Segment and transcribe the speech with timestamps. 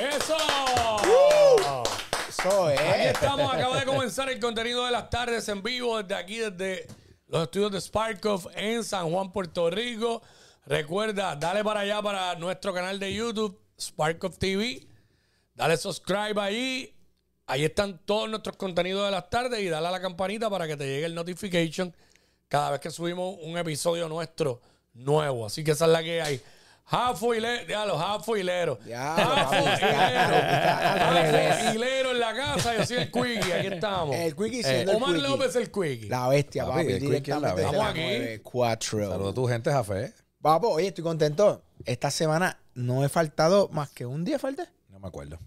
[0.00, 0.36] ¡Eso!
[2.28, 3.12] Eso Aquí es.
[3.12, 6.86] estamos, acaba de comenzar el contenido de las tardes en vivo desde aquí, desde
[7.26, 10.22] los estudios de Sparkoff en San Juan, Puerto Rico.
[10.64, 14.86] Recuerda, dale para allá para nuestro canal de YouTube, Sparkoff TV.
[15.54, 16.96] Dale subscribe ahí.
[17.46, 20.78] Ahí están todos nuestros contenidos de las tardes y dale a la campanita para que
[20.78, 21.94] te llegue el notification
[22.48, 24.62] cada vez que subimos un episodio nuestro
[24.94, 25.44] nuevo.
[25.44, 26.40] Así que esa es la que hay.
[26.90, 28.78] Jafo Hilero, ya los Jafo Hilero.
[28.84, 31.72] Diablo, Jafo Hilero.
[31.74, 34.16] Hilero en la casa, yo soy el Quickie, aquí estamos.
[34.16, 35.28] El Quickie siendo el Omar Quickie.
[35.28, 36.08] López el Quickie.
[36.08, 36.92] La bestia, Papi, papi.
[36.92, 37.78] el es la bestia.
[37.78, 38.00] Vamos aquí.
[38.00, 39.08] 94.
[39.08, 40.12] Saludos a tu gente, Jafé.
[40.42, 41.62] Papo, oye, estoy contento.
[41.84, 44.64] Esta semana no he faltado más que un día falté.
[44.88, 45.38] No me acuerdo.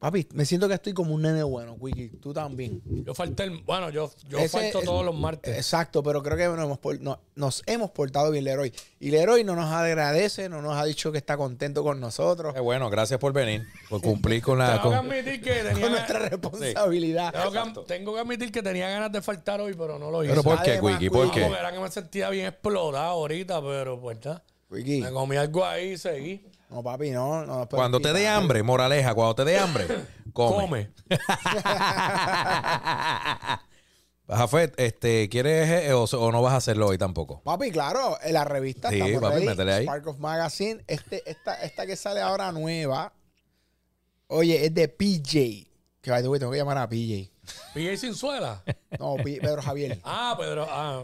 [0.00, 2.08] Papi, me siento que estoy como un nene bueno, Quickie.
[2.22, 2.80] Tú también.
[3.04, 5.54] Yo falté el, bueno, yo, yo Ese- falto todos los martes.
[5.54, 8.72] Exacto, pero creo que nos hemos, por- no- nos hemos portado bien, Leroy.
[8.98, 12.60] Y Leroy no nos agradece, no nos ha dicho que está contento con nosotros, Qué
[12.60, 14.78] bueno, gracias por venir, por cumplir con la...
[14.80, 17.32] tengo que admitir que tenía con nuestra responsabilidad.
[17.52, 20.30] tengo, que, tengo que admitir que tenía ganas de faltar hoy, pero no lo hice.
[20.32, 21.10] Pero ¿por qué, Además, Wiki?
[21.10, 21.42] ¿Por qué?
[21.42, 24.42] Porque era que me sentía bien explotado ahorita, pero pues nada.
[24.72, 26.46] Quickie, Me comí algo ahí y seguí.
[26.70, 27.44] No, papi, no.
[27.44, 29.86] no Cuando te dé hambre, moraleja, cuando te dé hambre,
[30.32, 30.56] come.
[30.56, 30.90] Come.
[34.28, 37.42] Jafé, este, ¿quieres eh, o, o no vas a hacerlo hoy tampoco?
[37.42, 39.46] Papi, claro, en la revista Sí, estamos papi, ready.
[39.46, 39.82] métele ahí.
[39.84, 40.84] Spark of Magazine.
[40.86, 43.12] Este, esta, esta que sale ahora nueva,
[44.28, 45.68] oye, es de PJ.
[46.00, 47.28] Que by the way, tengo que llamar a PJ.
[47.74, 48.62] ¿PJ sin suela?
[49.00, 49.98] No, Pedro Javier.
[50.04, 50.64] Ah, Pedro.
[50.70, 51.02] Ah,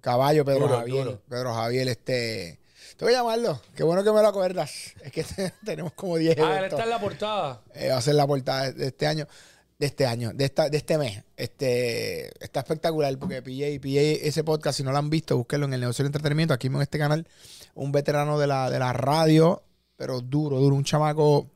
[0.00, 1.04] Caballo, Pedro Duro, Javier.
[1.04, 1.22] duro.
[1.28, 2.59] Pedro Javier, este.
[3.00, 3.58] Tengo que llamarlo.
[3.74, 4.92] Qué bueno que me lo acuerdas.
[5.02, 5.24] Es que
[5.64, 7.62] tenemos como 10 ah, él está en la portada.
[7.72, 9.26] Eh, va a ser la portada de este año.
[9.78, 11.24] De este año, de, esta, de este mes.
[11.34, 15.72] Este, está espectacular porque PJ, PJ, ese podcast, si no lo han visto, búsquenlo en
[15.72, 17.26] el negocio del entretenimiento, aquí en este canal.
[17.74, 19.62] Un veterano de la, de la radio,
[19.96, 20.76] pero duro, duro.
[20.76, 21.48] Un chamaco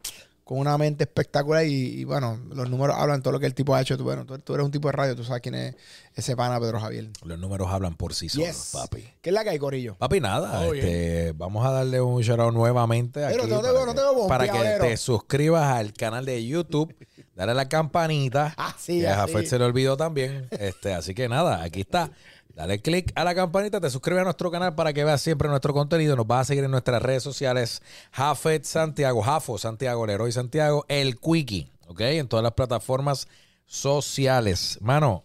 [0.44, 1.64] con una mente espectacular.
[1.66, 3.96] Y, y, bueno, los números hablan todo lo que el tipo ha hecho.
[3.96, 5.74] Tú, bueno, tú, tú eres un tipo de radio, tú sabes quién es
[6.14, 7.08] ese pana Pedro Javier.
[7.24, 8.70] Los números hablan por sí solos, Yes.
[8.72, 9.08] papi.
[9.22, 9.96] ¿Qué es la que hay, Corillo?
[9.96, 13.86] Papi, nada, este, vamos a darle un shout out nuevamente Pero aquí no te veo-
[13.86, 16.94] no que, te veo para que te suscribas al canal de YouTube,
[17.34, 18.54] dale a la campanita.
[18.58, 19.32] Así, que a así.
[19.32, 20.46] Jafet se le olvidó también.
[20.50, 22.10] Este, así que nada, aquí está.
[22.54, 25.74] Dale click a la campanita, te suscribes a nuestro canal para que veas siempre nuestro
[25.74, 26.14] contenido.
[26.14, 27.82] Nos vas a seguir en nuestras redes sociales.
[28.12, 32.00] Jafet Santiago, Jafo Santiago, Leroy Santiago, El Quickie, ¿ok?
[32.00, 33.26] En todas las plataformas
[33.66, 34.78] sociales.
[34.80, 35.24] Mano,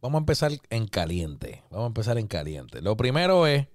[0.00, 1.62] vamos a empezar en caliente.
[1.70, 2.80] Vamos a empezar en caliente.
[2.80, 3.66] Lo primero es,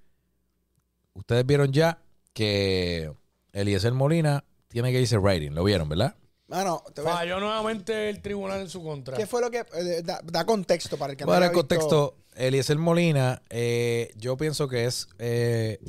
[1.13, 2.00] ustedes vieron ya
[2.33, 3.13] que
[3.51, 5.51] Eliezer Molina tiene que irse rating.
[5.51, 6.16] Lo vieron, ¿verdad?
[6.53, 9.17] Mano, te voy a- Falló nuevamente el tribunal en su contra.
[9.17, 9.59] ¿qué fue lo que.
[9.73, 12.15] eh, da, da contexto para el que no Voy a dar haya el visto- contexto.
[12.35, 15.79] Eliezer Molina, eh, yo pienso que es eh,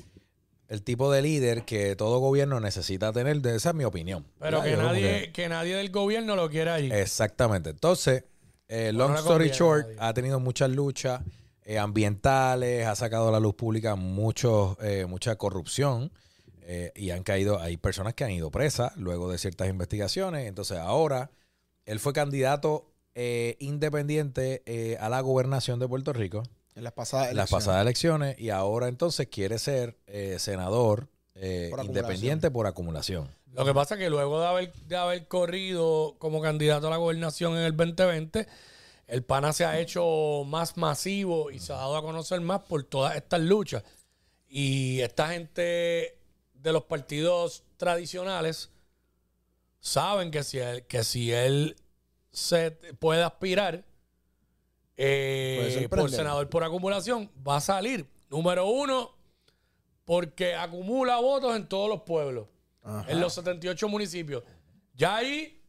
[0.68, 3.40] el tipo de líder que todo gobierno necesita tener.
[3.40, 4.26] de- Esa es mi opinión.
[4.38, 4.64] Pero ¿verdad?
[4.64, 6.90] que Yo como nadie, que nadie del gobierno lo quiera allí.
[6.92, 7.70] Exactamente.
[7.70, 8.24] Entonces,
[8.68, 9.96] eh, long no le story conviene a short, nadie.
[10.00, 11.20] ha tenido muchas luchas
[11.66, 16.10] eh, ambientales, ha sacado a la luz pública muchos, eh, mucha corrupción
[16.66, 20.46] eh, y han caído, hay personas que han ido presas luego de ciertas investigaciones.
[20.48, 21.30] Entonces, ahora
[21.86, 26.42] él fue candidato eh, independiente eh, a la gobernación de Puerto Rico
[26.74, 27.50] En las pasadas las elecciones.
[27.50, 33.28] pasadas elecciones y ahora entonces quiere ser eh, senador eh, Por independiente por acumulación.
[33.52, 36.96] Lo que pasa es que luego de haber, de haber corrido como candidato a la
[36.96, 38.48] gobernación en el 2020,
[39.06, 42.82] el PANA se ha hecho más masivo y se ha dado a conocer más por
[42.82, 43.84] todas estas luchas.
[44.48, 46.18] Y esta gente
[46.64, 48.70] de los partidos tradicionales
[49.78, 51.76] saben que si él, que si él
[52.32, 53.84] se puede aspirar
[54.96, 58.06] eh, Puede por senador por acumulación, va a salir.
[58.30, 59.14] Número uno,
[60.04, 62.46] porque acumula votos en todos los pueblos,
[62.82, 63.10] Ajá.
[63.10, 64.42] en los 78 municipios.
[64.94, 65.60] Ya ahí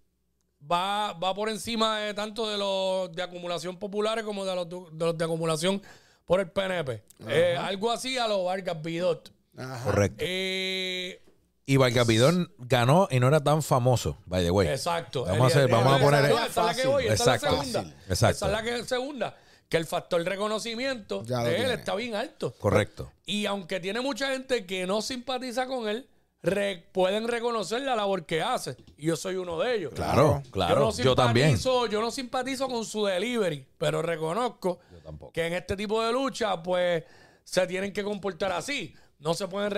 [0.62, 5.06] va, va por encima de tanto de los de acumulación populares como de los de,
[5.06, 5.82] los de acumulación
[6.24, 7.04] por el PNP.
[7.28, 9.35] Eh, algo así a los Vargas Bidot.
[9.58, 9.84] Ajá.
[9.84, 10.18] Correcto.
[10.28, 11.22] Eh,
[11.68, 14.68] Y Vargas Bidón ganó y no era tan famoso, by the way.
[14.68, 15.26] Exacto.
[15.26, 17.36] Vamos a hacer- vamos a esa- poner- esa es la que voy, esa es la
[17.36, 17.56] Exacto.
[17.56, 17.80] segunda.
[18.08, 18.36] Exacto.
[18.36, 19.38] Esa es la que, segunda.
[19.68, 21.74] Que el factor reconocimiento Ya de él tiene.
[21.74, 22.54] está bien alto.
[22.60, 23.12] Correcto.
[23.26, 26.08] Y aunque tiene mucha gente que no simpatiza con él,
[26.44, 28.78] re- pueden reconocer la labor que hace.
[28.98, 29.94] Y yo soy uno de ellos.
[29.96, 30.92] Claro, claro.
[30.92, 31.58] Yo, Yo, no también.
[31.58, 35.32] simpatizo- Yo no simpatizo con su delivery, pero reconozco tampoco.
[35.34, 37.04] que en este tipo de lucha, pues,
[37.44, 38.94] se tienen que comportar así.
[39.26, 39.74] No se pueden,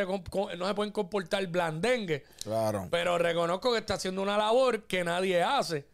[0.59, 2.25] no se pueden comportar blandengue.
[2.43, 2.87] Claro.
[2.91, 5.85] Pero reconozco que está haciendo una labor que nadie hace.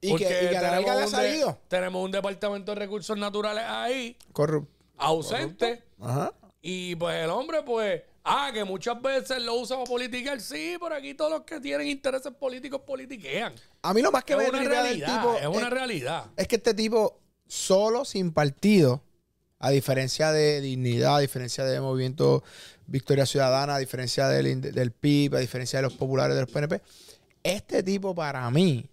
[0.00, 1.58] Y que, y que a la larga le ha salido.
[1.68, 4.72] tenemos un departamento de recursos naturales ahí, Corrupto.
[4.96, 5.84] ausente.
[6.00, 6.32] Ajá.
[6.62, 10.40] Y pues el hombre, pues, Ah, que muchas veces lo usa para politiquear.
[10.42, 13.54] Sí, por aquí todos los que tienen intereses políticos politiquean.
[13.82, 16.24] A mí lo más que Es me una realidad, tipo es una es- realidad.
[16.36, 19.02] es que este tipo, solo, sin partido,
[19.58, 22.42] a diferencia de Dignidad, a diferencia de Movimiento
[22.90, 26.82] Victoria Ciudadana, a diferencia del, PIB, a diferencia de los populares de los PNP,
[27.42, 28.88] este tipo para mí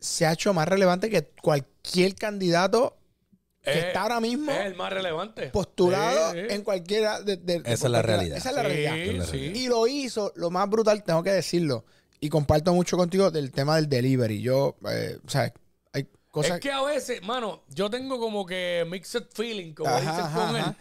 [0.00, 2.96] se ha hecho más relevante que cualquier candidato
[3.62, 5.50] que Es- está ahora mismo Es el más relevante.
[5.50, 8.36] postulado en cualquiera de, de- de- Esa es la realidad.
[8.38, 9.26] Esa es la Sí, realidad.
[9.30, 9.36] Sí.
[9.38, 11.84] Y lo hizo, lo más brutal, tengo que decirlo,
[12.18, 14.40] y comparto mucho contigo del tema del delivery.
[14.40, 15.52] Yo, eh, o sea,
[15.92, 16.52] hay cosas...
[16.56, 20.46] Es que a veces, mano, yo tengo como que mixed feeling, como Ajá, dicen ajá,
[20.48, 20.68] con ajá.
[20.70, 20.76] él.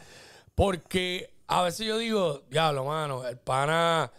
[0.56, 4.10] Porque a veces yo digo, diablo, mano, el pana.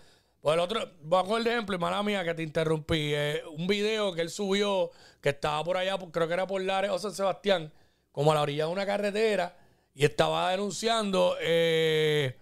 [0.43, 3.15] Pues el otro, coger de ejemplo, mala mía que te interrumpí.
[3.15, 4.91] eh, un video que él subió
[5.23, 7.73] que estaba por allá, creo que era por Lares o San Sebastián,
[8.11, 9.57] como a la orilla de una carretera,
[9.95, 12.37] y estaba denunciando eh,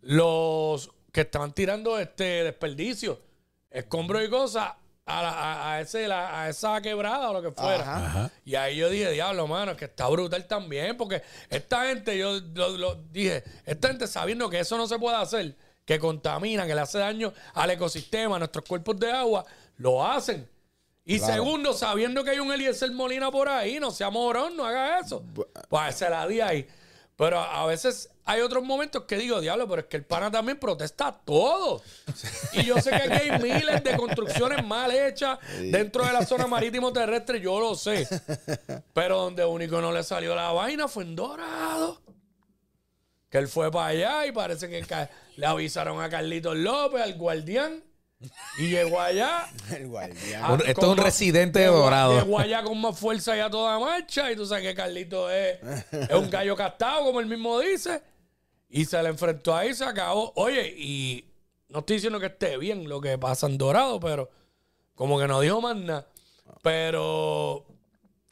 [0.00, 3.20] los que estaban tirando este desperdicio,
[3.68, 4.72] escombros y cosas
[5.18, 7.82] a, la- a- a ese, la- a esa quebrada o lo que fuera.
[7.82, 8.06] Ajá.
[8.06, 8.30] Ajá.
[8.44, 12.40] Y ahí yo dije, diablo, mano, es que está brutal también, porque esta gente, yo
[12.54, 16.74] lo, lo dije, esta gente sabiendo que eso no se puede hacer, que contamina, que
[16.74, 19.44] le hace daño al ecosistema, a nuestros cuerpos de agua,
[19.78, 20.48] lo hacen.
[21.04, 21.34] Y Claro.
[21.34, 25.24] segundo, sabiendo que hay un Eliezer Molina por ahí, no sea morón, no haga eso.
[25.68, 26.68] Pues se la di ahí.
[27.20, 30.58] Pero a veces hay otros momentos que digo, diablo, pero es que el pana también
[30.58, 31.82] protesta todo.
[32.54, 35.38] Y yo sé que aquí hay miles de construcciones mal hechas
[35.70, 38.08] dentro de la zona marítimo terrestre, yo lo sé.
[38.94, 42.00] Pero donde único no le salió la vaina fue en Dorado.
[43.28, 44.82] Que él fue para allá y parece que
[45.36, 47.84] le avisaron a Carlitos López, al guardián.
[48.58, 49.48] Y llegó allá.
[49.74, 50.42] El guardián.
[50.44, 52.20] Ah, esto es un más- residente de Dorado.
[52.20, 54.30] Llegó allá con más fuerza y a toda marcha.
[54.30, 55.58] Y tú sabes que Carlito es,
[55.90, 58.02] es un gallo castado, como él mismo dice.
[58.68, 60.32] Y se le enfrentó ahí, se acabó.
[60.36, 61.24] Oye, y
[61.70, 64.30] no estoy diciendo que esté bien lo que pasa en Dorado, pero
[64.94, 66.06] como que no dijo más nada.
[66.62, 67.64] Pero.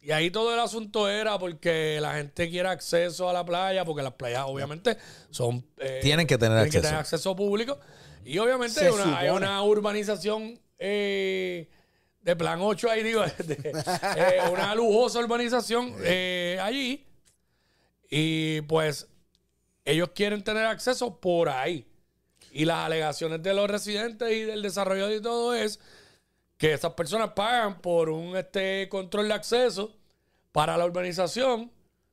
[0.00, 4.02] Y ahí todo el asunto era porque la gente quiere acceso a la playa, porque
[4.02, 4.96] las playas obviamente
[5.31, 5.67] son...
[5.79, 6.82] eh, Tienen que tener tienen que acceso.
[6.88, 7.79] tener acceso público.
[8.25, 9.47] Y obviamente hay una, hay supone.
[9.47, 11.69] una urbanización eh,
[12.20, 13.73] de plan 8 ahí, digo, de-
[14.17, 17.05] eh, una lujosa urbanización eh, allí.
[18.11, 19.09] Y pues
[19.85, 21.87] ellos quieren tener acceso por ahí.
[22.50, 25.81] Y las alegaciones de los residentes y del desarrollo y todo es
[26.56, 29.94] que esas personas pagan por un este control de acceso
[30.53, 31.71] para la urbanización,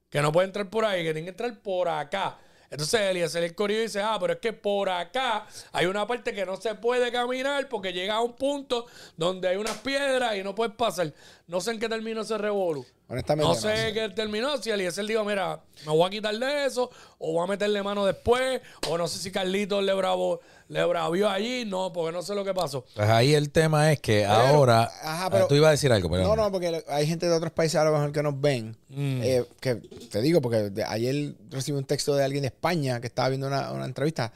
[0.09, 2.37] que no puede entrar por ahí, que tienen que entrar por acá.
[2.69, 6.45] Entonces Eliezer el Corillo dice, ah, pero es que por acá hay una parte que
[6.45, 8.85] no se puede caminar porque llega a un punto
[9.17, 11.13] donde hay unas piedras y no puedes pasar.
[11.47, 12.85] No sé en qué terminó ese revolú.
[13.07, 14.57] Honestamente, No sé qué terminó.
[14.57, 18.03] Si Eliezer dijo, mira, me voy a quitar de eso, o voy a meterle mano
[18.05, 22.33] después, o no sé si Carlitos le bravo, le bravió allí, no, porque no sé
[22.33, 22.83] lo que pasó.
[22.95, 24.89] Pues ahí el tema es que ahora.
[25.03, 26.27] ajá, pero- Ah, tú ibas a decir algo, perdón.
[26.29, 28.75] No, no, porque hay gente de otros países a lo mejor que nos ven.
[28.89, 29.21] Mm.
[29.23, 33.07] eh, que te digo, porque de- ayer recibí un texto de alguien de España que
[33.07, 34.33] estaba viendo una, una entrevista.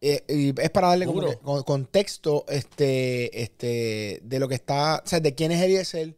[0.00, 1.32] eh, y es para darle como Duro.
[1.32, 6.14] que con- contexto este, este, de lo que está, o sea, de quién es Eliezer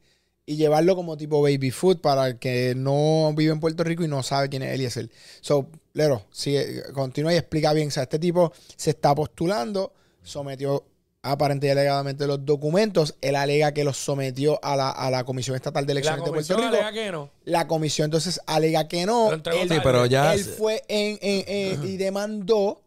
[0.51, 4.09] y llevarlo como tipo baby food para el que no vive en Puerto Rico y
[4.09, 5.09] no sabe quién es Eliezer.
[5.41, 7.89] So, Lero, sigue, continúa y explica bien.
[7.89, 9.93] O sea, este tipo se está postulando,
[10.23, 10.85] sometió
[11.23, 13.15] aparente y alegadamente los documentos.
[13.21, 16.55] Él alega que los sometió a la, a la Comisión Estatal de Elecciones de Puerto
[16.55, 16.83] comisión Rico.
[16.85, 17.31] alega que no.
[17.45, 19.31] La comisión entonces alega que no.
[19.33, 19.43] Él.
[19.69, 20.35] Sí, pero ya.
[20.35, 22.81] él fue en, en- en- y demandó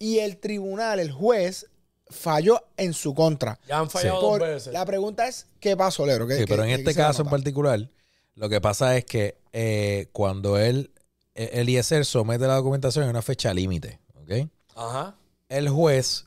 [0.00, 1.68] y el tribunal, el juez,
[2.12, 3.58] falló en su contra.
[3.66, 4.72] Ya han fallado Por- dos veces.
[4.72, 6.26] la pregunta es, ¿qué pasó, Lero?
[6.26, 7.88] ¿Qué- Sí, qué- pero en qué este caso en particular,
[8.36, 10.90] lo que pasa es que eh, cuando él,
[11.34, 14.48] eh, Eliezer somete la documentación en una fecha límite, ¿ok?
[14.76, 15.16] Ajá.
[15.48, 16.26] El juez,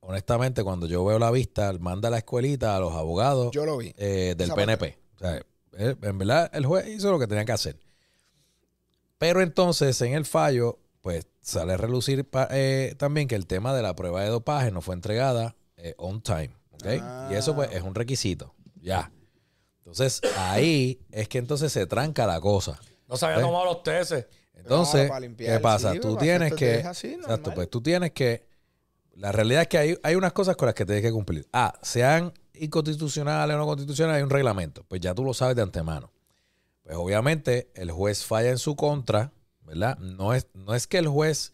[0.00, 3.76] honestamente, cuando yo veo la vista, manda a la escuelita a los abogados Yo lo
[3.76, 3.94] vi.
[3.96, 4.54] eh, del Esa.
[4.56, 4.98] PNP.
[5.16, 5.36] O sea,
[5.78, 7.76] él- en verdad, el juez hizo lo que tenía que hacer.
[9.18, 10.78] Pero entonces, en el fallo,
[11.40, 14.80] sale a relucir pa- eh, también que el tema de la prueba de dopaje no
[14.82, 16.50] fue entregada eh, on time.
[16.72, 17.30] ¿ok?
[17.30, 18.54] Y eso, pues, es un requisito.
[18.80, 19.10] Ya.
[19.78, 22.78] Entonces, ahí es que entonces se tranca la cosa.
[23.08, 24.24] No se había tomado los tesis.
[24.54, 25.92] Entonces, para limpiar, ¿qué pasa?
[25.92, 26.80] sí, tú tienes que.
[26.80, 27.54] es así, exacto, normal.
[27.54, 28.46] pues tú tienes que.
[29.14, 31.48] La realidad es que hay, hay unas cosas con las que tienes que cumplir.
[31.52, 34.84] Ah, sean inconstitucionales o no constitucionales, hay un reglamento.
[34.86, 36.12] Pues ya tú lo sabes de antemano.
[36.82, 39.32] Pues obviamente el juez falla en su contra,
[39.70, 39.98] ¿verdad?
[39.98, 41.52] No es, no es que el juez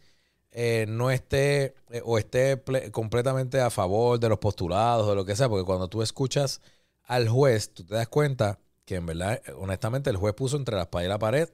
[0.50, 5.16] eh, no esté eh, o esté ple- completamente a favor de los postulados o de
[5.16, 6.60] lo que sea, porque cuando tú escuchas
[7.04, 10.76] al juez, tú te das cuenta que en verdad, eh, honestamente, el juez puso entre
[10.76, 11.48] la espada y la pared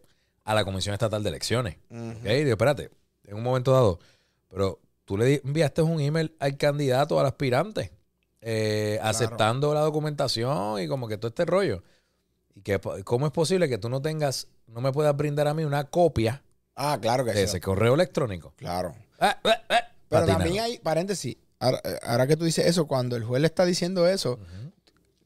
[0.45, 1.76] a la Comisión Estatal de Elecciones.
[1.90, 2.11] Ujú.
[2.21, 2.90] Ok, digo, espérate,
[3.25, 3.99] en un momento dado,
[4.49, 7.90] pero tú le enviaste un email al candidato, al aspirante,
[8.40, 11.83] eh, aceptando la documentación y como que todo este rollo.
[12.54, 15.64] Y que cómo es posible que tú no tengas, no me puedas brindar a mí
[15.64, 16.42] una copia
[16.75, 17.38] Ah, claro que sí.
[17.41, 18.55] ese correo electrónico.
[18.57, 18.95] Claro.
[19.19, 23.17] Ah, ah, ah, Pero también hay, paréntesis, ahora, eh, ahora que tú dices eso, cuando
[23.17, 24.38] el juez le está diciendo eso,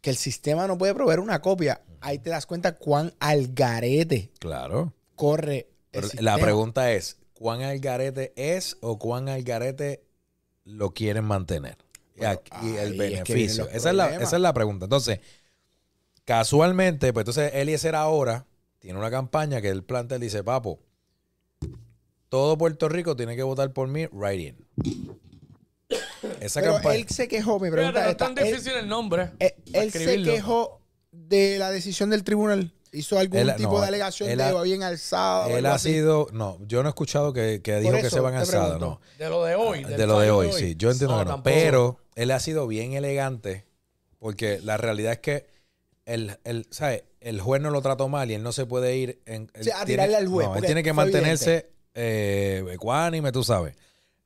[0.00, 4.30] que el sistema no puede proveer una copia, ahí te das cuenta cuán al garete
[4.38, 4.92] Claro.
[5.14, 10.04] corre el Pero la pregunta es, ¿cuán al garete es o cuán al garete
[10.64, 11.78] lo quieren mantener?
[12.14, 13.64] Y Bueno, el es que beneficio.
[13.64, 14.86] los esa, es la, esa es la pregunta.
[14.86, 15.20] Entonces,
[16.24, 18.46] casualmente, pues entonces Eliezer ahora
[18.78, 20.80] tiene una campaña que él plantea, él dice, papo,
[22.28, 25.16] todo Puerto Rico tiene que votar por mí, right in.
[26.40, 26.96] Esa Pero campaña...
[26.96, 29.30] él se quejó, Fíjate, pregunta no es tan esta, él- difícil el nombre.
[29.38, 30.80] eh, él se quejó
[31.12, 32.72] de la decisión del tribunal.
[32.92, 35.52] ¿Hizo algún Él- tipo no, de alegación él de va bien alzado?
[35.52, 35.92] o Él ha así?
[35.92, 38.78] sido, no, yo no he escuchado que, que dijo que se van pregunto.
[38.78, 39.00] no.
[39.18, 39.84] De lo de hoy.
[39.84, 40.74] del de lo de hoy, sí.
[40.76, 41.30] Yo entiendo No, que no.
[41.32, 41.54] tampoco.
[41.54, 43.66] Pero él ha sido bien elegante
[44.18, 45.46] porque la realidad es que
[46.06, 47.04] el, el, ¿sabe?
[47.20, 49.84] el juez no lo trató mal y él no se puede ir en, Sí, a
[49.84, 53.74] tirarle al juez, no, él tiene que mantenerse eh, ecuánime, tú sabes.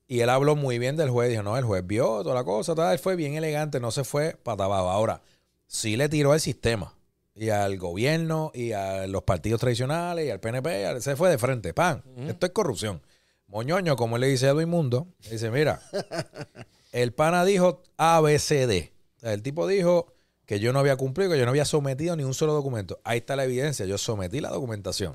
[0.09, 1.31] Y él habló muy bien del juez.
[1.31, 2.75] Dijo, no, el juez vio toda la cosa.
[2.75, 2.93] Tal.
[2.93, 4.91] Él fue bien elegante, no se fue para abajo.
[4.91, 5.23] Ahora,
[5.69, 6.95] sí le tiró al sistema
[7.33, 11.01] y al gobierno y a los partidos tradicionales y al PNP.
[11.01, 11.73] Se fue de frente.
[11.73, 13.01] Pan, esto es corrupción.
[13.47, 15.81] Moñoño, como él le dice a Edwin Mundo, le dice, mira,
[16.93, 18.91] el pana dijo ABCD.
[19.17, 20.13] O sea, el tipo dijo
[20.45, 23.01] que yo no había cumplido, que yo no había sometido ni un solo documento.
[23.05, 23.87] Ahí está la evidencia.
[23.87, 25.15] Yo sometí la documentación.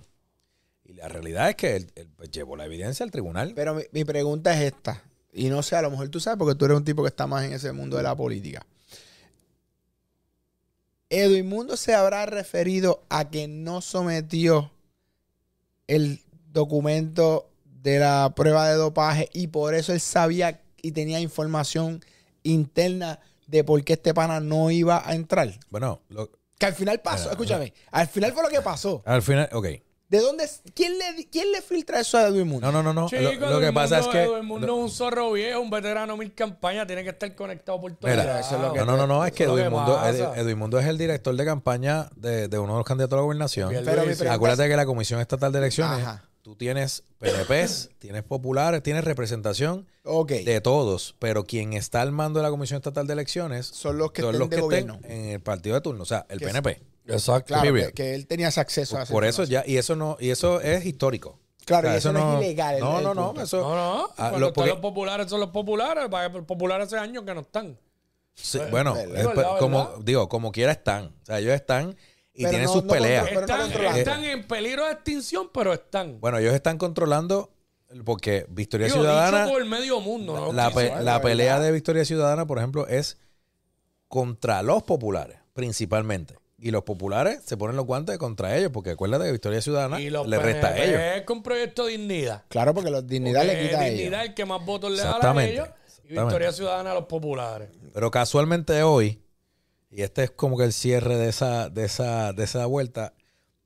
[0.86, 3.54] Y la realidad es que él, él, pues, llevó la evidencia al tribunal.
[3.56, 5.04] Pero mi, mi pregunta es esta.
[5.34, 7.28] Y no sé, a lo mejor tú sabes porque tú eres un tipo que está
[7.28, 8.66] más en ese mundo de la política.
[11.10, 14.72] Edwin Mundo se habrá referido a que no sometió
[15.88, 22.04] el documento de la prueba de dopaje y por eso él sabía y tenía información
[22.44, 25.60] interna de por qué este pana no iba a entrar.
[25.70, 29.04] Bueno, lo- Que al final pasó, escúchame, al final fue lo que pasó.
[29.06, 29.68] al final, ok.
[30.08, 30.48] ¿De dónde?
[30.76, 32.72] ¿Quién le, quién le filtra eso a Edwin Mundo?
[32.72, 33.10] No, no, no, no.
[33.10, 34.24] Chico, lo, lo que pasa es que...
[34.24, 37.92] El mundo es un zorro viejo, un veterano mil campañas, tiene que estar conectado por
[37.96, 38.40] todo Mira, lado.
[38.40, 40.00] eso es lo que- No, no, no, no, es que lo Edwin Mundo,
[40.36, 43.22] Edwin Mundo es el director de campaña de, de uno de los candidatos a la
[43.24, 43.74] gobernación.
[43.84, 46.24] Pero Acuérdate que la Comisión Estatal de Elecciones, Ajá.
[46.44, 50.32] tú tienes PNPs, tienes populares, tienes representación Ok.
[50.34, 54.12] de todos, pero quien está al mando de la Comisión Estatal de Elecciones Son los
[54.12, 55.08] que son estén los de que estén gobierno.
[55.08, 56.80] en el partido de turno, o sea, el PNP.
[57.08, 57.54] Exacto.
[57.54, 60.18] Claro, que, que él tenía ese acceso a esa Por eso ya, y eso no,
[60.20, 61.40] y eso es histórico.
[61.66, 62.80] Claro, O sea, y eso, no, es ilegal.
[62.80, 63.62] No, no, no, eso.
[63.62, 64.04] No, no.
[64.12, 66.08] Ah, cuando lo- porque- los populares son los populares.
[66.10, 67.78] para Los populares hace años que no están.
[68.36, 71.06] sí, Pues, bueno, verdad, es- verdad, como digo, como quiera están.
[71.24, 71.96] O sea, ellos están
[72.34, 73.26] y Pero tienen no- sus no peleas.
[73.28, 73.40] Pero
[73.96, 76.20] Están, en peligro de extinción, pero están.
[76.20, 77.50] Bueno, ellos están controlando
[78.04, 80.36] porque Victoria Digo, Ciudadana, dicho por el medio mundo.
[80.36, 80.54] ¿no?
[80.54, 83.18] la, la la pelea de Victoria Ciudadana, por ejemplo, es
[84.08, 86.36] contra los populares, principalmente.
[86.66, 90.10] Y los populares se ponen los guantes contra ellos, porque acuérdate que Victoria Ciudadana Y
[90.10, 91.00] los le resta a ellos.
[91.00, 92.44] PNP con proyecto dignidad.
[92.48, 94.30] Claro, porque los dignidad Porque le quita a dignidad ellos.
[94.30, 95.68] el que más votos le da a ellos.
[96.06, 96.14] Y.
[96.14, 97.70] Victoria Ciudadana a los populares.
[97.94, 99.22] Pero casualmente hoy,
[99.92, 103.14] y este es como que el cierre de esa, de esa, de esa vuelta,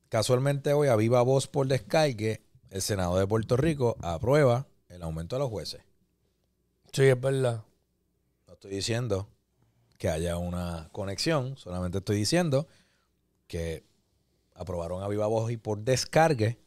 [0.10, 5.38] casualmente hoy, a viva voz por descargue, el Senado de Puerto Rico aprueba el aumento
[5.38, 5.79] de los jueces.
[6.91, 7.63] Sí, es verdad.
[8.46, 9.29] No estoy diciendo
[9.98, 12.68] que haya una conexión, solamente estoy diciendo
[13.50, 13.84] que
[14.53, 16.58] aprobaron a viva voz y por descargue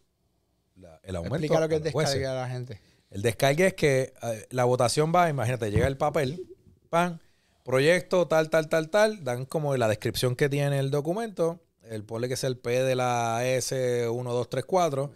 [0.77, 1.37] la- el aumento.
[1.37, 2.81] Explica lo que es descarga a la gente.
[3.11, 6.47] El descargue es que eh, la votación va, imagínate, llega el papel,
[6.91, 7.21] pan,
[7.63, 12.27] proyecto, tal, tal, tal, tal, dan como la descripción que tiene el documento, el ponle
[12.29, 15.11] que es el P de la S1234,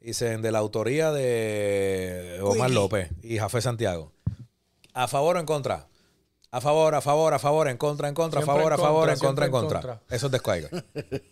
[0.00, 2.70] dicen de la autoría de Omar.
[2.70, 4.12] López y Jafé Santiago.
[4.92, 5.86] ¿A favor o en contra?
[6.52, 8.80] A favor, a favor, a favor, en contra, en contra, a Siempre favor, a en
[8.80, 9.98] favor, contra, en contra, en siempre en contra.
[10.00, 10.16] contra.
[10.16, 10.68] Eso es descargue.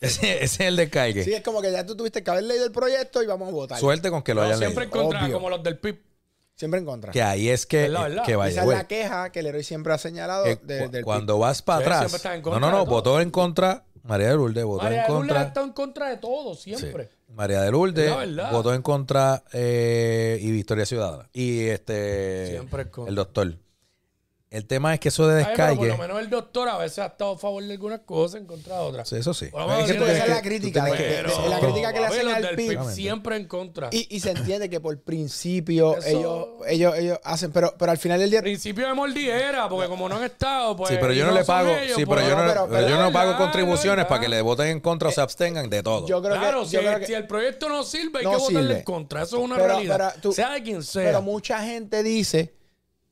[0.00, 1.24] ese, ese es el descargue.
[1.24, 3.52] Sí, es como que ya tú tuviste que haber leído el proyecto y vamos a
[3.52, 3.78] votar.
[3.80, 5.02] Suerte con que lo No, hayan siempre en leído.
[5.04, 5.34] contra, Obvio.
[5.34, 5.98] como los del PIB.
[6.54, 7.12] Siempre en contra.
[7.12, 8.24] Que ahí es que, ¿Verdad, verdad?
[8.24, 8.76] que Esa vaya, es güey.
[8.78, 11.98] la queja que Leroy siempre ha señalado de- cu- del cuando vas para Sí, atrás.
[12.00, 12.90] siempre está en No, contra no, no, todo.
[12.94, 13.84] votó en contra.
[14.02, 15.42] María de Lourdes votó María en de Lourdes contra.
[15.48, 16.74] está en contra de todo, Sí.
[16.76, 17.10] siempre.
[17.28, 18.52] María de Lourdes Es la verdad.
[18.52, 21.28] votó en contra eh, y Victoria Ciudadana.
[21.32, 23.10] Y este Siempre en contra.
[23.10, 23.54] el doctor.
[24.56, 25.88] El tema es que eso de Ay, pero por descargue.
[25.88, 28.76] lo menos el doctor a veces ha estado a favor de algunas cosas en contra
[28.76, 29.06] de otras.
[29.08, 29.46] Sí, eso sí.
[29.46, 30.84] Es que esa es la crítica.
[30.84, 32.84] de- que- de- de- Pero, la crítica que le hacen al PIB.
[32.90, 33.90] siempre en contra.
[33.92, 37.98] Y, y se entiende que por principio Eso- ellos, ellos, ellos hacen, pero, pero al
[37.98, 38.40] final del día.
[38.40, 40.90] Principio de mordiera, porque como no han estado, pues.
[40.90, 42.96] Sí, pero yo no le pago, ellos, sí, pues, pero yo no, pero- pero yo
[42.96, 46.06] no pago contribuciones es para que le voten en contra o se abstengan de todo.
[46.06, 46.66] Yo creo Claro, que.
[46.68, 49.22] si, yo creo que- si el proyecto no sirve, hay No que votarle en contra.
[49.22, 50.14] Eso es una realidad.
[50.32, 51.04] sea de quien sea.
[51.04, 52.54] Pero mucha gente dice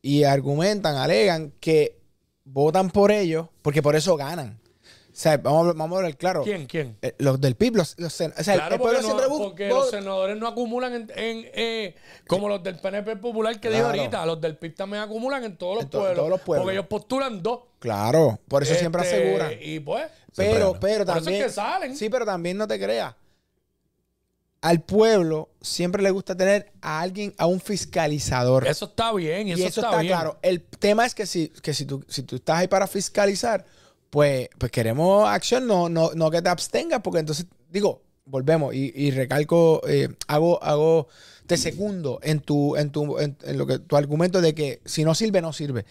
[0.07, 1.99] y argumentan, alegan que
[2.45, 4.61] votan por ellos porque por eso ganan.
[4.83, 6.43] O sea, vamos, a- vamos a ver claro.
[6.43, 6.67] ¿Quién?
[6.67, 6.99] ¿Quién?
[7.01, 9.27] Eh, Los del PIB, los, los sen- o sea, Claro, el porque, pueblo no- siempre
[9.29, 9.45] busca.
[9.45, 11.95] porque los senadores no acumulan en, en, eh,
[12.27, 13.99] como los del PNP popular que dijo Claro.
[13.99, 14.27] ahorita.
[14.27, 16.65] Los del PIB también acumulan en todos los, En to- pueblos, todos los pueblos.
[16.65, 17.61] Porque ellos postulan dos.
[17.79, 19.53] Claro, por eso siempre Este, aseguran.
[19.61, 20.07] Y pues.
[20.37, 21.43] Pero, pero Por eso es también.
[21.45, 21.97] que salen.
[21.97, 23.15] Sí, pero también no te creas.
[24.65, 28.67] Al pueblo siempre le gusta tener a alguien, a un fiscalizador.
[28.67, 29.47] Eso está bien.
[29.47, 30.15] Y, y eso, eso está, bien.
[30.15, 30.39] claro.
[30.41, 33.67] El tema es que si, que si, tú, si tú estás ahí para fiscalizar,
[34.09, 38.91] pues, pues queremos acción, no, no, no que te abstengas, porque entonces, digo, volvemos y,
[38.97, 41.09] y recalco, eh, hago, hago,
[41.47, 45.05] te secundo en tu, en tu, en, en lo que tu argumento de que si
[45.05, 45.85] no sirve, no sirve.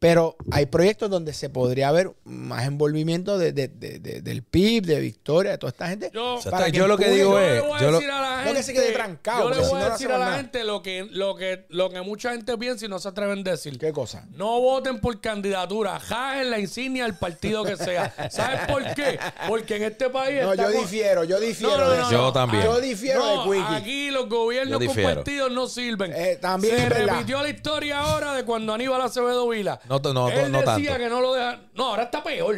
[0.00, 4.86] Pero hay proyectos donde se podría haber más envolvimiento de, de- de- de- del PIB,
[4.86, 6.10] de Victoria, de toda esta gente.
[6.14, 7.98] Yo- O sea, para yo lo que digo Yo es, le voy a yo lo-
[7.98, 8.56] decir a la No gente.
[8.58, 10.36] que se quede trancado, Yo le voy si a no decir a la nada.
[10.36, 13.50] gente lo que, lo, que, lo que mucha gente piensa y no se atreven a
[13.50, 13.76] decir.
[13.76, 14.24] ¿Qué cosa?
[14.30, 18.14] No voten por candidatura, jajen la insignia del partido que sea.
[18.30, 19.18] ¿Sabes por qué?
[19.48, 20.42] Porque en este país.
[20.42, 22.12] No, yo con- difiero, yo difiero No, no, de no, eso.
[22.12, 22.62] Yo también.
[22.62, 23.74] Yo difiero No, de Quickie.
[23.74, 26.12] Aquí los gobiernos compartidos no sirven.
[26.14, 29.80] Eh, también Se repitió la historia ahora de cuando Aníbal Acevedo Vila.
[29.88, 30.96] No, no, Él no decía tanto.
[30.98, 31.60] que no lo deja.
[31.74, 32.56] No, ahora está peor.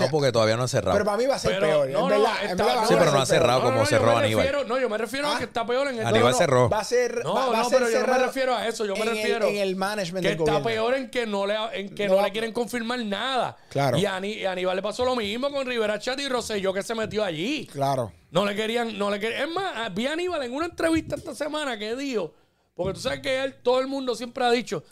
[0.00, 0.94] No, porque todavía no han cerrado.
[0.94, 1.88] Pero para mí va a ser Pero, peor.
[1.90, 3.72] no, es verdad, está- verdad, Sí, a pero no ha cerrado peor.
[3.72, 4.44] como cerró Aníbal.
[4.44, 5.38] refiero- no, yo me refiero a Ah.
[5.38, 6.68] que está peor en el Aníbal cerró.
[6.68, 7.22] Va a ser.
[7.24, 8.84] No, va, va a no, ser pero yo no me refiero a eso.
[8.84, 10.64] Yo me en el- refiero en el management que del está gobierno.
[10.68, 13.56] peor en que no le, en que No le quieren confirmar nada.
[13.70, 13.96] Claro.
[13.96, 16.74] Y a, Ani- y a Aníbal le pasó lo mismo con Rivera Chat y Rosselló
[16.74, 17.66] que se metió allí.
[17.68, 18.12] Claro.
[18.32, 19.48] No le querían, no le querían.
[19.48, 22.34] Es más, vi a Aníbal en una entrevista esta semana que dijo,
[22.74, 24.82] porque tú sabes que él, todo el mundo siempre ha dicho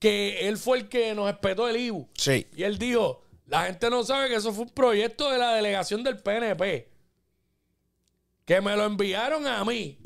[0.00, 2.08] que él fue el que nos espetó el IBU.
[2.14, 2.46] Sí.
[2.56, 6.02] Y él dijo, la gente no sabe que eso fue un proyecto de la delegación
[6.02, 6.88] del PNP.
[8.44, 9.98] Que me lo enviaron a mí.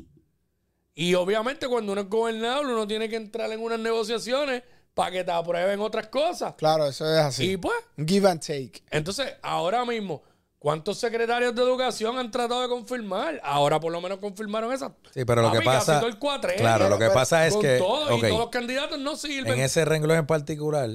[0.95, 4.63] Y obviamente cuando uno es gobernador, uno tiene que entrar en unas negociaciones
[4.95, 6.55] para que te aprueben otras cosas.
[6.57, 7.53] Claro, eso es así.
[7.53, 8.83] Y pues, Give and take.
[8.91, 10.23] entonces, ahora mismo,
[10.65, 13.39] ¿cuántos secretarios de educación han tratado de confirmar?
[13.45, 14.93] Ahora por lo menos confirmaron esas.
[15.13, 16.01] Sí, pero lo que Papi, pasa-
[16.57, 17.77] Claro, lo que pero- pasa es con que.
[17.77, 19.53] todo, ok, y todos los candidatos no sirven.
[19.53, 20.89] en ese renglón en particular,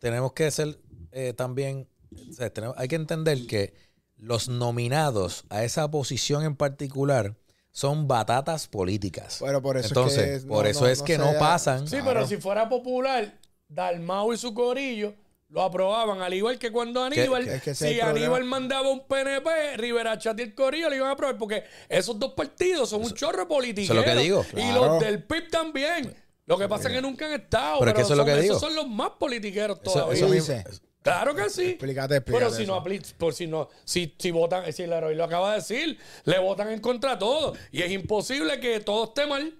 [0.00, 0.80] tenemos que ser
[1.12, 1.88] eh, también.
[2.30, 3.74] o sea, tenemos- hay que entender que
[4.16, 7.36] los nominados a esa posición en particular
[7.70, 9.38] son batatas políticas.
[9.40, 10.48] Pero por eso Entonces, es que.
[10.48, 11.86] por no- eso no- es no que no pasan.
[11.86, 12.06] Sí, Claro.
[12.06, 15.14] pero si fuera popular, Dalmau y su corillo
[15.54, 18.00] lo aprobaban, al igual que cuando Aníbal, si.
[18.00, 22.18] Aníbal mandaba un PNP, Rivera Chat y el corillo le iban a aprobar, porque esos
[22.18, 23.92] dos partidos son un chorro político.
[23.92, 24.44] eso es lo que digo.
[24.50, 24.84] Y Claro.
[24.86, 26.12] los del PIB también.
[26.46, 28.24] Lo que pasa es que nunca han estado, Pero pero, es que eso es lo
[28.24, 28.56] que digo.
[28.56, 30.26] esos son los más politiqueros todavía.
[30.26, 30.80] eso.
[31.00, 31.70] Claro que sí.
[31.70, 35.14] Explícate, explícate Pero si no aplica, por si no, si, si votan, si el héroe
[35.14, 37.56] lo acaba de decir, le votan en contra a todos.
[37.70, 39.54] Y es imposible que todo esté mal.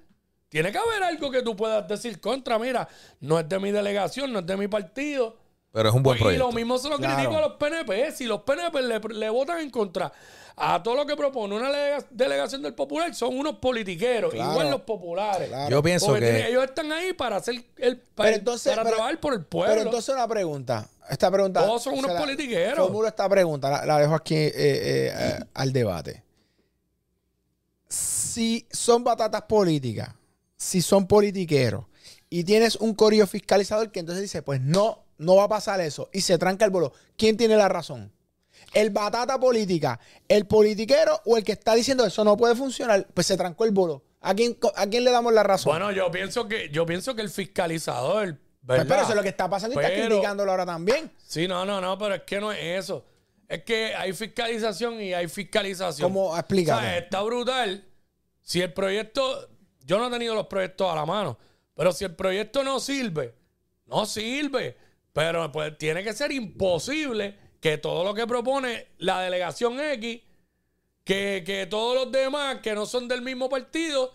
[0.48, 2.58] Tiene que haber algo que tú puedas decir contra.
[2.58, 2.88] Mira,
[3.20, 5.43] no es de mi delegación, no es de mi partido.
[5.74, 6.46] Pero es un buen y proyecto.
[6.46, 7.16] lo mismo se lo Claro.
[7.16, 8.12] critico a los PNP.
[8.12, 10.12] Si los PNP le, le votan en contra
[10.56, 14.32] a todo lo que propone una delega- delegación del popular, son unos politiqueros.
[14.32, 14.52] Claro.
[14.52, 15.48] Igual los populares.
[15.48, 15.68] Claro.
[15.68, 16.48] Yo pienso Porque que.
[16.48, 18.70] ellos están ahí para hacer el para, Pero entonces.
[18.72, 19.74] para pero- trabajar por el pueblo.
[19.74, 20.88] Pero entonces una pregunta.
[21.10, 21.66] Esta pregunta.
[21.66, 22.78] Todos son unos la- politiqueros.
[22.78, 23.68] Formulo esta pregunta.
[23.68, 26.22] La, la dejo aquí eh, eh, eh, al debate.
[27.88, 30.10] Si son batatas políticas,
[30.56, 31.84] si son politiqueros,
[32.30, 36.08] y tienes un corillo fiscalizador que entonces dice, pues no, no va a pasar eso,
[36.12, 38.12] y se tranca el bolo, ¿quién tiene la razón?
[38.72, 43.06] ¿El batata política, el politiquero o el que está diciendo eso no puede funcionar?
[43.14, 44.02] Pues se trancó el bolo.
[44.20, 45.70] ¿A quién, a quién le damos la razón?
[45.70, 49.28] Bueno, yo pienso que yo pienso que el fiscalizador, Pues, pero eso es lo que
[49.28, 51.12] está pasando y está criticándolo ahora también.
[51.26, 53.04] Sí, no, no, no, pero es que no es eso.
[53.48, 56.10] Es que hay fiscalización y hay fiscalización.
[56.10, 56.36] ¿Cómo?
[56.36, 56.78] Explícame.
[56.78, 57.84] O sea, está brutal.
[58.40, 59.48] Si el proyecto,
[59.84, 61.38] yo no he tenido los proyectos a la mano,
[61.74, 63.34] pero si el proyecto no sirve,
[63.86, 64.76] no sirve.
[65.14, 70.20] Pero pues tiene que ser imposible que todo lo que propone la delegación X,
[71.04, 74.12] que, que todos los demás que no son del mismo partido,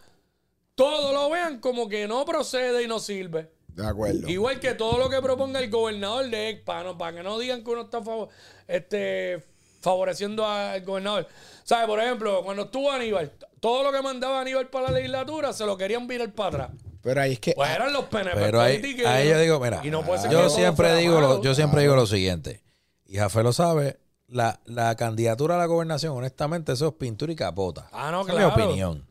[0.75, 3.49] todos lo vean como que no procede y no sirve.
[3.69, 4.27] De acuerdo.
[4.27, 6.97] Igual que todo lo que proponga el gobernador de ECPA, ¿no?
[6.97, 8.27] para que no digan que uno está fav-
[8.67, 9.41] este,
[9.79, 11.27] favoreciendo al gobernador.
[11.63, 11.87] ¿Sabes?
[11.87, 13.31] Por ejemplo, cuando estuvo Aníbal,
[13.61, 16.71] todo lo que mandaba Aníbal para la legislatura se lo querían virar para atrás.
[17.01, 17.53] Pero ahí es que.
[17.53, 20.35] Pues eran los PNP Pero ahí, ahí yo digo, mira, Y no puede ser que
[20.35, 22.61] yo siempre digo, lo, yo siempre digo lo siguiente,
[23.05, 27.35] y Jafé lo sabe, la, la candidatura a la gobernación, honestamente, eso es pintura y
[27.35, 27.87] capota.
[27.91, 28.49] Ah, no, Esa claro.
[28.49, 29.09] es mi opinión.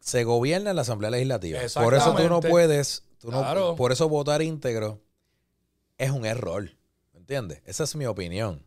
[0.00, 1.60] Se gobierna en la Asamblea Legislativa.
[1.74, 3.76] Por eso tú no puedes, tú no- Claro.
[3.76, 5.00] por eso votar íntegro
[5.96, 6.70] es un error.
[7.12, 7.62] ¿Me entiendes?
[7.64, 8.66] Esa es mi opinión.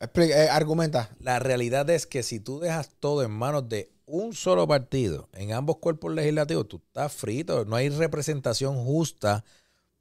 [0.00, 1.10] Explica- eh, argumenta.
[1.20, 5.52] La realidad es que si tú dejas todo en manos de un solo partido en
[5.52, 7.64] ambos cuerpos legislativos, tú estás frito.
[7.64, 9.44] No hay representación justa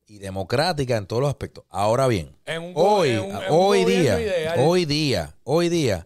[0.07, 1.63] y democrática en todos los aspectos.
[1.69, 4.17] Ahora bien, un hoy, un- hoy día,
[4.57, 6.05] hoy día, hoy día,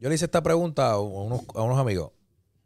[0.00, 2.10] yo le hice esta pregunta a unos, a unos amigos,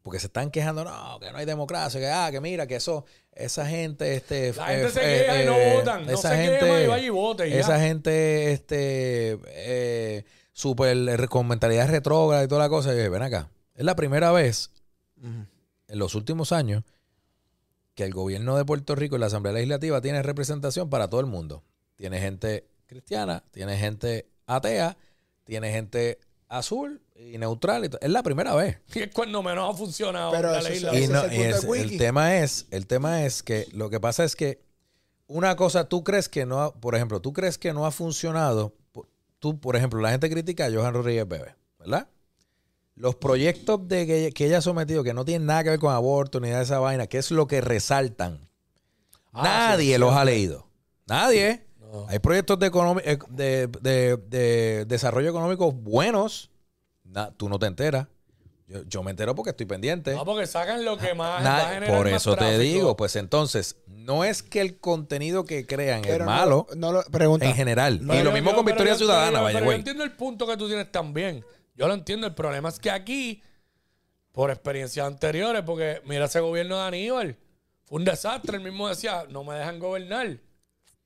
[0.02, 3.04] porque se están quejando, no, que no hay democracia, que, ah, que mira, que eso,
[3.34, 6.06] esa gente, este, La gente eh, se eh, queja y no eh, votan.
[6.06, 7.60] No esa se gente, y vaya y vote y ya.
[7.60, 10.24] esa gente, este, eh,
[10.56, 14.70] eh, con mentalidad retrógrada y toda la cosa, y ven acá, es la primera vez
[15.22, 16.82] en los últimos años
[17.94, 21.26] que el gobierno de Puerto Rico y la Asamblea Legislativa tiene representación para todo el
[21.26, 21.62] mundo.
[21.96, 24.96] Tiene gente cristiana, tiene gente atea,
[25.44, 27.84] tiene gente azul y neutral.
[27.84, 28.78] y Es la primera vez.
[28.94, 31.00] Y es cuando menos ha funcionado Pero la eso- legislación.
[31.00, 34.24] Y ese no- es el es- tema es, el tema es que lo que pasa
[34.24, 34.60] es que
[35.26, 38.74] una cosa, tú crees que no, ha- por ejemplo, tú crees que no ha funcionado.
[39.38, 42.08] Tú, por ejemplo, la gente critica a Johan Rodríguez Bebe, ¿verdad?
[42.94, 45.92] Los proyectos de que, que ella ha sometido, que no tienen nada que ver con
[45.94, 48.48] aborto ni nada de esa vaina, que es lo que resaltan.
[49.32, 50.66] Ah, Nadie sí, los ha leído.
[51.06, 51.64] Nadie.
[51.80, 52.06] No.
[52.08, 52.66] Hay proyectos de,
[53.04, 56.50] eh, de, de- de desarrollo económico buenos.
[57.04, 58.06] Na- tú no te enteras.
[58.68, 60.14] Yo, yo me entero porque estoy pendiente.
[60.14, 62.96] No, porque sacan lo que más Na- va a generar por más eso te digo,
[62.96, 67.46] pues entonces, no es que el contenido que crean es no- malo No, lo pregunta.
[67.46, 68.00] en general.
[68.02, 69.78] Y lo mismo yo- con Victoria yo- Ciudadana, vaya, pero yo güey.
[69.78, 71.44] entiendo el punto que tú tienes también.
[71.74, 72.26] Yo lo entiendo.
[72.26, 73.42] El problema es que aquí,
[74.32, 77.36] por experiencias anteriores, porque mira ese gobierno de Aníbal,
[77.84, 78.56] fue un desastre.
[78.56, 80.38] Él mismo decía, no me dejan gobernar.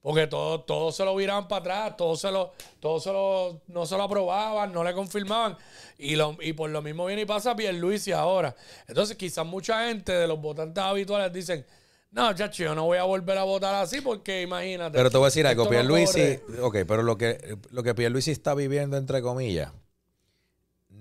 [0.01, 3.85] Porque todo, todo se lo viraban para atrás, todo se lo, todo se lo, no
[3.85, 5.57] se lo aprobaban, no le confirmaban.
[5.97, 8.55] Y, lo, y por lo mismo viene y pasa Pierluisi ahora.
[8.87, 11.65] Entonces quizás mucha gente de los votantes habituales dicen,
[12.11, 14.95] no, chacho, yo no voy a volver a votar así porque imagínate.
[14.97, 16.61] Pero te voy a decir algo, no Pierluisi, corre".
[16.61, 19.73] ok, pero lo que, lo que Pierluisi está viviendo, entre comillas,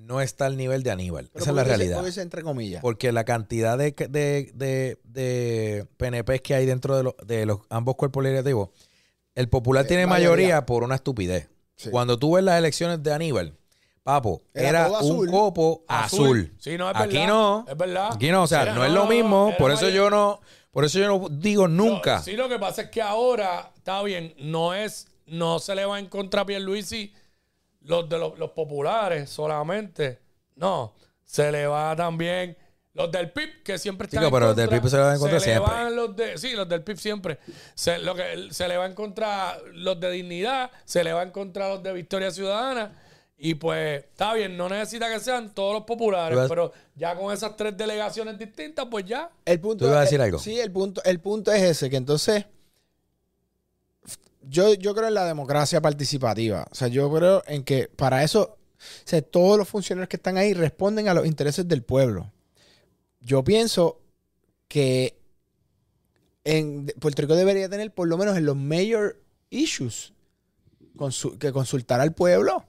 [0.06, 1.28] no está al nivel de Aníbal.
[1.32, 2.04] Pero Esa es la ¿por qué dice- realidad.
[2.06, 2.80] dice entre comillas.
[2.82, 7.60] Porque la cantidad de, de, de, de PNPs que hay dentro de, los- de los
[7.70, 8.70] ambos cuerpos legislativos,
[9.34, 10.66] el popular Eh, tiene mayoría, mayoría.
[10.66, 11.48] por una estupidez.
[11.76, 11.90] Sí.
[11.90, 13.54] Cuando tú ves las elecciones de Aníbal,
[14.02, 15.30] papo, Era un azul.
[15.30, 16.54] copo azul.
[16.58, 17.26] Sí, no, es Aquí verdad.
[17.28, 17.64] no.
[17.68, 18.08] Es verdad.
[18.14, 19.52] Aquí no, o sea, Era- no es lo mismo.
[19.58, 20.40] Por eso yo no,
[20.70, 22.18] por eso yo no digo nunca.
[22.18, 25.84] No, sí, lo que pasa es que ahora, está bien, no es, no se le
[25.84, 27.12] va en contra a Pierluisi
[27.86, 30.20] los de los, los populares solamente.
[30.56, 30.94] No,
[31.24, 32.56] se le va también
[32.94, 34.70] los del PIB, que siempre están Chico, en pero los contra.
[34.70, 35.70] del PIB se le va en contra siempre.
[35.72, 37.38] van los de, sí, los del PIB siempre.
[37.74, 41.30] Se, lo que, se le va en contra los de Dignidad, se le va en
[41.30, 43.02] contra los de Victoria Ciudadana.
[43.38, 47.34] Y pues, está bien, no necesita que sean todos los populares, vas- pero ya con
[47.34, 49.30] esas tres delegaciones distintas, pues ya.
[49.44, 50.38] El punto, ¿Tú ibas a decir algo?
[50.38, 52.46] Sí, el punto, el punto es ese, que entonces
[54.48, 56.66] yo, yo creo en la democracia participativa.
[56.70, 60.36] O sea, yo creo en que para eso, o sea, todos los funcionarios que están
[60.36, 62.32] ahí responden a los intereses del pueblo.
[63.20, 64.00] Yo pienso
[64.68, 65.18] que
[66.44, 70.12] en Puerto Rico debería tener, por lo menos en los major issues,
[70.96, 72.64] consu- que consultar al pueblo.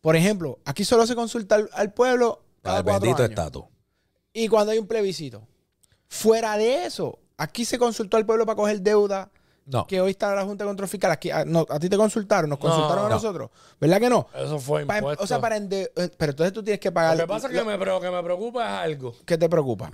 [0.00, 3.64] Por ejemplo, aquí solo se consulta al, al pueblo Para cada el cuatro bendito estatus.
[4.32, 5.46] Y cuando hay un plebiscito.
[6.08, 9.30] Fuera de eso, aquí se consultó al pueblo para coger deuda,
[9.64, 9.86] No.
[9.86, 11.10] que hoy está la Junta de Control Fiscal.
[11.12, 12.68] Aquí, a, no, a ti te consultaron, nos No.
[12.68, 13.14] consultaron a No.
[13.14, 13.50] nosotros.
[13.80, 14.26] ¿Verdad que no?
[14.34, 15.22] Eso fue Pa- impuesto.
[15.22, 17.16] o sea, para ende- eh, pero entonces tú tienes que pagar.
[17.16, 19.14] Lo que pasa es que me, que me preocupa es algo.
[19.24, 19.90] ¿Qué te preocupa?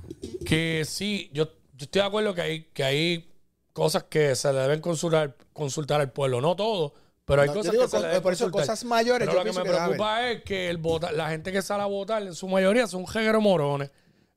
[0.47, 3.31] Que sí, yo, yo estoy de acuerdo que hay, que hay
[3.73, 6.41] cosas que se le deben consultar, consultar al pueblo.
[6.41, 8.67] No todo, pero hay No, cosas digo, que se le deben por eso consultar.
[8.69, 11.53] cosas mayores, Pero yo lo que me que preocupa es que el vota- la gente
[11.53, 13.91] que sale a votar, en su mayoría, son género morones.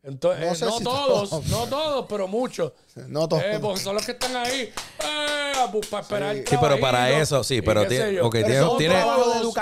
[0.04, 1.46] Entonces, No eh, sé no si todos, todos.
[1.48, 2.74] no todos, pero muchos.
[3.08, 3.44] No todos.
[3.44, 5.54] Eh, porque son los que están ahí eh,
[5.90, 6.36] para esperar.
[6.38, 8.26] Sí, pero para eso, sí, pero tiene- sé yo.
[8.26, 8.96] ok, Pero tiene-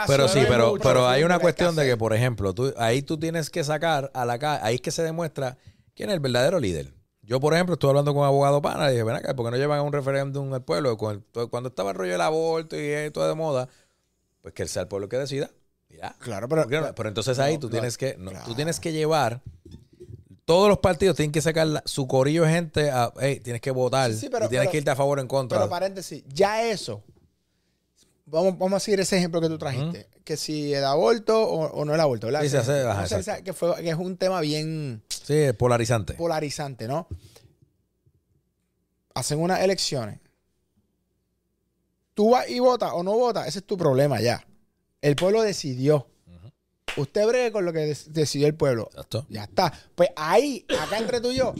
[0.07, 3.17] Pero sí, pero, pero hay una que cuestión de que, por ejemplo, tú, ahí tú
[3.19, 5.57] tienes que sacar a la calle, ahí es que se demuestra
[5.93, 6.93] quién es el verdadero líder.
[7.21, 9.51] Yo, por ejemplo, estuve hablando con un abogado pana y dije, ven acá, ¿por qué
[9.51, 10.97] no llevan a un referéndum al pueblo?
[10.97, 13.67] Cuando estaba el rollo del aborto y todo de moda,
[14.41, 15.51] pues que sea el pueblo que decida.
[15.89, 16.15] Ya.
[16.19, 16.65] Claro, pero.
[16.67, 18.45] Pero entonces ahí No, tú claro, tienes que, no, claro.
[18.45, 19.41] tú tienes que llevar,
[20.49, 23.69] todos los partidos tienen que sacar la- su corillo de gente a, hey, tienes que
[23.69, 25.59] votar Sí, sí, pero- y tienes pero- que irte a favor o en contra.
[25.59, 27.03] Pero paréntesis, ya eso.
[28.25, 30.07] Vamos, vamos a seguir ese ejemplo que tú trajiste.
[30.23, 32.41] Que si el aborto o, o no el aborto, ¿verdad?
[32.41, 32.81] Sí, se hace,
[33.15, 36.13] esa- que, fue, que es un tema bien sí, polarizante.
[36.15, 37.07] polarizante, ¿no?
[39.13, 40.19] hacen unas elecciones.
[42.13, 44.45] Tú vas y votas o no votas, ese es tu problema ya.
[45.01, 46.07] El pueblo decidió.
[46.99, 48.87] Usted bregue con lo que decidió el pueblo.
[48.91, 49.25] Exacto.
[49.29, 49.73] Ya está.
[49.95, 51.53] Pues ahí, acá entre tú y yo,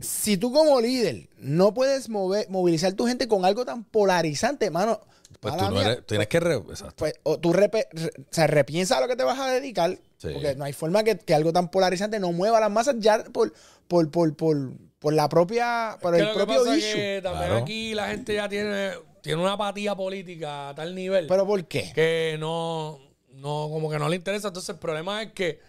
[0.00, 5.00] si tú como líder no puedes mover, movilizar tu gente con algo tan polarizante, mano,
[5.40, 6.40] Pues tú no mía, eres, tienes que...
[6.40, 6.94] re- exacto.
[6.96, 9.98] pues, o tú repe- re- o sea, repiensa a lo que te vas a dedicar,
[10.18, 10.28] Sí.
[10.32, 13.24] porque no hay forma que, que algo tan polarizante no mueva a las masas ya
[13.24, 13.52] por,
[13.88, 16.94] por, por, por, por la propia, por Que el lo que propio pasa es issue.
[16.94, 17.62] que también Claro.
[17.62, 21.90] aquí la gente ya tiene, tiene una apatía política a tal nivel ¿Pero por qué?
[21.92, 23.00] que no,
[23.34, 24.48] no, como que no le interesa.
[24.48, 25.60] Entonces el problema es que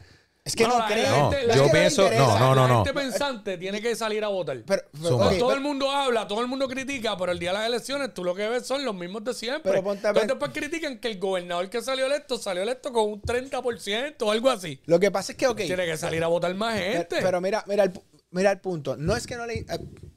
[0.45, 1.09] Es que no la creen.
[1.09, 2.09] No, gente- la yo gente pienso...
[2.11, 2.83] No, no, no, la no.
[2.85, 4.61] gente pensante tiene que salir a votar.
[4.65, 7.67] Pero, todo pero- el mundo habla, todo el mundo critica, pero el día de las
[7.67, 9.71] elecciones tú lo que ves son los mismos de siempre.
[9.71, 13.09] Pero ponte a Entonces después critican que el gobernador que salió electo salió electo con
[13.13, 14.81] un 30% o algo así.
[14.85, 15.57] lo que pasa es que, ok.
[15.57, 17.19] Tiene que salir a votar más gente.
[17.21, 17.93] pero mira, mira el,
[18.31, 18.97] mira el punto.
[18.97, 19.65] No es que no le, eh,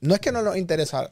[0.01, 1.09] no es que no nos interesa.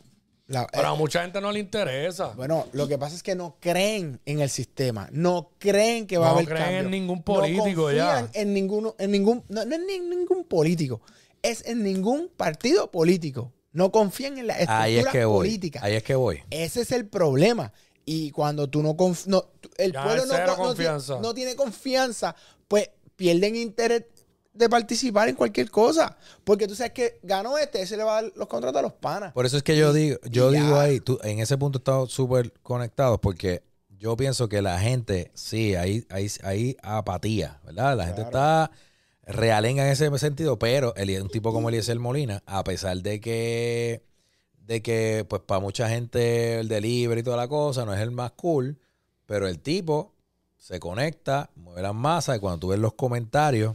[0.55, 2.29] La- Pero eh, a mucha gente no le interesa.
[2.37, 5.09] bueno, lo que pasa es que no creen en el sistema.
[5.13, 6.81] No creen que va a No haber creen cambio.
[6.81, 8.29] en ningún político no ya.
[8.33, 11.01] En ninguno, en ningún, no, no en ningún político.
[11.43, 13.53] Es en ningún partido político.
[13.73, 15.49] No confían en la estructura Ahí es que voy.
[15.49, 15.81] política.
[15.83, 16.41] Ahí es que voy.
[16.51, 17.73] Ese es el problema.
[18.07, 19.45] Y cuando tú no confías, no,
[19.79, 21.19] el Ya, pueblo no, no tiene- confianza.
[21.21, 22.37] no tiene confianza,
[22.69, 24.05] pues pierden interés
[24.55, 26.17] de participar en cualquier cosa.
[26.45, 28.93] Porque tú sabes que ganó este, ese le va a dar los contratos a los
[28.93, 29.33] panas.
[29.33, 32.53] Por eso es que yo digo, yo digo ahí, tú, en ese punto estamos súper
[32.63, 37.97] conectados porque yo pienso que la gente, sí, hay, hay, hay apatía, ¿verdad?
[37.97, 38.71] La gente está
[39.27, 44.03] realenga en ese sentido, pero el, un tipo como Eliezer Molina, a pesar de que,
[44.59, 48.11] de que, pues para mucha gente el delivery y toda la cosa no es el
[48.11, 48.79] más cool,
[49.27, 50.13] pero el tipo
[50.59, 53.75] se conecta, mueve las masas y cuando tú ves los comentarios,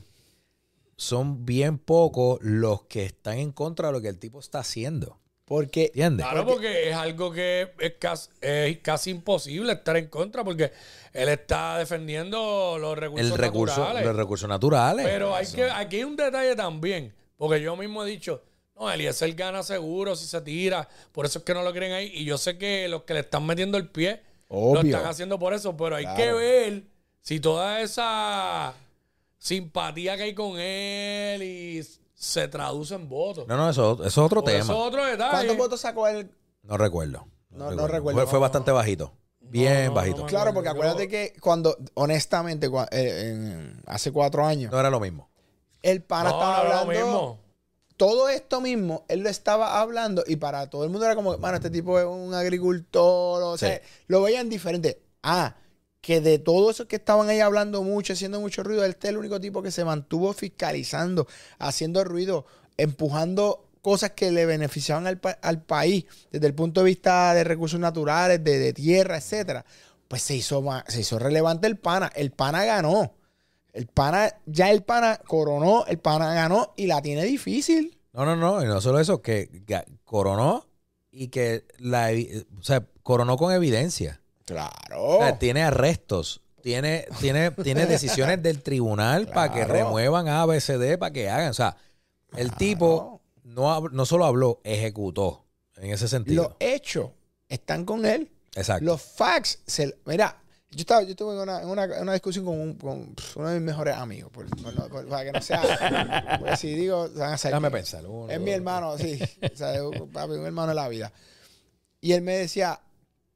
[0.99, 5.17] son bien pocos los que están en contra de lo que el tipo está haciendo.
[5.45, 6.25] Porque ¿Entiendes?
[6.27, 10.71] Claro, porque es algo que es casi, es casi imposible estar en contra porque
[11.13, 14.05] él está defendiendo los recursos el recurso, naturales.
[14.05, 15.05] los recursos naturales.
[15.07, 18.43] Pero hay que, aquí hay un detalle también, porque yo mismo he dicho,
[18.75, 22.11] no, Eliezer gana seguro si se tira, por eso es que no lo creen ahí.
[22.13, 25.53] Y yo sé que los que le están metiendo el pie lo están haciendo por
[25.53, 26.17] eso, pero hay Claro.
[26.17, 26.83] que ver
[27.21, 28.73] si toda esa
[29.39, 31.81] simpatía que hay con él y
[32.13, 33.47] se traduce en votos.
[33.47, 34.63] No, no, eso, eso es otro Porque tema.
[34.65, 35.31] eso es otro detalle.
[35.31, 36.29] ¿cuántos votos sacó él?
[36.63, 37.25] No recuerdo.
[37.49, 38.19] No- no recuerdo.
[38.21, 39.13] Fue, fue bastante bajito.
[39.39, 40.17] Bien no, bajito.
[40.17, 44.89] no No, Claro, porque acuérdate que cuando, honestamente, cua- eh, en- hace cuatro años, era
[44.91, 45.29] lo mismo.
[45.81, 46.91] el pana No, estaba no, lo hablando.
[47.05, 47.39] mismo.
[47.95, 51.55] todo esto mismo, él lo estaba hablando y para todo el mundo era como, mano,
[51.55, 53.81] este tipo es un agricultor, o sea, Sí.
[54.07, 55.01] lo veían diferente.
[55.23, 55.55] Ah,
[56.01, 59.17] que de todos esos que estaban ahí hablando mucho, haciendo mucho ruido, este es el
[59.17, 62.45] único tipo que se mantuvo fiscalizando, haciendo ruido,
[62.77, 67.79] empujando cosas que le beneficiaban al, al país desde el punto de vista de recursos
[67.79, 69.65] naturales, de, tierra, etcétera.
[70.07, 72.11] Pues se hizo, se hizo relevante el pana.
[72.15, 73.13] El pana ganó.
[73.73, 77.97] El pana, ya el pana coronó, el pana ganó y la tiene difícil.
[78.13, 78.63] No, no, no.
[78.63, 80.65] Y no solo eso, que ga- coronó
[81.11, 82.09] y que la,
[82.57, 84.21] o sea, coronó con evidencia.
[84.53, 85.03] Claro.
[85.03, 86.41] O sea, tiene arrestos.
[86.61, 91.29] Tiene, tiene, tiene decisiones del tribunal para que remuevan A, B, C, D, para que
[91.29, 91.51] hagan.
[91.51, 91.77] O sea,
[92.35, 92.57] el Claro.
[92.57, 95.45] tipo no, no solo habló, ejecutó
[95.77, 96.43] en ese sentido.
[96.43, 97.11] Los hechos
[97.47, 98.29] están con él.
[98.55, 98.83] Exacto.
[98.83, 100.37] Los facts, se- mira,
[100.71, 103.37] yo estaba, yo estuve en una, en una- en una discusión con, un- con, pff,
[103.37, 106.73] uno de mis mejores amigos, por- por no- por- para que no sea, porque si
[106.73, 108.05] digo, van a Déjame quién pensar.
[108.05, 109.17] Uno, Es mi hermano, sí.
[109.51, 111.11] O sea, es un- papi, un hermano de la vida.
[112.01, 112.79] Y él me decía,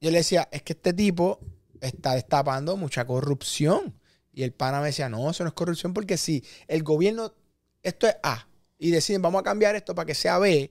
[0.04, 1.40] yo le decía, es que este tipo
[1.80, 3.98] está destapando mucha corrupción.
[4.34, 7.32] Y el pana me decía, no, eso no es corrupción porque si el gobierno,
[7.82, 10.70] esto es A, y deciden, vamos a cambiar esto para que sea B,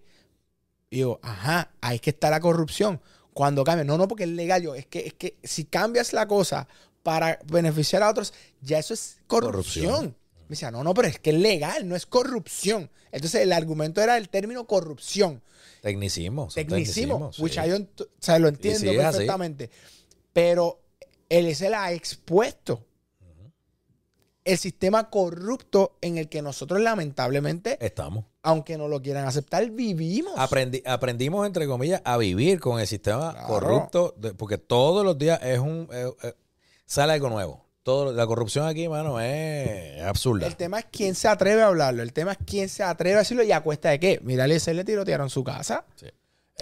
[0.91, 3.01] y digo, ajá, ahí es que está la corrupción.
[3.33, 6.27] Cuando cambia, no, no, porque es legal, yo, es que, es que si cambias la
[6.27, 6.67] cosa
[7.01, 9.85] para beneficiar a otros, ya eso es corrupción.
[9.87, 10.15] Corrupción.
[10.43, 12.91] Me decía, no, no, pero es que es legal, no es corrupción.
[13.11, 15.41] Entonces el argumento era el término corrupción.
[15.83, 16.47] Tecnicismo.
[16.47, 17.59] Tecnicismo, which sí.
[17.59, 19.69] I don't- o sea, lo entiendo sí, perfectamente.
[20.31, 20.79] Pero
[21.27, 22.85] él se la ha expuesto.
[24.45, 28.25] El sistema corrupto en el que nosotros lamentablemente, Estamos.
[28.43, 30.33] aunque no lo quieran aceptar, vivimos.
[30.37, 33.47] Aprendi- aprendimos, entre comillas, a vivir con el sistema Claro.
[33.47, 36.33] corrupto, de- porque todos los días es un eh, eh,
[36.85, 37.65] sale algo nuevo.
[37.83, 40.47] Todo, la corrupción aquí, mano, es absurda.
[40.47, 42.01] El tema es quién se atreve a hablarlo.
[42.01, 44.19] El tema es quién se atreve a decirlo y a cuesta de qué.
[44.23, 45.85] Mira, a Eliezer le tirotearon su casa.
[45.95, 46.07] Sí.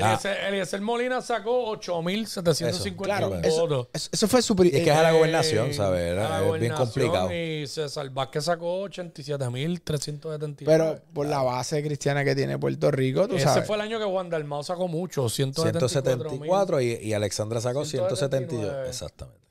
[0.01, 0.17] Ah.
[0.47, 3.87] Eliezer, Molina sacó 8.750 Claro, votos.
[3.93, 4.65] eso- eso fue super.
[4.67, 6.01] Es que es a la Eh, gobernación, ¿sabes?
[6.13, 7.31] Era- Es bien gobernación complicado.
[7.35, 10.65] Y César Vázquez sacó 87.379.
[10.65, 13.67] pero por la base cristiana que tiene Puerto Rico, tú Ese sabes.
[13.67, 15.89] fue el año que Juan Dalmao sacó mucho, 174.
[15.89, 18.49] 174 y, y Alexandra sacó 172.
[18.49, 18.89] 179.
[18.89, 19.41] Exactamente.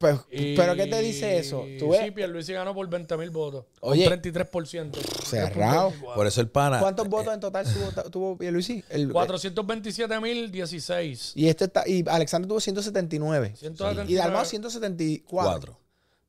[0.00, 1.62] Pues, Y- pero ¿qué te dice eso?
[1.78, 2.00] Tú ves.
[2.02, 3.66] Sí, Pierluisi ganó por 20.000 votos.
[3.80, 4.04] Oye.
[4.04, 4.98] un 33%.
[5.26, 5.90] Cerrado.
[5.90, 6.14] 3.24.
[6.14, 6.80] Por eso el pana.
[6.80, 8.82] ¿Cuántos votos en total tuvo, tuvo Pierluisi?
[8.88, 11.32] El- 427.016.
[11.34, 13.52] Y este está, y Alexander tuvo 179.
[13.56, 14.10] 179.
[14.10, 15.26] Y Dalmau 174.
[15.28, 15.78] Cuatro.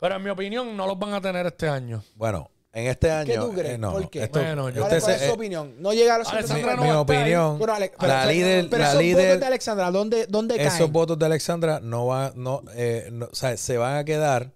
[0.01, 2.03] Pero en mi opinión no los van a tener este año.
[2.15, 3.25] Bueno, en este año.
[3.25, 3.73] ¿Qué tú crees?
[3.75, 4.23] eh, no, ¿Por qué?
[4.23, 5.75] esto- Bueno, yo- ¿Cuál, usted cuál es su eh, opinión?
[5.79, 6.81] No llega a los Alexandra 179.
[6.81, 7.01] mi no ahí.
[7.01, 7.57] opinión.
[7.59, 10.55] Bueno, Ale- pero, la pero- líder, pero la esos votos líder, de Alexandra, ¿dónde, dónde
[10.61, 10.93] esos caen?
[10.93, 14.51] votos de Alexandra no van, no, eh, no, o sea, se van a quedar,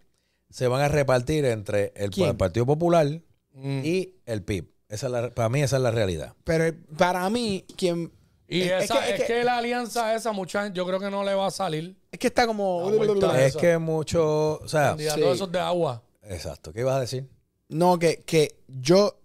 [0.49, 3.07] se van a repartir entre el, Partido Popular
[3.53, 3.81] Mm.
[3.85, 4.69] y el PIB.
[4.87, 6.33] Esa es la, para mí esa es la realidad.
[6.43, 8.11] Pero para mí, quien.
[8.47, 10.99] Y es, esa, que, es, es, que, que, la alianza esa, mucha gente, yo creo
[10.99, 11.97] que no le va a salir.
[12.11, 12.91] es que está como.
[13.33, 13.59] Es Eso.
[13.59, 15.05] que mucho, o sea, sí.
[15.23, 16.03] esos de agua.
[16.21, 16.71] exacto.
[16.71, 17.27] ¿Qué ibas a decir?
[17.69, 19.17] No, que, que yo,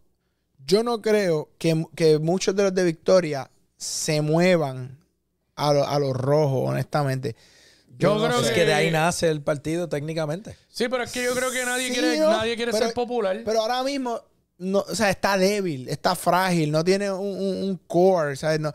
[0.67, 4.99] yo no creo que, que muchos de los de Victoria se muevan
[5.57, 7.37] a, lo- a los rojos, honestamente.
[7.99, 8.49] Yo no creo sé.
[8.49, 10.57] Es que de ahí nace el partido técnicamente.
[10.71, 12.31] Sí, pero es que yo creo que nadie Sí, quiere, ¿no?
[12.31, 13.43] nadie quiere Pero- ser popular.
[13.45, 14.23] Pero ahora mismo,
[14.57, 18.59] no, o sea, está débil, está frágil, no tiene un, un- un core, ¿sabes?
[18.59, 18.73] No,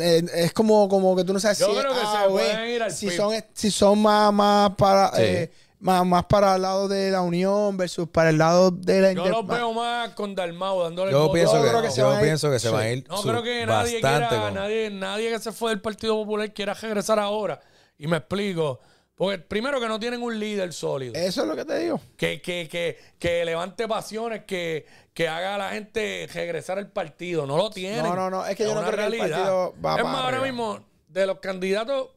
[0.00, 2.82] eh, es como, como que tú no sabes Yo si, creo que se pueden ir
[2.82, 5.08] al si son, si son más, más para...
[5.10, 5.22] Sí.
[5.22, 9.12] eh, más, más para el lado de la unión versus para el lado de la
[9.12, 12.08] yo los veo más con Dalmau dándole el Yo voto pienso que, que se yo
[12.08, 12.74] van a ir- pienso que se sí.
[12.74, 15.70] van a ir No creo que nadie bastante quiera, con- nadie, nadie que se fue
[15.70, 17.60] del Partido Popular quiera regresar ahora.
[17.98, 18.80] Y me explico.
[19.14, 21.14] Porque primero que no tienen un líder sólido.
[21.14, 21.98] Eso es lo que te digo.
[22.18, 24.84] que, que, que, que levante pasiones, que,
[25.14, 27.46] que haga a la gente regresar al partido.
[27.46, 28.02] No lo tienen.
[28.02, 30.20] No, no, no, es que yo no una creo que el partido va Es más,
[30.22, 32.08] ahora mismo, de los candidatos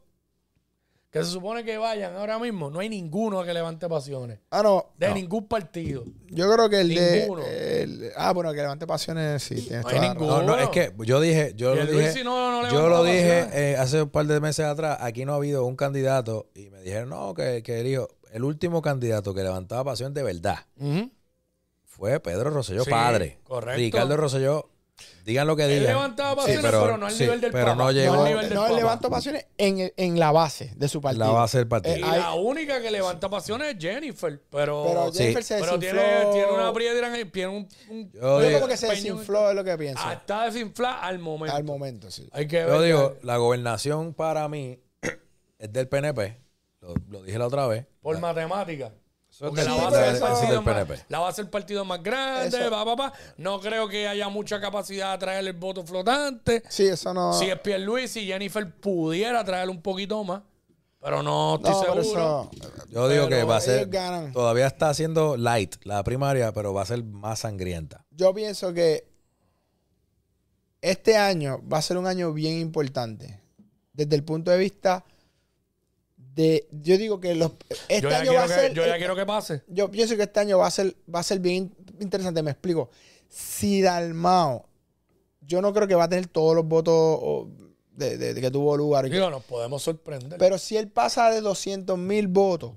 [1.10, 4.38] que se supone que vayan ahora mismo, no hay ninguno que levante pasiones.
[4.50, 6.04] Ah, no, De ningún partido.
[6.28, 7.42] yo creo que el Ninguno.
[7.42, 7.82] de...
[7.82, 10.42] el- ah, bueno, que levante pasiones, sí, tienes No hay toda ninguno.
[10.42, 13.02] No, no, es que yo dije, yo lo el dije, Luisi no- no yo lo
[13.02, 16.70] dije eh, hace un par de meses atrás, aquí no ha habido un candidato y
[16.70, 20.58] me dijeron, no, que, que elijo, el último candidato que levantaba pasión de verdad
[21.84, 23.40] fue Pedro Rosselló, Sí, padre.
[23.44, 23.76] correcto.
[23.78, 24.70] Ricardo Rosselló,
[25.24, 25.86] digan lo que Él digan.
[25.86, 27.76] levantaba pasiones, pero- pero, no al sí, nivel del pero Papa.
[27.84, 28.80] no llegó- al No, nivel del no, él Papa.
[28.80, 31.26] levanta pasiones en, en la base de su partido.
[31.26, 31.96] La base del partido.
[31.96, 34.40] Y Eh, hay- la única que levanta pasiones es Jennifer.
[34.50, 35.18] Pero, Pero Sí.
[35.18, 36.00] Jennifer se pero desinfló.
[36.02, 39.56] tiene, tiene una piedra en tiene un, un Yo digo- como que se desinfló, es
[39.56, 40.02] lo que pienso.
[40.04, 41.54] Hasta desinflar al momento.
[41.56, 42.28] Al momento, sí.
[42.32, 42.82] Hay que Yo ver.
[42.82, 44.80] digo, la gobernación para mí
[45.58, 46.36] es del PNP,
[46.80, 47.86] lo, lo dije la otra vez.
[48.00, 48.92] por matemática.
[49.40, 50.64] Porque del- la Sí, va, a pero ser el eso- eso es partido del más,
[51.08, 53.12] la partido más grande, va, va, va.
[53.38, 56.62] No creo que haya mucha capacidad de traer el voto flotante.
[56.68, 57.32] Sí, eso no.
[57.32, 60.42] Si es Pierluisi y Jennifer pudiera traer un poquito más,
[61.00, 62.00] pero no estoy no, seguro.
[62.02, 62.50] eso.
[62.90, 63.88] Yo digo que va a ser.
[63.88, 64.32] ganan.
[64.32, 68.04] Todavía está haciendo light la primaria, pero va a ser más sangrienta.
[68.10, 69.08] Yo pienso que
[70.82, 73.40] este año va a ser un año bien importante.
[73.92, 75.04] Desde el punto de vista
[76.40, 76.68] de.
[76.82, 77.52] Yo digo que los.
[77.88, 78.74] Este yo, ya año va quiero a que, ser.
[78.74, 79.62] yo ya quiero que pase.
[79.68, 82.42] Yo pienso que este año va a ser, va a ser bien interesante.
[82.42, 82.90] Me explico.
[83.28, 84.66] Si Dalmao,
[85.42, 87.48] yo no creo que va a tener todos los votos
[87.92, 89.08] de, de- de que tuvo lugar.
[89.08, 90.38] Digo, nos podemos sorprender.
[90.38, 92.72] Pero si él pasa de 200 mil votos,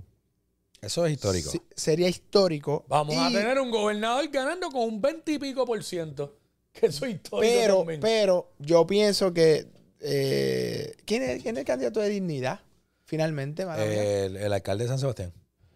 [0.82, 1.52] Eso es histórico.
[1.76, 2.86] sería histórico.
[2.88, 6.38] Vamos a tener un gobernador ganando con un 20 y pico por ciento.
[6.74, 8.00] Que eso es histórico Pero, también.
[8.00, 9.68] pero yo pienso que.
[10.00, 12.62] eh, ¿quién, es, ¿Quién es el candidato de dignidad?
[13.14, 13.64] Finalmente?
[13.64, 15.32] El, el alcalde de San Sebastián.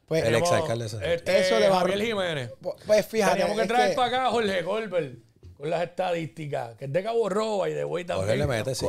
[0.07, 2.51] Pues, el Tenemos, exalcalde de San este, Eso le va a- Javier Jiménez.
[2.85, 3.33] pues fíjate.
[3.33, 5.17] Teníamos que traer que- para acá a Jorge Goldberg
[5.55, 8.27] con las estadísticas, que es de Cabo Roba y de Güey también.
[8.27, 8.85] Jorge le mete, sí.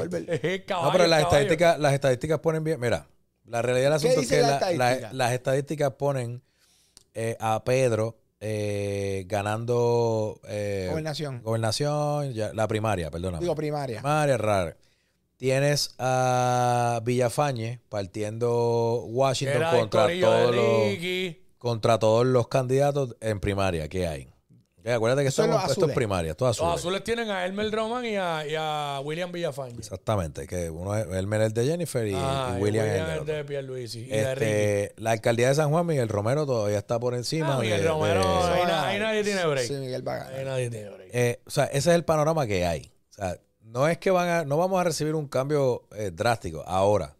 [0.67, 2.79] Caballo, No, pero las estadísticas, las estadísticas ponen bien.
[2.81, 3.07] Mira,
[3.47, 5.13] la realidad del ¿Qué asunto es que la la- la- estadística?
[5.13, 6.43] las estadísticas ponen
[7.15, 11.43] eh, a Pedro eh, ganando eh, Gobernación.
[11.43, 13.41] gobernación, ya- la primaria, perdóname.
[13.43, 13.97] Digo, primaria.
[13.99, 14.77] primaria, rara.
[15.39, 23.39] Tienes a Villafañe partiendo Washington el contra de todos, los, contra todos los candidatos en
[23.39, 24.29] primaria que hay.
[24.81, 25.95] Ok, Acuérdate que es esto, es azules.
[25.95, 26.67] primaria, esto es azul.
[26.67, 29.77] Los azules tienen a Elmer Roman y a, y a William Villafañe.
[29.79, 33.35] Exactamente, que uno es el Menel de Jennifer y, Ah, y William, es el otro.
[33.35, 34.01] de Pierluisi.
[34.01, 34.33] Y de.
[34.33, 37.57] Este, la alcaldía de San Juan, Miguel Romero, todavía está por encima.
[37.57, 39.67] Ah, Miguel de- Romero, de- ahí, na- ahí nadie tiene break.
[39.69, 41.11] Sí, Miguel va a Ahí nadie tiene break.
[41.13, 42.91] eh, o sea, ese es el panorama que hay.
[43.11, 43.39] O sea,
[43.73, 46.63] no es que van a, no vamos a recibir un cambio eh, drástico.
[46.67, 47.15] Ahora,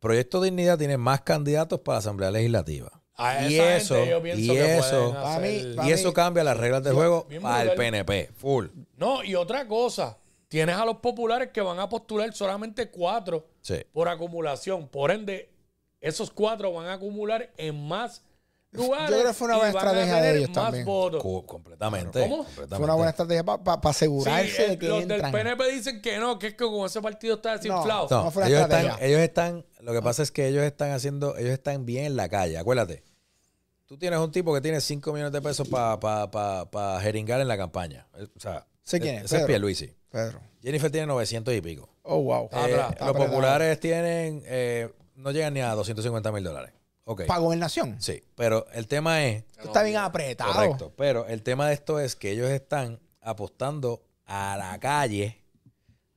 [0.00, 2.90] Proyecto Dignidad tiene más candidatos para la Asamblea Legislativa.
[3.18, 6.56] A y eso, gente yo pienso y que eso, Para mí- y eso cambia las
[6.56, 7.74] reglas del juego para el.
[7.74, 8.66] PNP, full.
[8.96, 10.18] No, y otra cosa.
[10.48, 13.78] tienes a los populares que van a postular solamente cuatro Sí.
[13.92, 14.86] por acumulación.
[14.86, 15.50] Por ende,
[16.00, 18.22] esos cuatro van a acumular en más
[18.76, 19.10] lugares.
[19.10, 20.84] Yo creo que fue una buena estrategia de ellos también.
[20.84, 21.22] votos.
[21.22, 22.20] Co- completamente.
[22.20, 22.36] ¿Cómo?
[22.44, 22.76] completamente.
[22.76, 25.32] Fue una buena estrategia para Sí, asegurarse el- de que los del entran.
[25.32, 28.06] PNP dicen que no, que es que con ese partido está desinflado.
[28.10, 28.92] No, No fue una ellos, estrategia.
[28.92, 32.16] están, ellos están, lo que pasa es que ellos están haciendo, ellos están bien en
[32.16, 32.58] la calle.
[32.58, 33.02] Acuérdate,
[33.86, 37.40] tú tienes un tipo que tiene 5 millones de pesos para pa, pa, pa jeringar
[37.40, 38.06] en la campaña.
[38.36, 39.46] O sea, Sé quién es, ese es Pedro.
[39.48, 39.92] Pierluisi.
[40.10, 40.38] Pedro.
[40.62, 41.88] Jennifer tiene 900 y pico.
[42.02, 42.48] Oh, wow.
[42.52, 46.72] Eh, los populares tienen, eh, no llegan ni a 250 mil dólares.
[47.08, 47.24] Ok.
[47.26, 48.00] Para gobernación.
[48.02, 50.52] Sí, pero el tema es, Esto está bien apretado.
[50.52, 55.40] correcto, pero el tema de esto es que ellos están apostando a la calle,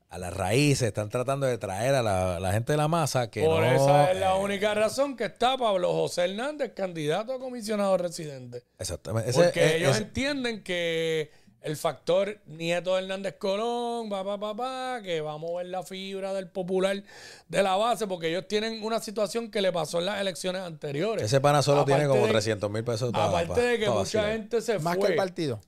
[0.09, 3.43] a las raíces, están tratando de traer a la, la gente de la masa que
[3.43, 3.71] Por no...
[3.71, 8.63] esa es la eh, única razón que está Pablo José Hernández, candidato a comisionado residente.
[8.79, 9.29] Exactamente.
[9.29, 11.29] Ese- Porque ellos entienden que
[11.61, 15.83] el factor Nieto de Hernández Colón, va, va, va, va, que va a mover la
[15.83, 17.03] fibra del popular
[17.49, 21.23] de la base, porque ellos tienen una situación que le pasó en las elecciones anteriores.
[21.25, 23.11] ese pana solo tiene como de- 300 mil pesos.
[23.11, 25.09] pa- Aparte pa- de que mucha gente se Más que fue.
[25.11, 25.59] el partido.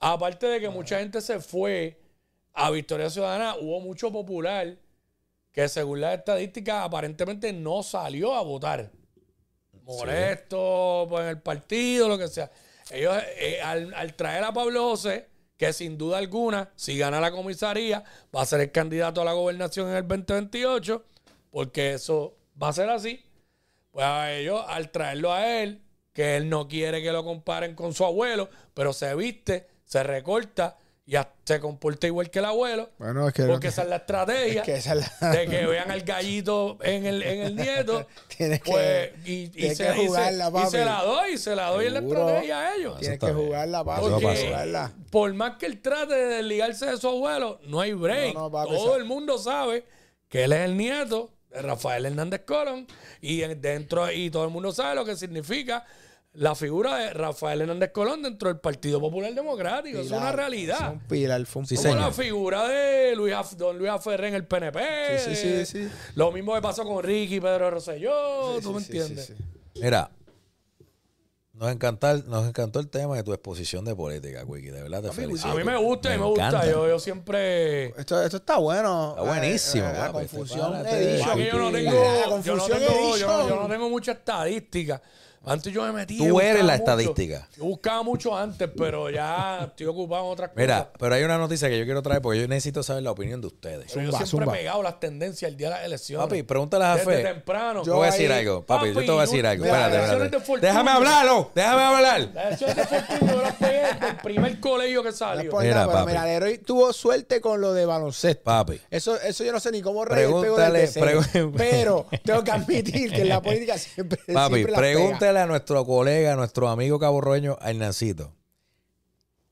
[0.00, 2.00] Aparte de que mucha gente se fue
[2.52, 4.76] a Victoria Ciudadana, hubo mucho popular
[5.52, 8.90] que según las estadísticas aparentemente no salió a votar.
[9.84, 12.50] Molesto por el partido, lo que sea.
[12.90, 17.30] Ellos, eh, al, al traer a Pablo José, que sin duda alguna, si gana la
[17.30, 18.04] comisaría,
[18.34, 21.04] va a ser el candidato a la gobernación en el 2028,
[21.50, 23.24] porque eso va a ser así.
[23.90, 25.80] Pues a ellos, al traerlo a él,
[26.12, 30.78] que él no quiere que lo comparen con su abuelo, pero se viste, se recorta
[31.06, 33.42] y se comporta igual que el abuelo, Bueno, es que.
[33.44, 36.78] porque esa es la estrategia es que esa es la- de que vean al gallito
[36.82, 38.06] en el, en el nieto.
[38.36, 40.70] Tienes que- pues, y, y tienes se, que y se- jugarla, y papi.
[40.70, 42.98] se la doy, y se la doy en la estrategia a ellos.
[43.00, 43.36] Tienes que bien.
[43.46, 44.04] jugarla, papi.
[44.06, 44.10] Que.
[44.12, 44.92] Porque jugarla.
[45.10, 48.32] por más que él trate de desligarse de su abuelo, no hay break.
[48.34, 49.84] No, no, papi, Todo el mundo sabe
[50.30, 52.86] que él es el nieto de Rafael Hernández Colón
[53.20, 55.84] y en- dentro y todo el mundo sabe lo que significa
[56.34, 59.98] la figura de Rafael Hernández Colón dentro del Partido Popular Democrático.
[59.98, 60.78] es una realidad.
[60.88, 61.76] Es un pilar, fue un Sí.
[61.76, 64.80] Como la figura de Luis don Luis Aferré en el PNP.
[65.18, 65.88] Sí, sí, sí, sí.
[66.16, 68.58] Lo mismo que pasó con Ricky Pedro Rosselló.
[68.60, 69.26] ¿Tú me Sí, sí, entiendes?
[69.26, 69.80] sí, sí.
[69.80, 70.10] Mira,
[71.52, 74.70] nos, encanta, nos encantó el tema de tu exposición de política, Wiki.
[74.70, 75.48] De verdad te felicito.
[75.50, 76.66] A mí me gusta y me gusta.
[76.68, 77.86] Yo, yo siempre.
[77.96, 79.10] Esto, esto está bueno.
[79.16, 81.74] Está buenísimo, Eh, eh, La confusión Este yo no Sí.
[81.74, 83.48] tengo, yo no confusión tengo, yo no- edition.
[83.48, 85.00] yo no tengo mucha estadística.
[85.46, 86.18] Antes yo me metía.
[86.28, 86.74] Tú eres la mucho.
[86.74, 87.48] estadística.
[87.56, 90.62] Yo buscaba mucho antes, pero ya estoy ocupado en otras cosas.
[90.62, 93.40] Mira, pero hay una noticia que yo quiero traer porque yo necesito saber la opinión
[93.40, 93.86] de ustedes.
[93.92, 94.54] Pero yo siempre zumba.
[94.54, 96.26] he pegado las tendencias el día de las elecciones.
[96.26, 97.22] Papi, pregúntale a Desde Fe.
[97.22, 97.82] temprano.
[97.82, 99.64] Te voy a decir algo, papi, yo te voy a decir Papi, algo.
[99.64, 100.36] mira, Espérate, de espérate.
[100.46, 100.60] Fortunio.
[100.60, 102.20] Déjame hablarlo, déjame hablar.
[102.34, 105.52] Las elecciones de Fortunio yo las pegué desde el primer colegio que salió.
[105.58, 106.10] Mira, nada, pero papi.
[106.12, 108.42] mira, Leroy tuvo suerte con lo de baloncesto.
[108.44, 108.80] Papi.
[108.90, 110.88] Eso, eso yo no sé ni cómo reír Pregúntale,
[111.56, 114.78] Pero tengo que admitir que en la política siempre, Papi, siempre la
[115.34, 118.32] pregúntale a nuestro colega, a nuestro amigo caborroño, a Hernancito.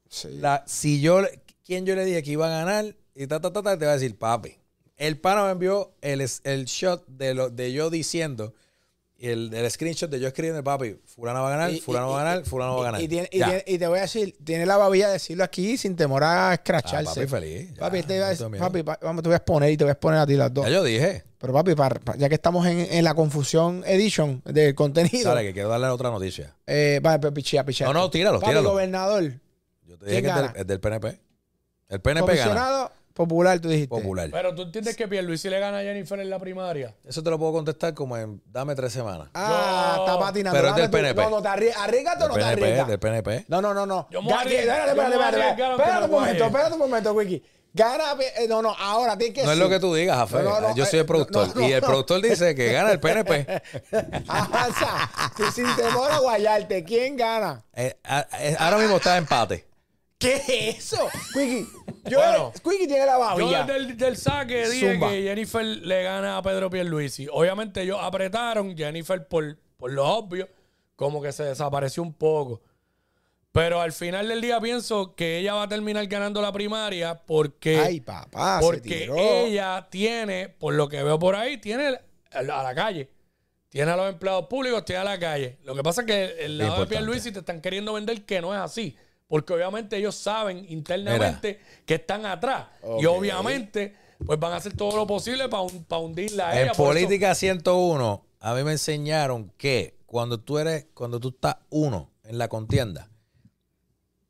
[0.08, 0.28] Sí.
[0.40, 1.22] La, si yo,
[1.64, 3.92] quién yo le dije que iba a ganar, y ta, ta, ta, ta, te va
[3.92, 4.56] a decir, papi.
[4.96, 8.54] El pana me envió el, el shot de, lo, de yo diciendo,
[9.18, 12.20] el, el screenshot de yo escribiendo, papi, fulano va a ganar, Y- fulano y- va
[12.20, 13.00] a ganar, y- fulano va a ganar.
[13.00, 13.46] Y, tiene- y Ya.
[13.46, 16.50] tiene- y te voy a decir, tiene la babilla de decirlo aquí sin temor a
[16.50, 17.14] Ah, escracharse.
[17.14, 17.72] papi, feliz.
[17.74, 19.84] Ya, Papi, te iba a no papi, pa- vamos, te voy a exponer y te
[19.84, 20.66] voy a exponer a ti las dos.
[20.66, 21.24] Ya yo dije.
[21.42, 25.52] Pero papi, para- ya que estamos en, en la confusión edition del contenido, Dale, que
[25.52, 26.54] quiero darle otra noticia.
[26.66, 27.86] eh, vale, pichea, pichea.
[27.88, 28.70] No, no, tíralo, Papi, tíralo.
[28.70, 29.24] gobernador,
[29.84, 31.20] Yo te dije ¿Quién que es del, es del PNP.
[31.88, 32.42] El PNP gana.
[32.44, 33.88] comisionado popular, tú dijiste.
[33.88, 34.28] Popular.
[34.30, 36.94] Pero tú entiendes que Pierluisi le gana a Jennifer en la primaria.
[37.04, 39.28] Eso te lo puedo contestar como en dame tres semanas.
[39.34, 40.56] Ah, está patinando.
[40.56, 41.22] Pero es del PNP.
[41.22, 42.88] No, no, te arrie- arriesgate o no te PNP, arriesgas.
[42.88, 43.44] del PNP.
[43.48, 44.06] No, no, no, no.
[44.12, 47.12] Yo me voy a Ga- arriesgar- espérate, espérate, espérate, espérate un momento, espérate un momento,
[47.12, 47.42] Wiki.
[47.74, 50.42] Gana, eh, no, no, ahora tienes que No es lo que tú digas, Jafé.
[50.42, 51.48] No, no, no, Yo soy eh, el productor.
[51.48, 53.62] no, no, y el productor dice que gana el PNP.
[54.28, 56.84] Avanza, tú sin temor a guayarte.
[56.84, 57.64] ¿Quién gana?
[57.74, 59.66] Eh, a- eh, ahora mismo está empate.
[60.18, 61.08] ¿Qué es eso?
[61.32, 61.66] Quickie,
[62.04, 63.64] yo, Bueno, Quickie tiene la Yo babilla.
[63.64, 65.08] desde el del saque dije Zumba.
[65.08, 67.26] que Jennifer le gana a Pedro Pierluisi.
[67.32, 70.48] Obviamente ellos apretaron Jennifer por, por lo obvio,
[70.94, 72.60] como que se desapareció un poco.
[73.52, 77.78] Pero al final del día pienso que ella va a terminar ganando la primaria porque,
[77.78, 79.16] Ay, papá, se porque tiró.
[79.18, 81.98] ella tiene, por lo que veo por ahí, tiene
[82.30, 83.10] a la calle.
[83.68, 85.58] Tiene a los empleados públicos, tiene a la calle.
[85.64, 86.96] Lo que pasa es que el lado de importante.
[86.96, 88.96] Pierluisi te están queriendo vender que no es así.
[89.28, 92.66] Porque obviamente ellos saben internamente que están atrás.
[93.00, 93.96] Y obviamente,
[94.26, 96.60] pues van a hacer todo lo posible para hundirla a ella.
[96.70, 101.30] En Por eso- política 101, a mí me enseñaron que cuando tú eres, cuando tú
[101.30, 103.08] estás uno en la contienda,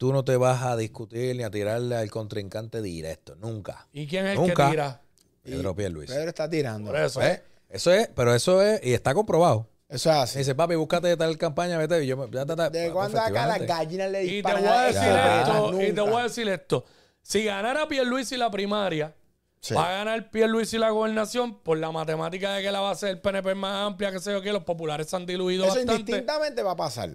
[0.02, 3.36] tú no te vas a discutir ni a tirarle al contrincante directo.
[3.36, 3.86] Nunca.
[3.92, 5.00] ¿Y quién es el que tira?
[5.44, 6.12] Pedro Pierluisi.
[6.12, 6.90] Pedro está tirando.
[6.90, 7.20] Por eso.
[7.20, 7.40] ¿Ves?
[7.68, 9.68] Eso es, pero eso es, y está comprobado.
[9.88, 10.38] Eso es Me así.
[10.40, 12.02] dice, papi, búscate tal campaña, vete.
[12.02, 14.62] Y yo, me- ya, ta, ta, ¿De cuándo acá las gallinas le Y te disparan
[14.64, 15.02] voy a decir
[15.38, 16.84] esto, y te voy a decir esto.
[17.22, 19.14] Si ganara Pierluisi la primaria,
[19.62, 19.74] Sí.
[19.74, 23.50] va a ganar Pierluisi la gobernación por la matemática de que la base del PNP
[23.52, 26.00] es más amplia, que sé yo qué, los populares se han diluido Eso bastante.
[26.00, 27.10] indistintamente va a pasar.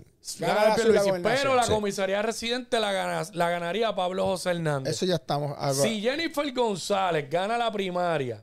[0.76, 1.72] Pierluisi, la pero la Sí.
[1.74, 4.94] comisaría residente la, gana- la ganaría Pablo José Hernández.
[4.96, 5.58] Eso ya estamos.
[5.76, 8.42] Si Jennifer González gana la primaria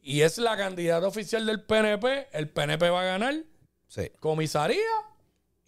[0.00, 3.34] y es la candidata oficial del PNP, el PNP va a ganar
[3.88, 4.10] Sí.
[4.18, 4.80] comisaría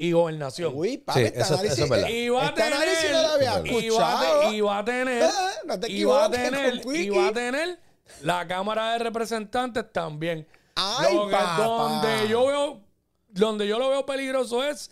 [0.00, 0.72] y gobernación.
[0.76, 2.08] Uy, papi, Sí, este eso- análisis, eso es verdad.
[2.08, 4.40] Y va a este tener, análisis no lo había y va a, escuchado.
[4.40, 5.28] te- y va a tener, Eh,
[5.66, 7.78] no te y va a tener, y va a tener
[8.22, 10.46] la Cámara de Representantes también.
[10.76, 11.64] Ay, Lo que- papá.
[11.64, 12.80] donde yo veo,
[13.28, 14.90] donde yo lo veo peligroso es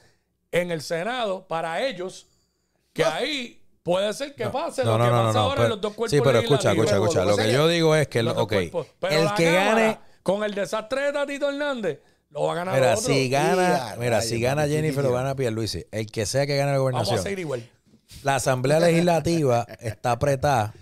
[0.50, 2.26] en el Senado para ellos,
[2.92, 5.54] que ahí puede ser que pase No, lo no, que no, no, pasa no, ahora
[5.54, 7.24] pero- en los dos cuerpos Sí, pero escucha, escucha, escucha.
[7.24, 8.86] Lo que yo digo es que, el, Los dos ok, cuerpos.
[8.98, 12.00] Pero el que Cámara, gane, con el desastre de Tatito Hernández,
[12.36, 13.02] lo va a ganar mira, otro.
[13.06, 16.78] si gana, mira, si gana Jennifer o gana Pierluisi, el que sea que gane la
[16.78, 17.68] Vamos a gobernación, seguir igual.
[18.22, 20.74] la Asamblea Legislativa está apretada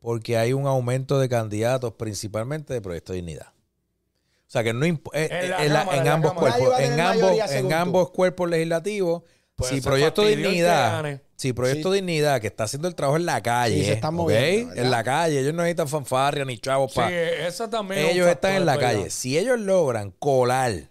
[0.00, 3.48] porque hay un aumento de candidatos, principalmente de Proyecto de Dignidad.
[3.48, 7.72] O sea que no eh, En eh, en la- en ambos cuerpos, en ambos, en
[7.72, 9.22] ambos cuerpos legislativos,
[9.54, 13.78] Puede si Proyecto Dignidad, si Proyecto Dignidad que está haciendo el trabajo en la calle,
[13.80, 17.10] Sí, se están moviendo, en la calle, ellos no necesitan fanfarria ni chavos Sí, para
[17.46, 19.10] esa también ellos están en la calle.
[19.10, 20.88] Si ellos logran colar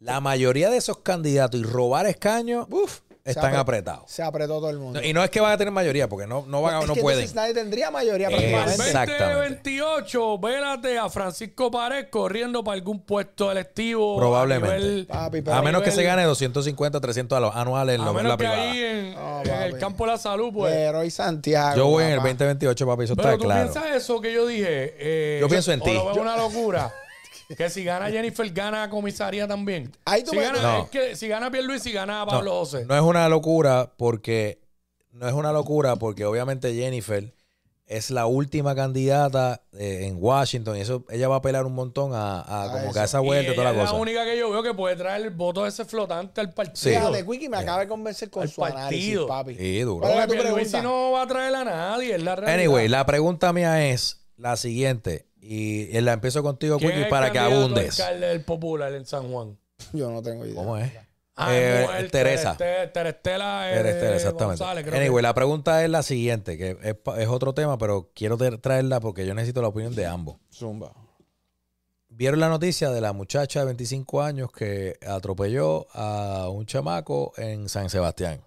[0.00, 4.10] la mayoría de esos candidatos y robar escaños, uf, están apre- apretados.
[4.10, 4.98] Se apretó todo el mundo.
[5.00, 6.86] No, y no es que van a tener mayoría, porque no, no, van a- Es
[6.88, 7.20] no que pueden.
[7.20, 8.28] entonces nadie tendría mayoría.
[8.28, 9.22] Exactamente.
[9.22, 14.16] 2028, vélate a Francisco Pared corriendo para algún puesto electivo.
[14.16, 14.74] Probablemente.
[14.74, 18.00] A, nivel- Papi, A menos que nivel- se gane 250, 300 a los anuales en
[18.00, 18.70] A lo- en menos la que privada.
[18.72, 20.72] ahí en, No, en el campo de la salud, pues.
[20.74, 21.76] Pero y Santiago.
[21.76, 22.28] Yo voy en el papá.
[22.30, 23.70] 2028, papi, eso Pero está tú claro.
[23.70, 24.94] piensas eso que yo dije.
[24.98, 25.92] eh, Yo pienso en ti.
[25.92, 26.92] lo veo una locura.
[27.56, 29.92] que si gana Jennifer, gana comisaría también.
[30.04, 30.84] Ahí tú si, me- gana, No.
[30.84, 32.84] es que si gana Pierluisi, si gana Pablo José.
[32.86, 34.60] No es una locura porque
[35.12, 37.34] no es una locura porque obviamente Jennifer
[37.86, 42.14] es la última candidata eh, en Washington y eso ella va a apelar un montón
[42.14, 42.92] a, a A como eso.
[42.92, 43.92] que a esa Y vuelta y toda la es cosa.
[43.94, 46.76] la única que yo veo que puede traer el voto ese flotante al partido.
[46.76, 46.90] Sí.
[46.90, 49.26] Fíjate, Quickie me acaba de convencer con Al su análisis, partido.
[49.26, 49.54] papi.
[49.56, 50.00] Sí, duro.
[50.02, 50.88] ¿Cuál era Porque tu Pierluisi pregunta?
[50.88, 52.60] no va a traer a nadie, es la realidad.
[52.60, 57.10] Anyway, la pregunta mía es la siguiente y la empiezo contigo, ¿Quién Quickie, es el
[57.10, 57.96] para que abundes.
[58.20, 59.58] del Popular en San Juan?
[59.92, 60.54] Yo no tengo idea.
[60.54, 60.92] ¿Cómo es?
[61.36, 62.54] Ah, Eh, no, el Teresa.
[62.58, 64.62] Tereste- Terestela, eh, Terestela, exactamente.
[64.62, 65.22] González, Anyway, que.
[65.22, 69.24] la pregunta es la siguiente, que es, es otro tema, pero quiero tra- traerla porque
[69.26, 70.36] yo necesito la opinión de ambos.
[70.52, 70.92] Zumba.
[72.08, 77.68] ¿Vieron la noticia de la muchacha de 25 años que atropelló a un chamaco en
[77.68, 78.40] San Sebastián?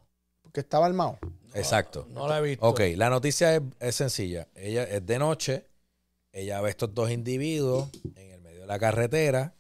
[0.43, 1.17] Porque estaba armado.
[1.55, 2.05] Exacto.
[2.11, 2.65] No la he visto.
[2.67, 4.47] Ok, la noticia es, es sencilla.
[4.53, 5.65] Ella es de noche,
[6.34, 9.55] ella ve estos dos individuos en el medio de la carretera,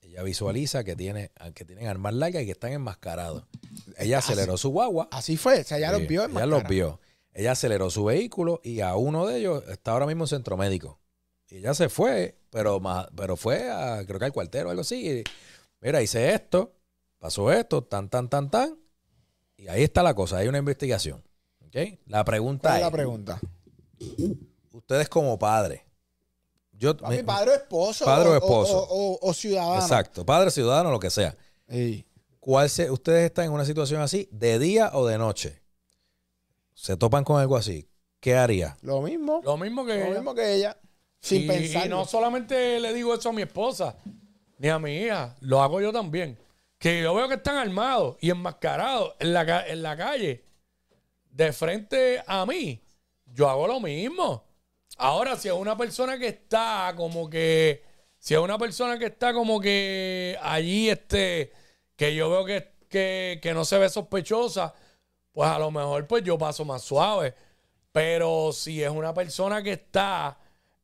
[0.00, 3.44] ella visualiza que, tiene, que tienen armas largas y que están enmascarados.
[3.98, 5.08] Ella aceleró su guagua.
[5.12, 5.60] Así fue.
[5.60, 7.00] O sea, ya Sí, los vio en Ella los vio.
[7.32, 11.00] Ella aceleró su vehículo y a uno de ellos está ahora mismo en centro médico.
[11.50, 14.82] Y ella se fue, pero más, pero fue a, creo que al cuartero o algo
[14.82, 15.08] así.
[15.10, 15.24] Y,
[15.80, 16.74] mira, hice esto,
[17.18, 18.78] pasó esto, tan, tan, tan, tan.
[19.56, 21.22] Y ahí está la cosa, hay una investigación.
[21.66, 21.76] ¿Ok?
[22.06, 23.40] La pregunta ¿Cuál es es, la pregunta?
[24.72, 25.82] ustedes como padres,
[26.84, 28.04] yo, Papi, me- padre o esposo.
[28.04, 28.78] Padre o esposo.
[28.78, 29.80] O, o- o ciudadano.
[29.82, 31.36] exacto, padre, ciudadano, lo que sea.
[31.66, 32.06] Ey.
[32.40, 35.62] ¿Cuál se, ustedes están en una situación así, de día o de noche?
[36.74, 37.88] Se topan con algo así.
[38.20, 38.76] ¿Qué haría?
[38.82, 39.40] Lo mismo.
[39.44, 40.14] Lo mismo que Lo ella.
[40.14, 40.76] mismo que ella.
[41.20, 41.86] Sin y, pensar.
[41.86, 43.96] y no solamente le digo eso a mi esposa,
[44.58, 46.38] ni a mi hija, lo hago yo también.
[46.78, 50.44] Que yo veo que están armados y enmascarados en la, en la calle,
[51.30, 52.78] de frente a mí,
[53.26, 54.44] yo hago lo mismo.
[54.96, 57.82] Ahora, si es una persona que está como que,
[58.18, 61.52] si es una persona que está como que allí, este,
[61.96, 64.72] que yo veo que, que, que no se ve sospechosa,
[65.32, 67.34] pues a lo mejor pues yo paso más suave.
[67.92, 70.38] Pero si es una persona que está,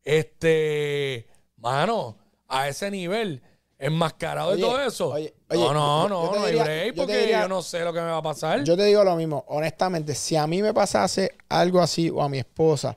[0.04, 2.16] este, mano,
[2.48, 3.42] a ese nivel,
[3.78, 5.08] enmascarado de todo eso.
[5.10, 7.80] oye, oye, no, no, no, no diría- hay break yo porque diría- yo no sé
[7.84, 8.62] lo que me va a pasar.
[8.64, 12.28] Yo te digo lo mismo, honestamente, si a mí me pasase algo así o a
[12.28, 12.96] mi esposa,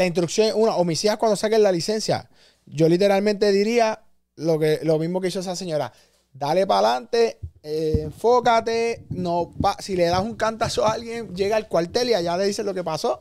[0.00, 2.28] la instrucción es una, hijas cuando saquen la licencia,
[2.64, 4.02] yo literalmente diría
[4.36, 5.92] lo, que, lo mismo que hizo esa señora.
[6.32, 11.68] Dale para adelante, enfócate, no pa- si le das un cantazo a alguien, llega al
[11.68, 13.20] cuartel y allá le dices lo que pasó,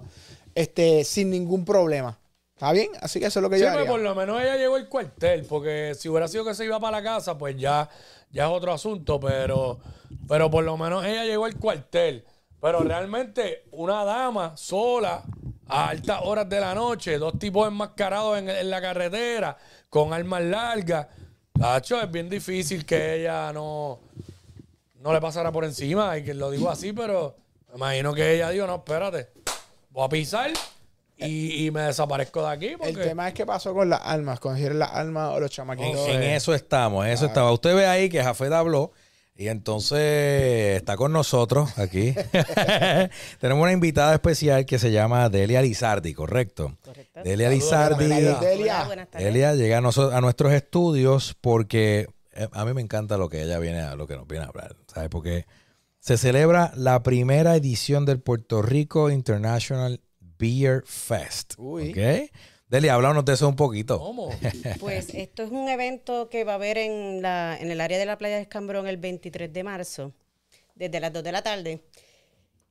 [0.55, 2.17] este, sin ningún problema.
[2.55, 2.89] ¿Está bien?
[3.01, 3.91] Así que eso es lo que Sí, yo pues haría.
[3.91, 6.97] por lo menos ella llegó al cuartel, porque si hubiera sido que se iba para
[6.97, 7.89] la casa, pues ya,
[8.31, 9.79] ya es otro asunto, pero,
[10.27, 12.23] pero por lo menos ella llegó al cuartel.
[12.61, 15.23] Pero realmente, una dama sola,
[15.69, 19.57] a altas horas de la noche, dos tipos enmascarados en, en la carretera,
[19.89, 21.07] con armas largas.
[21.57, 23.99] Cacho, es bien difícil que ella no,
[25.01, 26.17] no le pasara por encima.
[26.17, 27.35] Y que lo digo así, pero
[27.69, 29.29] me imagino que ella dijo, no, espérate,
[29.89, 30.51] voy a pisar
[31.17, 32.75] y, y me desaparezco de aquí.
[32.81, 36.07] El tema es qué pasó con las armas, cogieron las armas o los En, chamaquitos.
[36.07, 37.51] en eh, eso estamos, en eso estaba.
[37.51, 38.91] Usted ve ahí que Jafet habló
[39.39, 42.13] y entonces está con nosotros aquí.
[43.39, 46.77] Tenemos una invitada especial que se llama Delia Lizardi, ¿correcto?
[46.83, 47.21] Correcto.
[47.23, 48.05] Delia Saludos, Lizardi.
[48.45, 48.75] Delia.
[48.79, 49.25] Hola, buenas tardes.
[49.25, 53.41] Delia llega a, noso- a nuestros estudios porque eh, a mí me encanta lo que
[53.41, 55.07] ella viene a lo que nos viene a hablar, ¿sabes?
[55.09, 55.45] Porque
[56.01, 60.01] se celebra la primera edición del Puerto Rico International
[60.37, 61.53] Beer Fest.
[61.57, 61.91] Uy.
[61.91, 62.29] ¿Ok?
[62.69, 63.99] Delia, háblanos de eso un poquito.
[63.99, 64.29] ¿cómo?
[64.79, 68.05] Pues esto es un evento que va a haber en, la, en el área de
[68.05, 70.13] la playa de Escambrón el 23 de marzo,
[70.75, 71.81] desde las 2 de la tarde.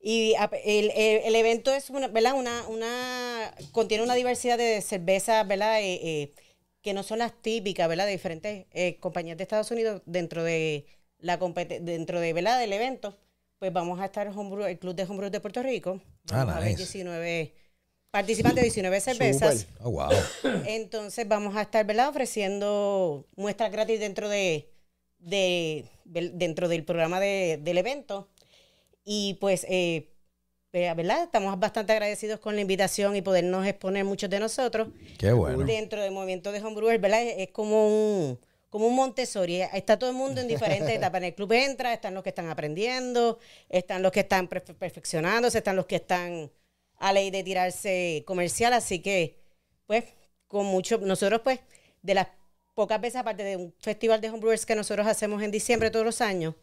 [0.00, 0.34] Y
[0.64, 2.34] el, el- el evento es una, ¿verdad?
[2.34, 5.80] Una, una, contiene una diversidad de cervezas, ¿verdad?
[5.80, 6.32] Eh, eh,
[6.80, 8.06] que no son las típicas, ¿verdad?
[8.06, 10.86] De diferentes eh, compañías de Estados Unidos dentro de
[11.18, 11.36] la
[11.80, 12.60] dentro de, ¿verdad?
[12.60, 13.18] Del evento.
[13.58, 16.00] Pues vamos a estar homebrew- el Club de Homebrew de Puerto Rico.
[16.30, 16.78] Ah, Vamos a ver nice.
[16.78, 17.54] 19
[18.10, 19.66] participantes, 19 cervezas.
[19.80, 20.10] Oh, wow.
[20.66, 22.08] Entonces vamos a estar, ¿verdad?
[22.08, 24.68] Ofreciendo muestras gratis dentro de,
[25.18, 28.28] de- del- dentro del programa de- del evento.
[29.04, 30.10] Y pues, eh,
[30.72, 31.22] eh, ¿verdad?
[31.24, 34.88] Estamos bastante agradecidos con la invitación y podernos exponer muchos de nosotros.
[35.18, 35.64] Qué bueno.
[35.64, 37.22] Dentro del movimiento de homebrewers, ¿verdad?
[37.22, 38.38] Es, es como un
[38.70, 39.62] como un Montessori.
[39.62, 41.20] Está todo el mundo en diferentes etapas.
[41.20, 43.38] En el club entra, están los que están aprendiendo,
[43.70, 46.50] están los que están perfe- perfeccionándose, están los que están
[46.98, 48.72] a ley de tirarse comercial.
[48.72, 49.38] Así que,
[49.86, 50.04] pues,
[50.46, 51.60] con mucho, nosotros, pues,
[52.02, 52.28] de las
[52.74, 56.20] pocas veces, aparte de un festival de homebrewers que nosotros hacemos en diciembre todos los
[56.20, 56.54] años,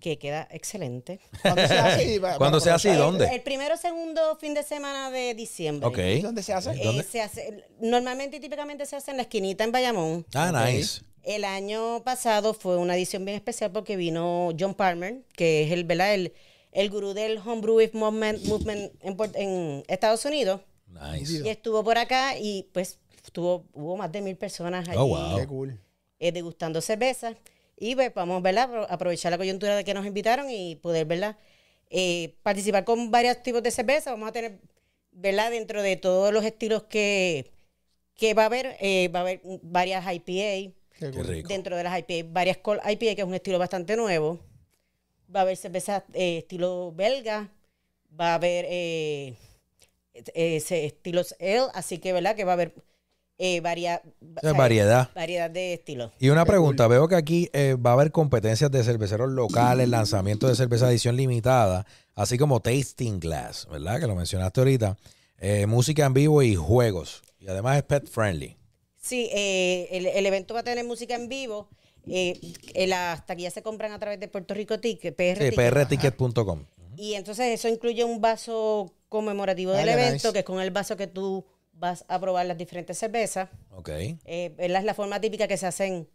[0.00, 1.20] que queda excelente.
[1.40, 2.20] ¿Cuándo se hace?
[2.36, 3.26] ¿Cuándo se hace y El- dónde?
[3.34, 5.86] El, primero segundo fin de semana de diciembre.
[5.88, 6.22] Ok.
[6.22, 6.72] ¿Dónde se hace?
[6.72, 10.26] Eh, se hace, normalmente y típicamente se hace en la esquinita en Bayamón.
[10.34, 11.00] Ah, nice.
[11.22, 15.84] El año pasado fue una edición bien especial porque vino John Palmer, que es el,
[15.84, 16.12] ¿verdad?
[16.12, 16.34] el,
[16.74, 18.92] el gurú del homebrew movement, movement
[19.36, 20.60] en, Estados Unidos.
[20.88, 21.42] Nice.
[21.44, 25.38] Y estuvo por acá y pues estuvo, hubo más de mil personas allí Oh, wow.
[25.38, 25.80] Qué cool.
[26.18, 27.34] eh, degustando cerveza.
[27.76, 28.68] Y pues vamos, ¿verdad?
[28.70, 31.36] Apro- Aprovechar la coyuntura de que nos invitaron y poder, ¿verdad?
[31.90, 34.10] Eh, participar con varios tipos de cerveza.
[34.12, 34.60] Vamos a tener,
[35.12, 35.50] ¿verdad?
[35.50, 37.50] Dentro de todos los estilos que,
[38.16, 40.72] que va a haber, eh, va a haber varias IPA.
[40.98, 41.48] Qué rico.
[41.48, 44.38] Dentro de las IPA, varias IPA, que es un estilo bastante nuevo.
[45.34, 47.50] Va a haber cervezas eh, estilo belga.
[48.18, 49.36] Va a haber eh,
[50.14, 51.66] eh, ese estilos ale.
[51.74, 52.34] Así que, ¿verdad?
[52.36, 52.74] Que va a haber
[53.38, 54.00] eh, varia-
[54.36, 55.10] O sea, variedad.
[55.14, 56.12] variedad de estilos.
[56.20, 60.46] Y una pregunta, veo que aquí eh, va a haber competencias de cerveceros locales, lanzamiento
[60.46, 63.98] de cerveza edición limitada, así como tasting glass, ¿verdad?
[64.00, 64.96] Que lo mencionaste ahorita.
[65.38, 67.22] Eh, música en vivo y juegos.
[67.40, 68.56] Y además es pet friendly.
[69.00, 71.68] Sí, eh, el, el evento va a tener música en vivo.
[72.06, 72.38] Eh,
[72.74, 75.70] eh, las taquillas se compran a través de Puerto Rico Ticket, PR Sí, Ticket.
[75.72, 76.64] prticket.com.
[76.96, 80.32] Y entonces eso incluye un vaso conmemorativo del evento, nice.
[80.32, 83.48] que es con el vaso que tú vas a probar las diferentes cervezas.
[83.70, 83.88] Ok.
[83.88, 86.08] Eh, es la forma típica que se hacen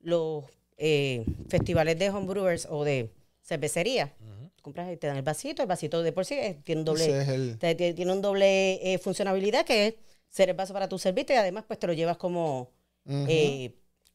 [0.00, 0.44] los
[0.78, 3.12] eh, festivales de homebrewers o de
[3.42, 4.14] cervecería.
[4.62, 7.22] Compras y te dan el vasito, el vasito de por sí tiene un doble, Ese
[7.22, 9.94] es el- te- te- tiene un doble eh, funcionalidad que es
[10.28, 12.70] ser el vaso para tu servicio y además pues te lo llevas como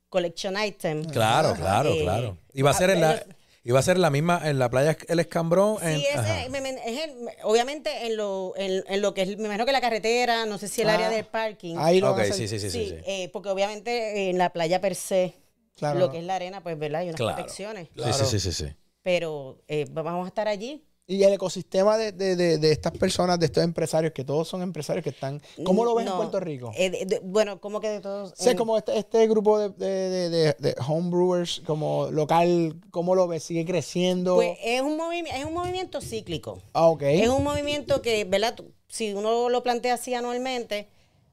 [0.09, 1.03] collection item.
[1.05, 2.37] Claro, claro, Eh, claro.
[2.53, 3.23] Y va a ser en la,
[3.63, 5.77] y va a ser la misma, en la playa El Escambrón.
[5.81, 6.49] en- Sí, ese, ajá.
[6.49, 9.71] me- me- es el- obviamente en lo, en, en lo que es, me imagino que
[9.73, 11.75] la carretera, no sé si el Ah, área del parking.
[11.77, 12.35] Ahí lo Ok, van a hacer.
[12.35, 12.79] sí, sí, sí, sí.
[12.85, 13.03] Sí, sí.
[13.05, 15.35] eh, porque obviamente en la playa per se,
[15.75, 15.99] Claro.
[15.99, 17.01] lo que es la arena, pues, ¿verdad?
[17.01, 17.35] Hay unas Claro.
[17.35, 17.89] protecciones.
[17.95, 18.65] Sí, sí, sí, sí, sí.
[19.03, 20.83] Pero eh, vamos a estar allí.
[21.09, 24.61] Y el ecosistema de, de, de, de estas personas, de estos empresarios, que todos son
[24.61, 25.41] empresarios que están...
[25.63, 26.71] ¿Cómo lo ves en Puerto Rico?
[26.75, 28.33] eh, bueno, como que de todos.
[28.35, 33.43] sé en- como este, este grupo de, homebrewers como local, ¿cómo lo ves?
[33.43, 34.35] ¿Sigue creciendo?
[34.35, 36.61] Pues es un, es un movimiento cíclico.
[36.73, 37.03] ah, ok.
[37.03, 38.55] Es un movimiento que, ¿verdad?
[38.89, 40.87] Si uno lo plantea así anualmente,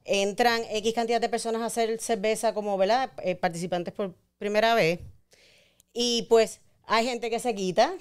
[0.04, 3.10] entran X cantidad de personas a hacer cerveza como, ¿verdad?
[3.24, 5.00] Eh, participantes por primera vez.
[5.92, 7.94] Y pues hay gente que se quita,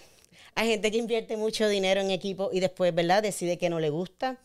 [0.56, 3.24] hay gente que invierte mucho dinero en equipo y después, ¿verdad?
[3.24, 4.40] Decide que no le gusta.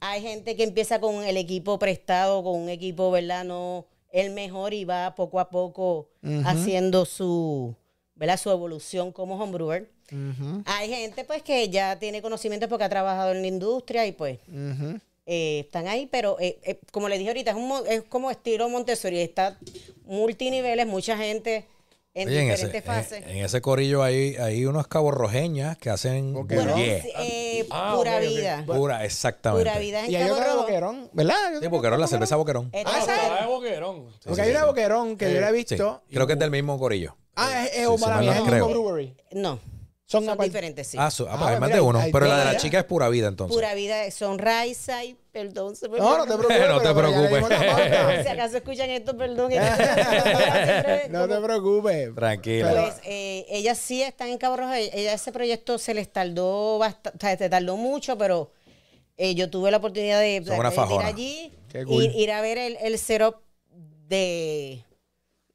[0.00, 3.44] Hay gente que empieza con el equipo prestado, con un equipo, ¿verdad?
[3.44, 6.08] No el mejor y va poco a poco
[6.44, 7.74] haciendo su,
[8.14, 8.38] ¿verdad?
[8.38, 9.90] Su evolución como homebrewer.
[10.66, 14.38] Hay gente pues que ya tiene conocimiento porque ha trabajado en la industria y pues
[15.26, 18.68] eh, están ahí, pero eh, eh, como le dije ahorita, es, un, es como estilo
[18.68, 19.58] Montessori, está
[20.04, 21.66] multiniveles, mucha gente
[22.16, 23.24] en Oye, en ese, diferentes fases.
[23.24, 26.52] en, en ese corillo hay, hay unos cabos rojeñas que hacen Ok.
[26.54, 27.02] bueno, yeah.
[27.02, 28.62] sí, eh, Ah, pura vida.
[28.66, 29.68] Pura, exactamente.
[29.68, 31.34] Pura vida en Y hay otra de boquerón, ¿verdad?
[31.60, 32.70] Sí, boquerón, la cerveza boquerón.
[32.72, 33.32] Ah, es esa boquerón.
[33.32, 34.06] Ah, es boquerón.
[34.24, 36.02] Porque hay una de boquerón que yo la he Sí, visto.
[36.08, 37.16] creo que es del mismo corillo.
[37.34, 39.16] Ah, es, es, Sí, para mí, es el mismo brewery.
[39.32, 39.58] No,
[40.06, 40.96] Son, diferentes, sí.
[41.00, 42.00] Ah, su- ah, Ah, pues hay más mira, de uno.
[42.12, 43.56] Pero la de la chica es pura vida, entonces.
[43.56, 45.74] Pura vida son Raisa y perdón.
[45.74, 46.68] se me No, no te preocupes.
[46.68, 47.44] No te preocupes.
[48.22, 49.52] Si acaso escuchan esto, perdón.
[51.10, 52.14] no te preocupes.
[52.14, 52.70] Tranquila.
[52.70, 54.72] Pues eh, ellas sí están en Cabo Rojo.
[54.72, 58.52] Ella ese proyecto se les tardó bastante, o sea, se tardó mucho, pero
[59.16, 60.52] eh, yo tuve la oportunidad de, ir
[61.02, 62.04] allí, Qué cool.
[62.04, 63.36] ir, ir a ver el, el setup
[64.08, 64.84] de,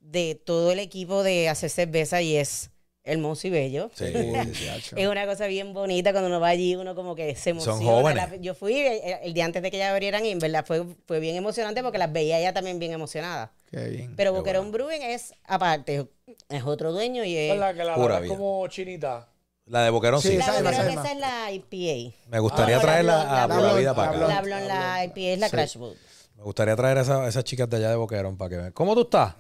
[0.02, 2.70] de todo el equipo de hacer cerveza y es
[3.12, 3.89] hermoso y bello.
[3.93, 4.05] Sí.
[4.95, 7.78] Es una cosa bien bonita cuando uno va allí, uno como que se emociona.
[7.78, 8.30] Son jóvenes.
[8.32, 10.86] La- yo fui eh, el día antes de que ellas abrieran y en verdad fue,
[11.07, 13.51] fue bien emocionante porque las veía ella también bien emocionada.
[13.70, 14.16] Qué bien.
[14.16, 16.07] Pero Boquerón Brewing es aparte,
[16.49, 17.53] es otro dueño y es...
[17.53, 18.34] Es la que la Pura vida.
[18.36, 19.30] como chinita.
[19.66, 20.30] La de boquerón sí.
[20.30, 22.16] Sí, La esa es Boquerón, esa esa es la IPA.
[22.30, 24.36] Me gustaría Ah, la traerla a la pura vida para la acá.
[24.36, 25.95] La blonde, la IPA es la Crash Boot.
[26.38, 28.72] Me gustaría traer a esa- esas chicas de allá de boquerón para que vean.
[28.72, 29.36] ¿Cómo tú estás?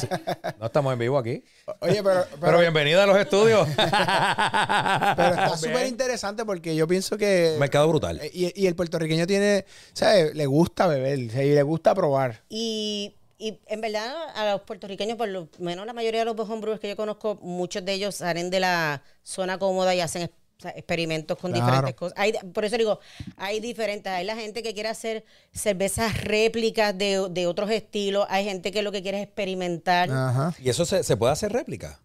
[0.00, 0.06] Sí.
[0.60, 1.42] No estamos en vivo aquí.
[1.80, 3.68] Oye, pero, Pero, pero, bienvenida a los estudios.
[3.76, 7.56] pero está súper interesante porque yo pienso que.
[7.58, 8.20] Mercado brutal.
[8.22, 10.34] eh, Y, y el puertorriqueño tiene, ¿sabes?
[10.34, 12.42] Le gusta beber, o sea, y le gusta probar.
[12.48, 16.80] Y, y en verdad a los puertorriqueños, por lo menos la mayoría de los homebrewers
[16.80, 20.30] que yo conozco, muchos de ellos salen de la zona cómoda y hacen
[20.64, 21.66] sea, experimentos con Claro.
[21.66, 22.18] diferentes cosas.
[22.18, 22.98] Hay, por eso digo,
[23.36, 24.12] hay diferentes.
[24.12, 28.26] Hay la gente que quiere hacer cervezas réplicas de, de otros estilos.
[28.28, 30.10] Hay gente que lo que quiere es experimentar.
[30.10, 30.54] Ajá.
[30.60, 32.00] ¿Y eso se, se puede hacer réplica?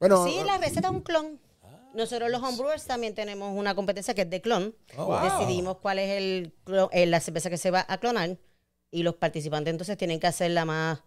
[0.00, 1.40] Bueno, Sí, la receta es un clon.
[1.94, 4.74] Nosotros los homebrewers también tenemos una competencia que es de clon.
[4.96, 5.20] Oh, wow.
[5.22, 6.52] Decidimos cuál es el,
[6.90, 8.36] eh, la cerveza que se va a clonar
[8.90, 11.00] y los participantes entonces tienen que hacer la más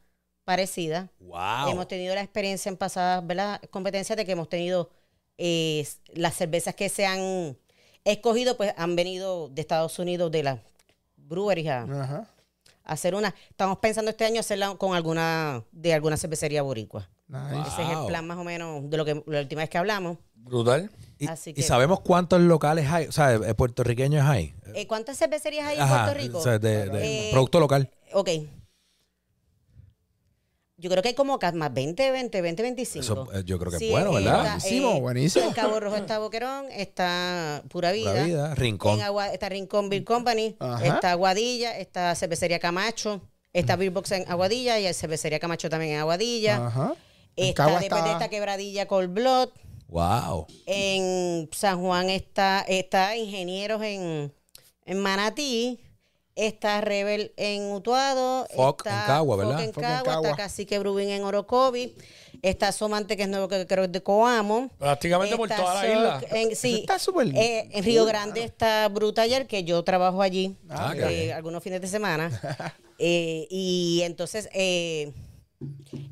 [0.45, 1.12] parecida.
[1.20, 1.68] ¡Wow!
[1.70, 3.60] Hemos tenido la experiencia en pasadas ¿verdad?
[3.70, 4.89] competencias de que hemos tenido
[5.38, 7.58] eh, las cervezas que se han
[8.04, 10.60] escogido, pues han venido de Estados Unidos, de las
[11.16, 12.28] breweries a,
[12.84, 13.36] hacer una.
[13.50, 17.10] Estamos pensando este año hacerla con alguna de alguna cervecería boricua.
[17.28, 17.60] Nice.
[17.68, 20.18] Ese es el plan más o menos de lo que la última vez que hablamos.
[20.36, 20.90] Brutal.
[21.20, 23.08] ¿Y, Así y que- sabemos cuántos locales hay?
[23.08, 24.54] O sea, eh, puertorriqueños hay.
[24.74, 26.38] Eh, ¿Cuántas cervecerías hay en Ajá, Puerto Rico?
[26.38, 27.92] o sea, de, de Eh, producto local.
[28.14, 28.30] Ok.
[30.80, 33.04] Yo creo que hay como más 20, 20, 20, 25.
[33.04, 34.42] Eso, eh, yo creo que es bueno, eh, ¿verdad?
[34.42, 35.48] está, Buenísimo, buenísimo.
[35.48, 38.12] En Cabo Rojo está Boquerón, está Pura Vida.
[38.12, 39.00] Pura Vida, Rincón.
[39.00, 40.86] En Agua- está Rincón Beer Company, Ajá.
[40.86, 43.22] está Aguadilla, está Cervecería Camacho,
[43.54, 46.68] está Beer Box en Aguadilla y Cervecería Camacho también en Aguadilla.
[46.68, 46.94] Ajá.
[47.36, 49.50] Está después de está- esta quebradilla Cold Blood.
[49.88, 50.46] ¡Wow!
[50.68, 54.32] En San Juan está, está Ingenieros en,
[54.86, 55.80] en Manatí.
[56.38, 58.48] Está Rebel en Utuado.
[58.56, 59.54] Foc está en Cagua, ¿verdad?
[59.54, 60.30] Foc en Foc en Cagua, Cagua.
[60.30, 61.96] Está Cacique Brewing en Orocovi.
[62.44, 64.70] Está Somante, que es nuevo, que creo que es de Coamo.
[64.78, 66.22] Prácticamente por toda la isla.
[66.30, 66.82] En, sí.
[66.82, 71.64] Está súper Eh, en Río Grande está Brutaller, que yo trabajo allí Ah, eh, algunos
[71.64, 72.30] fines de semana.
[73.00, 75.14] Eh, y entonces eh,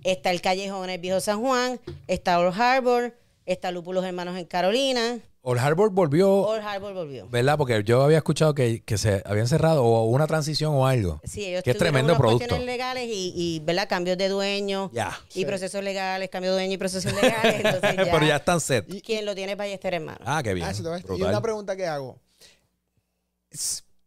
[0.03, 3.17] está el Callejón en el Viejo San Juan, está Old Harbor,
[3.47, 5.19] está Lúpulos Hermanos en Carolina.
[5.47, 7.27] Old Harbor volvió, Old Harbor volvió.
[7.29, 7.55] ¿verdad?
[7.55, 11.21] Porque yo había escuchado que, que se habían cerrado o una transición o algo.
[11.23, 12.39] Sí, ellos que es tremendo unas producto.
[12.39, 13.87] cuestiones legales y, y, ¿verdad?
[13.87, 15.15] Cambios de dueño Ya.
[15.35, 17.57] y procesos legales, cambio de dueño y procesos legales.
[17.63, 18.87] Entonces ya, Pero ya están set.
[19.05, 20.17] ¿Quién lo tiene Ballester hermano?
[20.25, 20.65] Ah, qué bien.
[20.67, 22.19] Ah, eso te va a- y una pregunta que hago.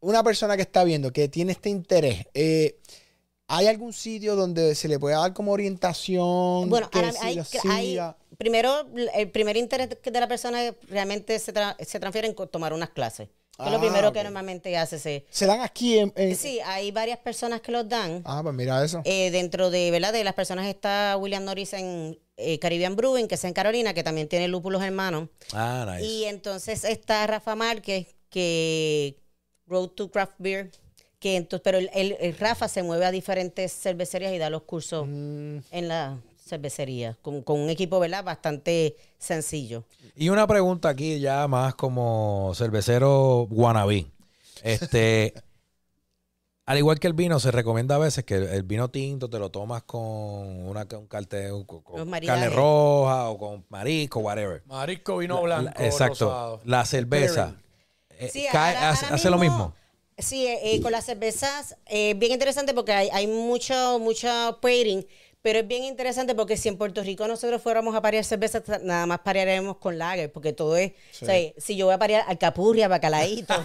[0.01, 2.79] Una persona que está viendo, que tiene este interés, eh,
[3.49, 6.69] ¿hay algún sitio donde se le pueda dar como orientación?
[6.69, 8.15] Bueno, que ahora si hay, lo hay-?
[8.39, 12.91] Primero, el primer interés de la persona realmente se, tra- se transfiere en tomar unas
[12.91, 13.29] clases.
[13.59, 15.01] Es lo Ah, primero que normalmente hace.
[15.01, 16.13] Se, ¿Se dan aquí en...?
[16.15, 18.23] en- sí, hay varias personas que los dan.
[18.25, 19.03] Ah, pues mira eso.
[19.05, 20.13] Eh, dentro de, ¿verdad?
[20.13, 24.05] De las personas está William Norris en eh, Caribbean Brewing, que es en Carolina, que
[24.05, 25.29] también tiene lúpulos hermanos.
[25.53, 26.07] Ah, nice.
[26.07, 29.17] Y entonces está Rafa Márquez, que
[29.67, 30.71] Road to Craft Beer,
[31.19, 34.63] que entonces, pero el, el- el Rafa se mueve a diferentes cervecerías y da los
[34.63, 35.59] cursos Mm.
[35.73, 36.17] en la
[36.49, 38.25] cervecería, con, con un equipo, ¿verdad?
[38.25, 39.85] Bastante sencillo.
[40.17, 44.07] Y una pregunta aquí ya más como cervecero wannabe.
[44.63, 45.35] Este,
[46.67, 49.39] al igual que el vino, se recomienda a veces que el, el vino tinto te
[49.39, 52.43] lo tomas con una un cartel, con, con Los maridajes.
[52.45, 54.63] carne roja o con marisco, whatever.
[54.67, 56.25] Marisco, vino La- blanco, la- exacto.
[56.27, 56.61] rosado.
[56.65, 57.55] La cerveza
[58.11, 59.73] eh, Sí, cae- ahora- hace, ahora hace lo mismo-.
[60.19, 65.07] Sí, eh, eh, con las cervezas, eh, bien interesante porque hay, hay mucho, mucho pairing,
[65.49, 69.07] Pero es bien interesante porque si en Puerto Rico nosotros fuéramos a parear cerveza, nada
[69.07, 70.93] más parearemos con lager, porque todo es,
[71.23, 73.55] o sea, si yo voy a parear alcapurria, bacalaíto.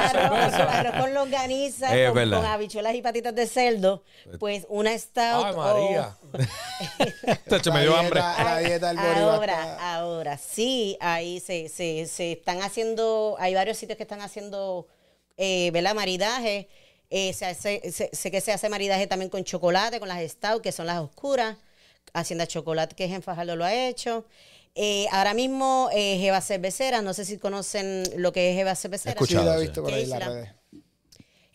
[0.00, 4.02] arroz, con, longaniza, Es con, con habichuelas y patitas de cerdo,
[4.40, 6.16] pues una stout Ay, María.
[7.72, 8.20] Me dio hambre.
[8.20, 13.54] dieta- La dieta del boricua Ahora, ahora, sí, ahí se, se, se están haciendo, hay
[13.54, 14.88] varios sitios que están haciendo,
[15.36, 15.94] eh, ¿verdad?
[15.94, 16.68] Maridaje.
[17.10, 20.62] Eh, se hace, se- sé que se hace maridaje también con chocolate, con las stout,
[20.62, 21.56] que son las oscuras.
[22.14, 24.24] Hacienda Chocolate, que es en Fajardo, lo ha hecho.
[24.74, 29.12] Eh, ahora mismo, eh, Jeva Cervecera, no sé si conocen lo que es Jeva Cervecera.
[29.12, 29.40] Escucha.
[29.40, 30.34] Sí, lo he Escuchado, visto por ahí en las Keisla.
[30.34, 30.52] redes.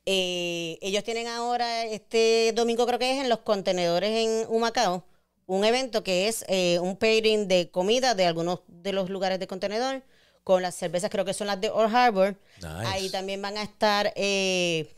[0.06, 5.06] Eh, ellos tienen ahora, este domingo creo que es, en los contenedores en Humacao,
[5.45, 9.47] un evento que es eh, un pairing de comida de algunos de los lugares de
[9.47, 10.04] contenedor
[10.43, 12.36] con las cervezas, creo que son las de Old Harbor.
[12.58, 12.68] Nice.
[12.86, 14.93] Ahí también van a estar eh,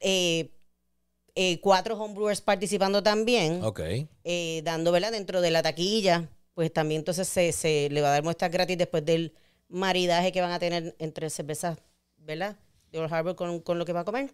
[0.00, 0.50] eh,
[1.34, 3.80] eh, cuatro homebrewers participando también, Ok.
[4.24, 5.12] eh, dando, ¿verdad?
[5.12, 8.78] Dentro de la taquilla, pues también entonces se, se le va a dar muestras gratis
[8.78, 9.34] después del
[9.68, 11.78] maridaje que van a tener entre cervezas,
[12.16, 12.56] ¿verdad?
[12.90, 14.32] De Old Harbor con, con lo que va a comer.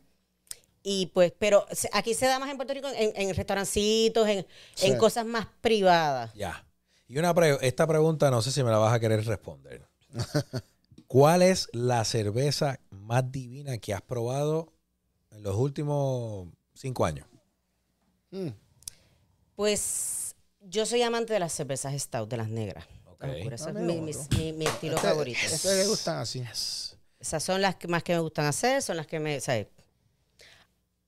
[0.84, 4.46] Y pues, pero se- aquí se da más en Puerto Rico en, en restaurancitos, en,
[4.74, 4.86] Sí.
[4.88, 6.32] en cosas más privadas.
[6.34, 6.64] Ya.
[7.08, 9.86] Y una pre- esta pregunta no sé si me la vas a querer responder.
[11.06, 14.71] ¿Cuál es la cerveza más divina que has probado
[15.32, 17.26] en los últimos cinco años?
[18.30, 18.48] Mm.
[19.56, 22.84] Pues yo soy amante de las cervezas stout, de las negras.
[23.06, 23.22] Ok.
[23.24, 23.60] Las oscuras.
[23.60, 25.38] Ese Ah, es mira, mi, mi- mi- mi estilo Este- favorito.
[25.44, 26.42] Este le gustan así.
[27.20, 29.68] Esas son las que más que me gustan hacer, son las que me, ¿sabes?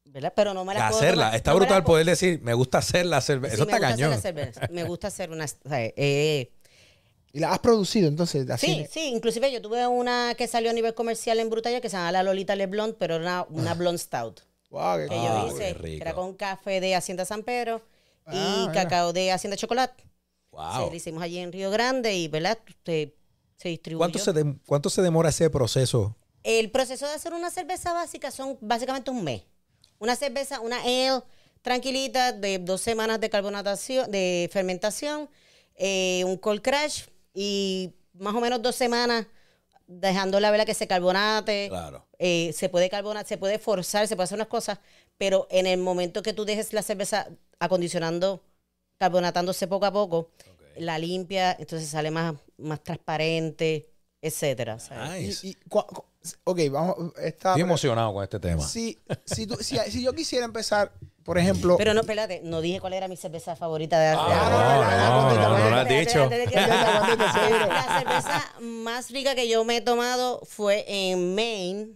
[0.05, 0.33] ¿Verdad?
[0.37, 1.25] Pero no me las puedo Hacerla.
[1.27, 3.57] tomar- Está no brutal poder decir, me gusta hacer la cerveza.
[3.57, 4.11] Sí, Eso me está gusta hacer cañón.
[4.11, 4.61] la cerveza.
[4.72, 5.93] Me gusta hacer una, ¿sabes?
[5.97, 6.53] Eh,
[7.35, 8.49] ¿Y la has producido entonces?
[8.49, 11.91] Así sí, sí, inclusive yo tuve una que salió a nivel comercial en Brutalla que
[11.91, 15.14] se llama la Lolita Le Blonde, pero era una, una blonde stout Wow, qué que
[15.16, 15.97] Ah, yo qué hice, rico.
[15.99, 17.82] que era con café de Hacienda San Pedro
[18.28, 18.82] y Ah, mira.
[18.85, 20.03] cacao de Hacienda Chocolate.
[20.53, 20.85] Wow.
[20.85, 22.57] Se lo hicimos allí en Río Grande y, ¿verdad?
[22.87, 23.14] Se,
[23.57, 23.99] se distribuyó.
[23.99, 26.16] ¿Cuánto se, dem- ¿Cuánto se demora ese proceso?
[26.45, 29.43] El proceso de hacer una cerveza básica son básicamente un mes.
[29.99, 31.22] Una cerveza, una ale
[31.62, 35.28] tranquilita de dos semanas de carbonatación, de fermentación,
[35.76, 37.05] eh, un cold crash
[37.35, 39.26] y más o menos dos semanas
[39.87, 41.66] dejando la vela que se carbonate.
[41.68, 42.07] Claro.
[42.18, 44.78] Eh, se puede carbonar, se puede forzar, se puede hacer unas cosas,
[45.18, 47.28] pero en el momento que tú dejes la cerveza
[47.59, 48.43] acondicionando,
[48.99, 50.30] carbonatándose poco a poco,
[50.76, 53.91] la limpia, entonces sale más, más transparente,
[54.22, 54.78] etcétera.
[54.78, 55.20] ¿sabes?
[55.20, 55.47] Nice.
[55.49, 56.97] Y, ok, vamos.
[57.18, 58.66] Esta, Estoy emocionado con este tema.
[58.66, 60.93] si, si, tú- si, si yo quisiera empezar,
[61.25, 61.77] por ejemplo.
[61.79, 65.49] Pero no, espérate, no dije cuál era mi cerveza favorita de, de- Ah, no, no,
[65.49, 66.25] no, no lo has dicho.
[66.25, 66.55] espérate.
[67.68, 71.89] La cerveza más rica que yo me he tomado fue en Maine,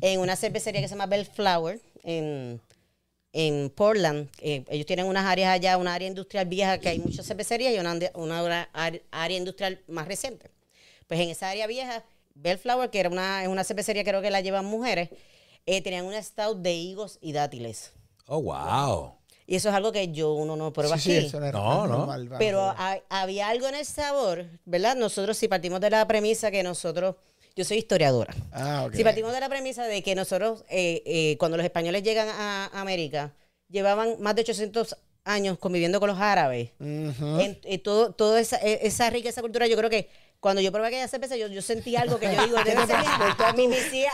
[0.00, 2.60] en una cervecería que se llama Bellflower, en,
[3.32, 4.28] en Portland.
[4.40, 7.78] Eh, ellos tienen unas áreas allá, una área industrial vieja que hay muchas cervecerías y
[7.78, 10.50] una, una área industrial más reciente.
[11.06, 12.04] Pues en esa área vieja,
[12.34, 15.08] Bellflower, que era una, es una cervecería creo que la llevan mujeres,
[15.66, 17.92] eh, tenían una stout de higos y dátiles.
[18.28, 19.14] Oh, wow.
[19.46, 21.86] Y eso es algo que yo uno no prueba sí, sí, eso no es No,
[21.86, 21.96] no.
[22.06, 22.28] normal.
[22.38, 24.94] Pero ha- había algo en el sabor, ¿verdad?
[24.96, 27.16] Nosotros si partimos de la premisa que nosotros,
[27.56, 28.94] yo soy historiadora, Ah, ok.
[28.94, 32.66] si partimos de la premisa de que nosotros, eh, eh, cuando los españoles llegan a
[32.78, 33.32] América,
[33.70, 36.70] llevaban más de 800 años conviviendo con los árabes.
[36.78, 37.40] Ujú.
[37.40, 40.10] En- eh, todo, toda esa, eh, esa riqueza cultura, yo creo que
[40.40, 43.52] cuando yo probé aquella cerveza, yo, yo sentí algo que yo digo, debe ser a,
[43.56, 44.10] mí me decía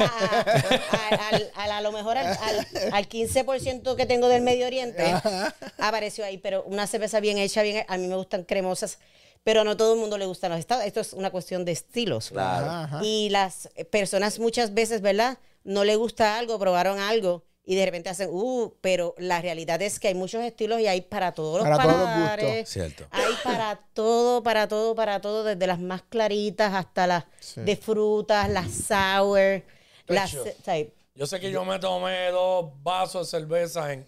[1.55, 5.15] a, lo mejor al, al, al 15% que tengo del Medio Oriente,
[5.79, 8.99] apareció ahí, pero una cerveza bien hecha, bien, a mí me gustan cremosas,
[9.43, 10.85] pero no todo el mundo le gustan los estados.
[10.85, 12.33] Esto es una cuestión de estilos.
[12.35, 13.01] Ajá.
[13.03, 15.39] Y las personas muchas veces, ¿verdad?
[15.65, 19.99] No le gusta algo, probaron algo y de repente hacen, uh, pero la realidad es
[19.99, 22.69] que hay muchos estilos y hay para todos los Para todos los gustos.
[22.69, 23.07] Cierto.
[23.11, 27.63] Hay para todo, para todo, para todo, desde las más claritas hasta las Sí.
[27.63, 29.63] de frutas, las sour,
[30.07, 30.31] las...
[30.63, 30.85] Sea,
[31.15, 34.07] Yo sé que yo me tomé dos vasos de cerveza en,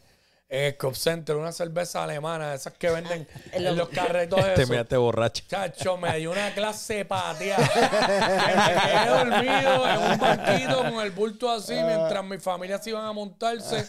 [0.48, 4.62] en el Cop Center, una cerveza alemana, esas que venden En en los- carretos Te
[4.62, 4.70] esos.
[4.70, 5.42] me te borracho.
[5.48, 7.56] Chacho, me dio una clase patea.
[7.56, 12.90] que me quedé dormido en un banquito con el bulto así mientras mi familia se
[12.90, 13.84] iban a montarse.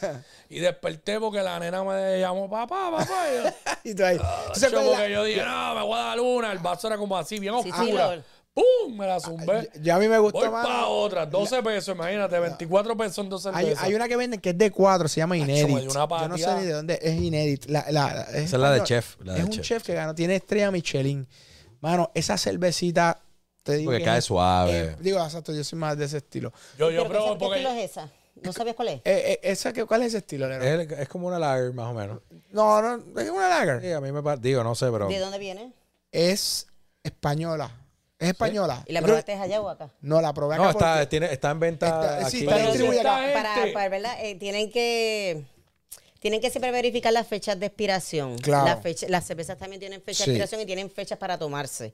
[0.49, 3.25] Y desperté porque la nena me llamó, papá, papá.
[3.29, 3.51] Y yo,
[3.91, 4.17] Y tú ahí.
[4.17, 4.23] ¿Tú
[4.59, 6.51] sabes Chacho, porque yo dije, no, me voy a dar una.
[6.51, 8.15] El vaso era como así, bien Sí, sí, oscura.
[8.15, 8.23] lo-
[8.57, 8.97] ¡Pum!
[8.97, 9.69] Me la zumbé.
[9.81, 10.65] Ya a mí me gusta Voy más.
[10.65, 13.83] para otra, 12 pesos, imagínate, 24 pesos en dos Hay, cervezas.
[13.83, 16.55] hay una que venden que es de cuatro, se llama dio una Yo no sé
[16.55, 17.65] ni de dónde es Inédit.
[17.67, 19.63] La, la, Esa es la de chef, la de es un chef.
[19.65, 19.83] chef.
[19.83, 21.27] que ganó, tiene estrella Michelin.
[21.81, 23.21] Mano, esa cervecita,
[23.61, 23.91] te digo.
[23.91, 24.79] Porque que cae es- suave.
[24.79, 26.51] eh, digo, exacto, yo soy más de ese estilo.
[26.79, 28.09] Yo, yo pero ¿qué, pruebo porque estilo es esa?
[28.41, 28.95] ¿No sabías cuál es?
[28.97, 30.63] Eh, eh, esa que, ¿Cuál es ese estilo, Lero?
[30.63, 32.19] Es, es como una lager, más o menos.
[32.51, 33.81] No, no, es una lager.
[33.81, 35.07] Sí, a mí me parece, digo, no sé, pero...
[35.07, 35.73] ¿De dónde viene?
[36.11, 36.67] Es
[37.03, 37.71] española.
[38.19, 38.83] Es española.
[38.87, 39.89] ¿Y la Yo creo- probaste allá o acá?
[40.01, 41.87] No, la probé acá No, está, porque- tiene, está en venta
[42.17, 43.33] Está- sí, está distribuida acá.
[43.33, 44.17] Para, para ¿verdad?
[44.25, 45.43] Eh, tienen que
[46.19, 48.39] tienen que siempre verificar las fechas de expiración.
[48.39, 48.81] Claro.
[49.07, 50.31] Las, cervezas también tienen fecha Sí.
[50.31, 51.93] de expiración y tienen fechas para tomarse.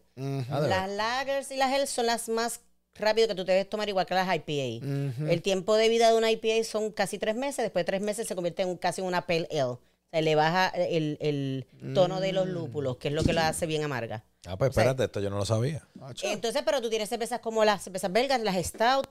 [0.49, 2.61] Ah, Las lagers y las Hell son las más
[2.95, 4.85] rápido que tú te debes tomar igual que las IPA.
[5.29, 7.57] El tiempo de vida de una IPA son casi tres meses.
[7.65, 9.77] Después de tres meses se convierte en casi una pale ale.
[10.13, 12.35] Sea, le baja el, el tono de Mm.
[12.35, 14.23] los lúpulos, que es lo que la hace bien amarga.
[14.45, 15.87] Ah, pues espérate, esto yo no lo sabía.
[16.21, 19.07] Entonces, pero tú tienes cervezas como las cervezas belgas, las stout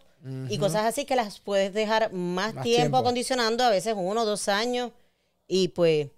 [0.49, 2.97] y cosas así que las puedes dejar más, Más tiempo, tiempo.
[2.99, 4.93] acondicionando, a veces uno o dos años,
[5.49, 6.09] y pues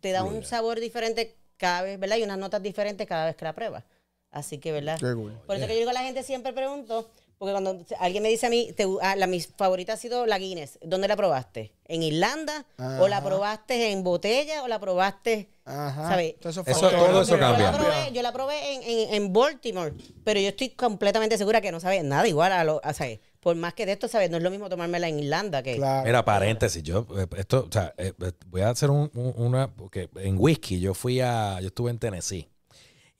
[0.00, 2.18] te da un sabor diferente cada vez, ¿verdad?
[2.18, 3.82] Y unas notas diferentes cada vez que la pruebas.
[4.30, 4.98] Así que, ¿verdad?
[5.00, 5.32] Qué cool.
[5.48, 8.46] Por eso que yo digo a la gente siempre pregunto, porque cuando alguien me dice
[8.46, 11.72] a mí, te- ah, la, mi favorita ha sido la Guinness, ¿dónde la probaste?
[11.86, 12.66] ¿En Irlanda?
[13.00, 14.62] ¿O la probaste en botella?
[14.64, 16.08] ¿O la probaste Ajá.
[16.10, 16.34] ¿sabes?
[16.44, 17.70] Eso- todo eso yo cambia.
[17.72, 19.92] la probé, yo la probé en, en, en Baltimore,
[20.24, 23.20] pero yo estoy completamente segura que no sabe nada igual a lo, a, ¿sabes?
[23.40, 24.30] Por más que de esto, ¿sabes?
[24.30, 25.76] No es lo mismo tomármela en Irlanda que...
[25.76, 26.04] Claro.
[26.06, 29.72] Mira, paréntesis, yo, eh, esto, o sea, eh, eh, voy a hacer un- un- una,
[29.74, 32.48] porque en whisky yo fui a, yo estuve en Tennessee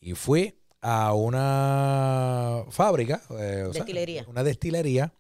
[0.01, 4.24] y fui a una fábrica, eh, o sea, Destilería.
[4.29, 5.12] una destilería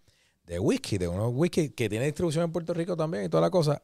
[0.46, 3.50] de whisky, de unos whisky que tiene distribución en Puerto Rico también y toda la
[3.50, 3.82] cosa,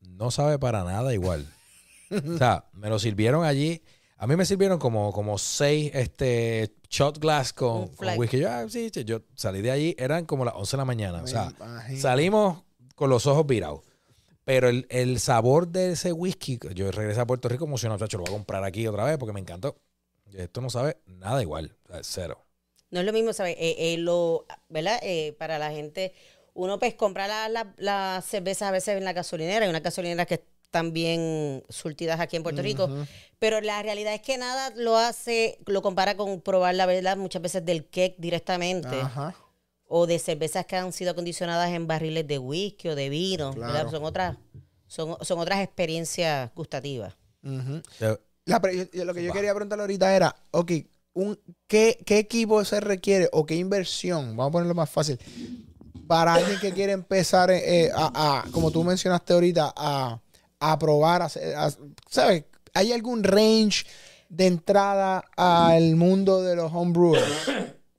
[0.00, 1.46] no sabe para nada igual.
[2.10, 3.82] o sea, me lo sirvieron allí.
[4.18, 8.38] A mí me sirvieron como, como seis este, shot glass con, whisky.
[8.38, 11.22] Yo, ah, sí, sí, yo salí de allí, eran como las 11 de la mañana.
[11.22, 12.00] O sea, imagino.
[12.00, 12.62] salimos
[12.94, 13.80] con los ojos virados.
[14.44, 18.24] Pero el, el sabor de ese whisky, yo regresé a Puerto Rico emocionado, chacho, lo
[18.24, 19.76] voy a comprar aquí otra vez porque me encantó.
[20.34, 22.44] Esto no sabe nada igual, cero.
[22.90, 23.56] No es lo mismo, ¿sabes?
[23.58, 24.98] Eh, eh, lo, ¿Verdad?
[25.02, 26.12] Eh, para la gente,
[26.54, 29.64] uno pues compra las la, las cervezas a veces en la gasolinera.
[29.64, 32.90] Hay unas gasolineras que están bien surtidas aquí en Puerto Rico.
[33.38, 37.42] Pero la realidad es que nada lo hace, lo compara con probar la verdad muchas
[37.42, 39.00] veces del cake directamente.
[39.00, 39.34] Ajá.
[39.94, 43.52] o de cervezas que han sido acondicionadas en barriles de whisky o de vino.
[43.90, 44.38] Son otras,
[44.86, 47.14] son, son otras experiencias gustativas.
[48.44, 50.72] La pre- yo- lo que yo quería preguntarle ahorita era, ok,
[51.14, 55.18] un, ¿qué, ¿qué equipo se requiere o qué inversión, vamos a ponerlo más fácil,
[56.08, 60.20] para alguien que quiere empezar, eh, a, a, como tú mencionaste ahorita, a,
[60.58, 61.28] a probar, a
[62.10, 62.44] ¿sabes?
[62.74, 63.84] ¿Hay algún range
[64.28, 67.22] de entrada al mundo de los homebrewers?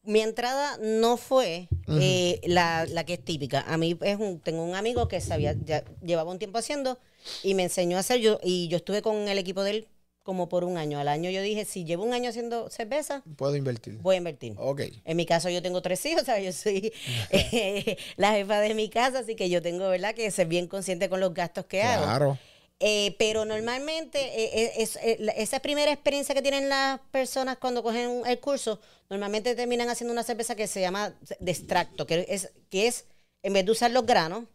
[0.04, 3.62] Mi entrada no fue eh, la, la que es típica.
[3.62, 6.98] A mí es un, tengo un amigo que sabía, ya llevaba un tiempo haciendo
[7.44, 9.88] y me enseñó a hacer yo y yo estuve con el equipo de él
[10.24, 11.00] como por un año.
[11.00, 13.98] Al año yo dije, si llevo un año haciendo cerveza, Puedo invertir.
[14.02, 14.54] voy a invertir.
[14.58, 14.82] Ok.
[15.06, 16.46] En mi caso yo tengo tres hijos, ¿sabes?
[16.46, 16.92] Yo soy
[17.30, 20.16] eh, la jefa de mi casa, así que yo tengo, ¿verdad?
[20.16, 22.04] Que ser bien consciente con los gastos que hago.
[22.06, 22.38] Claro.
[22.80, 27.82] Eh, pero normalmente eh, eh, es, eh, esa primera experiencia que tienen las personas cuando
[27.84, 32.52] cogen el curso, normalmente terminan haciendo una cerveza que se llama de extracto, que es,
[32.70, 33.06] que es
[33.42, 34.46] en vez de usar los granos,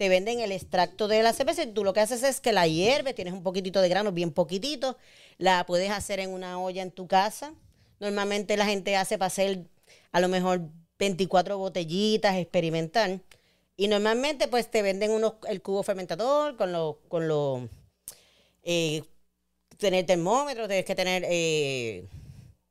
[0.00, 2.66] te venden el extracto de la cerveza y tú lo que haces es que la
[2.66, 4.96] hierves, tienes un poquitito de granos, bien poquitito,
[5.36, 7.52] la puedes hacer en una olla en tu casa.
[7.98, 9.66] Normalmente la gente hace para hacer
[10.10, 10.62] a lo mejor
[10.98, 13.20] 24 botellitas, experimentar.
[13.76, 17.68] Y normalmente pues te venden unos, el cubo fermentador con los, con los,
[18.62, 19.02] eh,
[19.76, 22.06] tener termómetro, tienes que tener, eh,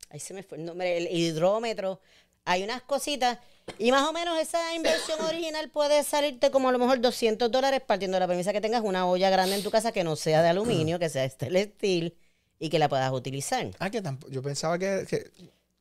[0.09, 2.01] ahí se me fue el nombre, el hidrómetro.
[2.45, 3.37] Hay unas cositas
[3.77, 7.81] y más o menos esa inversión original puede salirte como a lo mejor 200 dólares
[7.85, 10.41] partiendo de la premisa que tengas una olla grande en tu casa que no sea
[10.41, 12.15] de aluminio, que sea stainless steel
[12.59, 13.67] y que la puedas utilizar.
[13.79, 15.05] Ah, que tampoco, yo pensaba que...
[15.09, 15.31] que-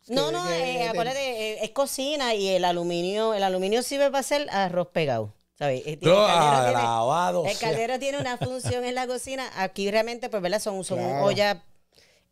[0.09, 1.21] No, que- no, que- eh, acuérdate,
[1.53, 5.35] eh, es cocina y el aluminio, el aluminio sirve para hacer arroz pegado.
[5.59, 5.83] ¿sabes?
[5.87, 7.69] Eh, tiene- el Ah, caldero tiene- el sea.
[7.69, 9.51] caldero tiene una función en la cocina.
[9.57, 10.61] Aquí realmente, pues, ¿verdad?
[10.61, 11.25] Son, son Claro.
[11.25, 11.57] ollas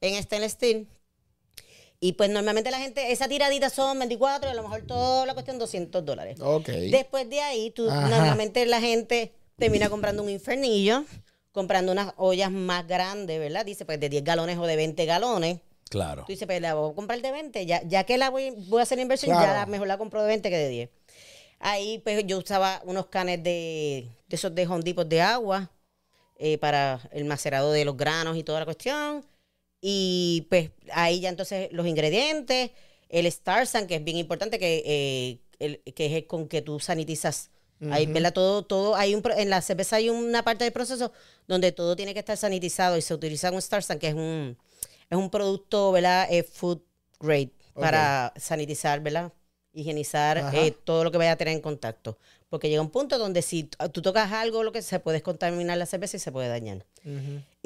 [0.01, 0.87] en stainless steel.
[2.01, 5.33] Y pues normalmente la gente, esa tiradita son 24 y a lo mejor toda la
[5.35, 6.39] cuestión 200 dólares.
[6.41, 6.69] Ok.
[6.69, 8.09] Después de ahí, tú, Ajá.
[8.09, 11.05] normalmente la gente termina comprando un infernillo,
[11.53, 13.65] comprando unas ollas más grandes, ¿verdad?
[13.65, 15.61] Dice, pues de 10 galones o de 20 galones.
[15.89, 16.25] Claro.
[16.27, 18.81] Tú dices, pues la voy a comprar de 20, ya, ya que la voy, voy
[18.81, 19.47] a hacer inversión, Claro.
[19.53, 20.91] ya la- mejor la compro de 20 que de 10.
[21.61, 25.71] Ahí pues yo usaba unos canes de, de esos de Home Depot de agua
[26.39, 29.25] eh, para el macerado de los granos y toda la cuestión.
[29.81, 32.71] Y pues ahí ya entonces los ingredientes,
[33.09, 36.81] el Starsan, que es bien importante, que, eh, el- que es el con que tú
[36.81, 37.51] sanitizas.
[37.93, 38.33] Ahí, ¿verdad?
[38.33, 41.13] Todo, todo, hay un, en la cerveza hay una parte del proceso
[41.47, 44.57] donde todo tiene que estar sanitizado y se utiliza un Starsan, que es un,
[45.11, 46.27] es un producto, ¿verdad?
[46.31, 46.81] Eh, food
[47.21, 49.31] grade para sanitizar, ¿verdad?
[49.75, 52.17] Higienizar eh, todo lo que vaya a tener en contacto.
[52.49, 55.85] Porque llega un punto donde si tú tocas algo, lo que se puedes contaminar la
[55.85, 56.87] cerveza y se puede dañar.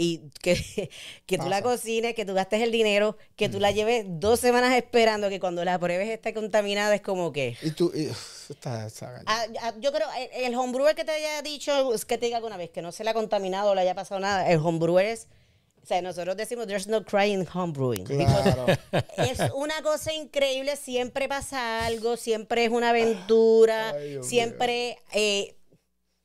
[0.03, 0.55] Y que,
[1.26, 4.74] que tú la cocines, que tú gastes el dinero, que tú la lleves dos semanas
[4.74, 7.55] esperando que cuando la pruebes esté contaminada, es como que...
[7.61, 11.12] Y tú, y, uf, está, está- Ah, ah, yo creo, el, el homebrewer que te
[11.12, 13.74] haya dicho, es que te diga alguna vez que no se le ha contaminado o
[13.74, 15.28] le haya pasado nada, el homebrewer es,
[15.82, 18.05] o sea, nosotros decimos, there's no crying homebrewing.
[18.05, 18.66] Claro.
[19.18, 25.57] Es una cosa increíble, siempre pasa algo, siempre es una aventura, Ay, Dios siempre, eh,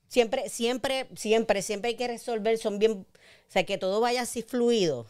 [0.08, 3.06] siempre, siempre, siempre, siempre hay que resolver, son bien,
[3.48, 5.06] o sea, que todo vaya así fluido.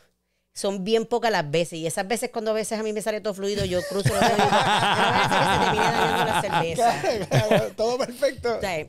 [0.53, 1.79] Son bien pocas las veces.
[1.79, 4.21] Y esas veces cuando a veces a mí me sale todo fluido, yo cruzo los
[4.21, 7.27] dedos y digo, "No vaya a ser que se termine dañando la cerveza.
[7.49, 8.55] Claro, todo perfecto.
[8.57, 8.87] O sea,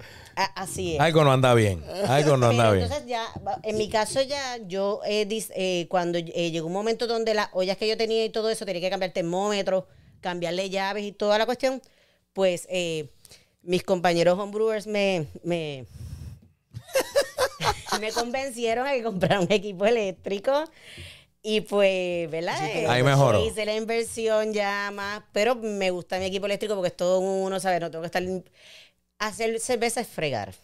[0.54, 1.00] así es.
[1.00, 1.82] Algo no anda bien.
[2.06, 2.84] Algo no anda Pero bien.
[2.84, 3.26] entonces ya,
[3.64, 5.26] en mi caso ya, yo eh,
[5.56, 8.64] eh, cuando eh, llegó un momento donde las ollas que yo tenía y todo eso,
[8.64, 9.88] tenía que cambiar termómetro,
[10.20, 11.82] cambiarle llaves y toda la cuestión,
[12.32, 13.08] pues eh,
[13.62, 15.86] mis compañeros homebrewers me, me,
[18.00, 20.64] me convencieron a que comprara un equipo eléctrico.
[21.42, 22.56] Y pues, ¿verdad?
[22.66, 23.44] Eh, Ahí mejoró.
[23.46, 27.60] Hice la inversión ya más, pero me gusta mi equipo eléctrico porque es todo uno,
[27.60, 27.80] ¿sabes?
[27.80, 28.22] No tengo que estar...
[29.18, 30.54] Hacer cerveza es fregar.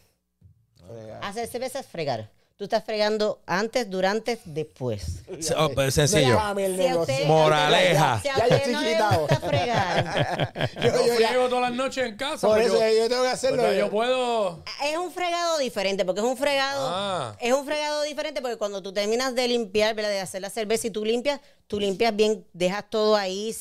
[1.23, 2.29] Hacer cerveza es fregar.
[2.57, 5.23] Tú estás fregando antes, durante, después.
[5.57, 6.39] Oh, pues, sencillo.
[6.77, 8.21] Si usted- Moraleja.
[8.21, 9.21] Si Ya yo estoy no le quitado.
[9.21, 12.47] gusta fregar, Yo- Yo yo friego todas las noches en casa.
[12.47, 13.63] por pues eso yo, yo tengo que hacerlo.
[13.65, 14.63] pues yo puedo.
[14.85, 17.37] es un fregado diferente, porque es un fregado, Ah.
[17.41, 20.11] es un fregado diferente porque cuando tú terminas de limpiar, ¿verdad?
[20.11, 23.53] de hacer la cerveza y tú limpias, tú limpias bien, dejas todo ahí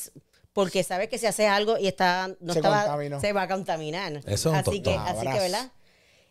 [0.52, 4.12] porque sabes que si haces algo y está no Se estaba se va a contaminar.
[4.18, 5.32] Eso es un así que, así que.
[5.32, 5.70] ¿verdad?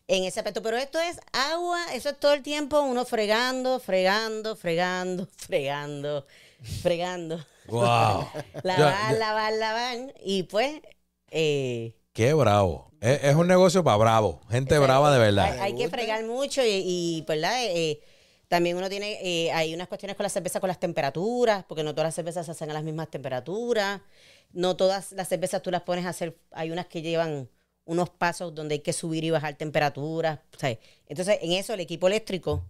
[0.08, 4.56] En ese aspecto, pero esto es agua, eso es todo el tiempo uno fregando, fregando,
[4.56, 6.26] fregando, fregando,
[6.82, 7.46] fregando.
[7.68, 8.28] Wow.
[8.64, 10.82] lavar, lavar, lavar y pues
[11.30, 12.92] eh, Qué bravo.
[13.00, 14.42] Es, es un negocio para bravo.
[14.50, 15.60] Gente brava de Hay, verdad.
[15.62, 17.54] hay que fregar mucho y, y, ¿verdad?
[17.64, 18.02] Eh,
[18.50, 21.94] también uno tiene, eh, hay unas cuestiones con la cerveza, con las temperaturas, porque no
[21.94, 24.02] todas las cervezas se hacen a las mismas temperaturas.
[24.52, 27.50] No todas las cervezas tú las pones a hacer, hay unas que llevan
[27.92, 30.40] unos pasos donde hay que subir y bajar temperaturas.
[30.58, 30.78] ¿sabes?
[31.08, 32.64] Entonces, en eso el equipo eléctrico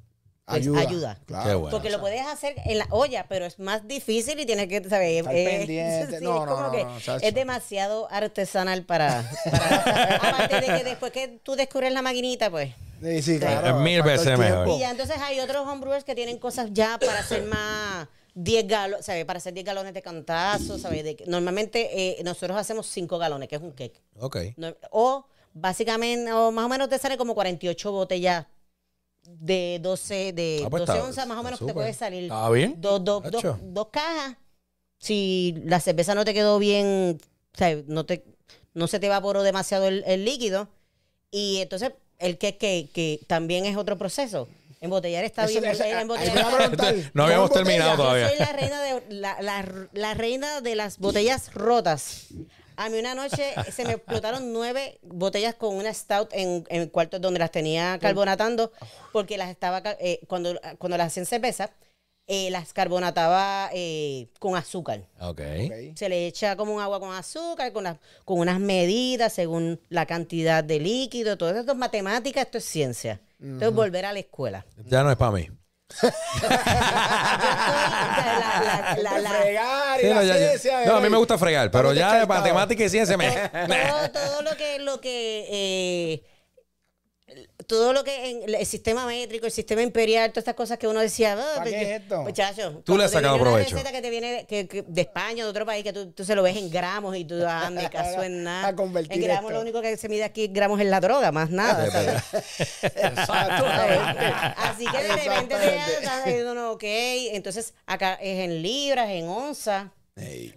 [0.46, 0.82] pues, Ayuda.
[0.82, 1.20] ayuda.
[1.28, 1.48] Claro.
[1.50, 1.70] Qué bueno.
[1.78, 5.10] Porque lo puedes hacer en la olla, pero es más difícil y tienes que saber.
[5.20, 6.08] Estar pendiente.
[6.10, 6.86] No, es no, como no, que
[7.22, 12.74] es demasiado artesanal para, para- Aparte de que después que tú descubres la maquinita, pues.
[13.02, 13.68] Sí, sí, claro.
[13.68, 14.68] Es mil veces mejor.
[14.70, 19.06] Y ya entonces hay otros homebrewers que tienen cosas ya para hacer más 10 galones,
[19.06, 19.26] ¿sabes?
[19.26, 21.04] Para hacer 10 galones de cantazo, ¿sabes?
[21.04, 24.02] De normalmente eh, nosotros hacemos 5 galones, que es un cake.
[24.20, 24.38] Ok.
[24.58, 28.46] No- o básicamente, o más o menos te sale como 48 botellas
[29.28, 32.24] de 12, de Ah, pues 12 está- onzas, más o menos te puede salir.
[32.24, 32.76] ¿Está bien?
[32.80, 33.24] Dos, dos,
[33.62, 34.38] dos, cajas.
[34.98, 37.20] Si la cerveza no te quedó bien,
[37.54, 38.24] o sea, no, te,
[38.74, 40.70] no se te evaporó demasiado el, el líquido.
[41.32, 44.48] Y entonces, el que, que, que también es otro proceso.
[44.82, 45.64] Embotellar está bien.
[45.64, 48.24] eso- embotellar No habíamos ¿con terminado todavía.
[48.24, 52.28] yo soy la reina de la, la- la reina de las botellas rotas.
[52.78, 56.90] A mí una noche se me explotaron nueve botellas con una stout en, en el
[56.92, 58.72] cuarto donde las tenía carbonatando
[59.14, 61.70] porque las estaba eh, cuando cuando las hacían cerveza
[62.28, 65.02] eh, las carbonataba eh, con azúcar.
[65.20, 65.42] Ok.
[65.66, 65.96] Ok.
[65.96, 70.64] Se le echa como un agua con azúcar, con, con unas medidas según la cantidad
[70.64, 71.38] de líquido.
[71.38, 73.20] Todo esto es matemática, esto es ciencia.
[73.42, 74.66] Entonces, volver a la escuela.
[74.86, 75.50] Ya no es para mí.
[78.82, 81.10] La- la- la- la- Fregar y Sí, la no, ya- ya- ciencia, no, a mí
[81.10, 83.30] me gusta fregar, pero ya matemática y ciencia me.
[83.32, 86.24] todo, todo lo que lo que eh,
[87.72, 91.00] todo lo que en el sistema métrico, el sistema imperial, todas estas cosas que uno
[91.00, 92.22] decía, ah, ¿Para pues, qué es esto?
[92.24, 93.76] muchacho, Tú le has sacado viene una provecho.
[93.78, 96.36] receta que te viene que- que de España, de otro país, que tú, tú se
[96.36, 98.68] lo ves en gramos y tú, ah, me caso en nada.
[98.68, 99.54] A convertir en gramos esto.
[99.56, 101.86] lo único que se mide aquí gramos es la droga, más nada.
[104.58, 109.28] Así que de repente te estás diciendo, no, ok, entonces acá es en libras, en
[109.28, 109.88] onzas,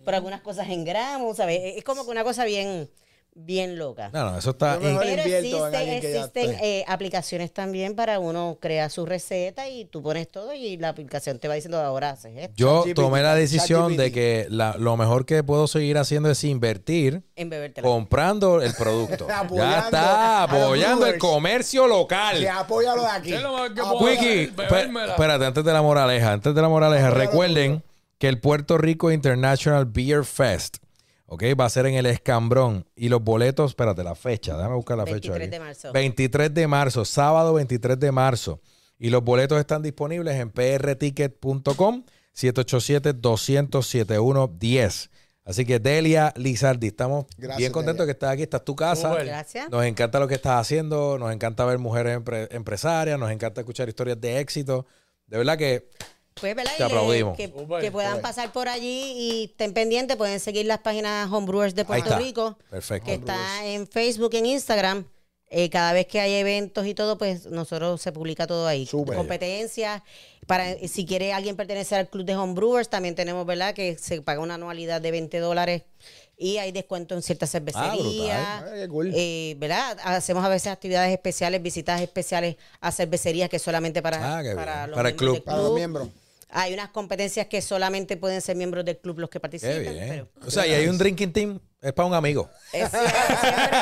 [0.05, 1.77] pero algunas cosas en gramos, ¿sabes?
[1.77, 2.91] Es como que una cosa bien,
[3.37, 4.11] bien loca.
[4.13, 4.79] No, no, eso está.
[4.81, 10.55] Pero existen, existen eh, aplicaciones también para uno crear su receta y tú pones todo
[10.55, 12.55] y la aplicación te va diciendo ahora haces esto.
[12.57, 17.23] Yo tomé la decisión de que la- lo mejor que puedo seguir haciendo es invertir
[17.35, 17.51] En
[17.83, 19.27] comprando el producto.
[19.55, 22.39] ya está, apoyando el comercio local.
[22.39, 23.29] Que apoya lo de aquí.
[23.31, 24.53] ¿Qué es lo mejor que Apoya- puedo Wiki,
[25.11, 27.83] espérate, antes de la moraleja, antes de la moraleja, recuerden
[28.19, 30.77] que el Puerto Rico International Beer Fest,
[31.27, 34.97] ok, va a ser en el Escambrón y los boletos, espérate, la fecha, déjame buscar
[34.99, 35.33] la fecha.
[35.33, 35.51] 23 aquí.
[35.51, 35.93] de marzo.
[35.93, 38.61] 23 de marzo, sábado 23 de marzo.
[38.99, 45.11] Y los boletos están disponibles en prticket.com 787-200-7110.
[45.47, 48.07] Así que Delia Lizardi, estamos Gracias, bien contentos Delia.
[48.07, 48.43] de que estás aquí.
[48.45, 49.15] Esta es tu casa.
[49.23, 49.69] Gracias.
[49.71, 53.89] Nos encanta lo que estás haciendo, nos encanta ver mujeres empre- empresarias, nos encanta escuchar
[53.89, 54.87] historias de éxito.
[55.27, 55.91] De verdad que
[56.41, 56.73] Pues, ¿verdad?
[56.77, 57.37] Te Y le- aplaudimos.
[57.37, 58.23] Que, Súper, que puedan súper.
[58.23, 60.17] pasar por allí y estén pendientes.
[60.17, 62.19] Pueden seguir las páginas Homebrewers de ahí Puerto está.
[62.19, 62.59] Rico.
[62.71, 63.07] Perfecto.
[63.07, 65.07] Que está en Facebook, en Instagram.
[65.51, 68.87] Eh, cada vez que hay eventos y todo, pues nosotros se publica todo ahí.
[68.87, 69.15] Súper.
[69.17, 70.03] Competencias.
[70.49, 73.73] Para, si quiere alguien pertenecer al club de Homebrewers, también tenemos, ¿verdad?
[73.73, 75.83] Que se paga una anualidad de 20 dólares
[76.37, 78.37] y hay descuento en ciertas cervecerías.
[78.41, 79.13] Ah, cool.
[79.15, 79.97] Eh, ¿verdad?
[80.03, 84.97] Hacemos a veces actividades especiales, visitas especiales a cervecerías que solamente para, Ah, para los
[84.97, 85.45] Para el club.
[85.45, 86.09] Para los miembros.
[86.57, 90.29] Hay unas competencias que solamente pueden ser miembros del club los que bien.
[90.39, 92.49] Pero, O sea, y hay un drinking team, es para un amigo.
[92.73, 93.81] es siempre- siempre-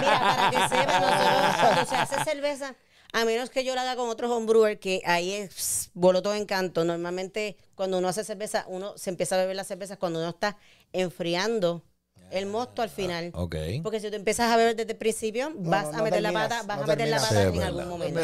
[0.00, 2.74] mira, para que sepan, nosotros cuando se hace cerveza,
[3.12, 6.84] a menos que yo la haga con otros homebrewer, que ahí es boloto de encanto.
[6.84, 10.56] Normalmente, cuando uno hace cerveza, uno se empieza a beber las cervezas cuando uno está
[10.92, 11.82] enfriando
[12.30, 13.30] el mosto al final.
[13.34, 13.56] Ok.
[13.82, 16.32] Porque si tú empiezas a beber desde el principio, vas no, a no meter la
[16.32, 17.66] pata, vas no a meter la pata en verdad.
[17.68, 18.20] algún momento.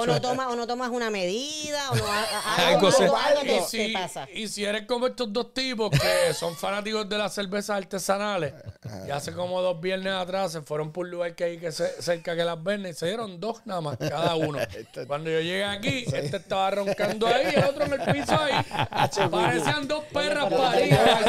[0.00, 2.04] O no tomas, o no tomas una medida, o no
[2.58, 2.90] Algo
[3.68, 4.26] si, pasa.
[4.34, 8.54] y si eres como estos dos tipos que son fanáticos de las cervezas artesanales,
[9.06, 12.00] y hace como dos viernes atrás se fueron por un lugar que hay que se-
[12.02, 14.58] cerca que las venden y se dieron dos nada más cada uno.
[15.06, 18.54] Cuando yo llegué aquí, este estaba roncando ahí y el otro en el piso ahí.
[19.30, 21.20] Parecían dos perras paridas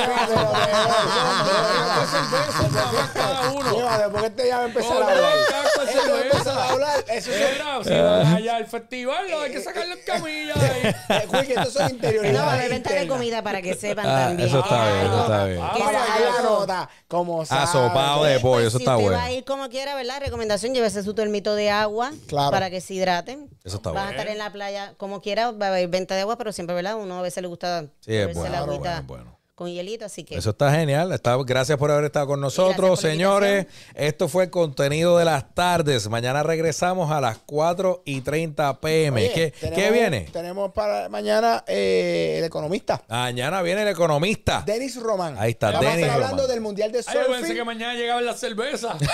[2.11, 3.71] más cada uno.
[3.75, 5.21] Llévate, porque este ya va a empezar a hablar.
[5.21, 7.05] de Este va a empezar a hablar.
[7.07, 7.37] Eso es.
[7.55, 10.95] Era, si van allá al festival, no, hay que sacarle en camilla ahí.
[11.09, 12.65] Eh, Quick, estos son No, interioridades.
[12.65, 13.05] a de internas.
[13.07, 14.47] comida para que sepan Ah, también.
[14.49, 15.59] eso está bien, eso está bien.
[15.61, 16.43] Ah, que a dejar la eso.
[16.43, 16.89] nota.
[17.07, 17.61] Como sabe.
[17.63, 19.17] Asopado de pollo, eso si está bueno.
[19.17, 20.19] va a ir como quiera, ¿verdad?
[20.21, 22.51] Recomendación, llévese su termito de agua Claro.
[22.51, 23.49] para que se hidraten.
[23.63, 24.19] Eso está Vas a bueno.
[24.19, 26.95] estar en la playa como quiera, va a haber venta de agua, pero siempre, ¿verdad?
[26.95, 29.37] Uno a veces le gusta Sí, es bueno, la bueno, bueno.
[29.61, 30.35] Con hielito, así que...
[30.35, 31.11] Eso está genial.
[31.11, 33.67] Está, gracias por haber estado con nosotros, señores.
[33.93, 36.09] Esto fue el contenido de las tardes.
[36.09, 39.21] Mañana regresamos a las 4 y 30 pm.
[39.21, 40.21] Oye, ¿Qué, tenemos- qué viene?
[40.31, 43.01] Tenemos para mañana eh, el economista.
[43.07, 44.63] Mañana viene el economista.
[44.65, 45.35] Denis Román.
[45.37, 46.51] Ahí está, Vamos a Denis estar hablando Román.
[46.55, 47.55] del Mundial de Ay, yo pensé Surfing.
[47.55, 48.95] que mañana llegaban las cervezas.
[49.01, 49.09] Es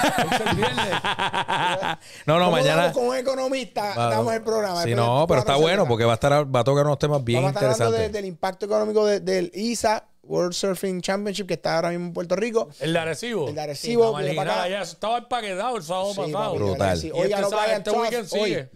[0.49, 0.85] el viernes.
[2.25, 2.91] no, no, ¿Cómo mañana.
[2.93, 4.83] con un economista Va- damos el programa.
[4.83, 7.41] Sí, no, pero está bueno porque va a estar va a tocar unos temas bien
[7.43, 8.13] Vamos a estar hablando de- interesantes.
[8.21, 12.35] del impacto económico de- del ISA, World Surfing Championship, que está ahora mismo en Puerto
[12.35, 12.69] Rico.
[12.79, 13.47] El de Arecibo.
[13.49, 14.63] El de Arecibo, acá.
[14.63, 14.81] allá.
[14.81, 16.55] Estaba empaquetado el sábado Sí, pasado.
[16.55, 16.97] Brutal.
[16.97, 17.11] sí.
[17.11, 17.89] Hoy este ganó sabe, Brian este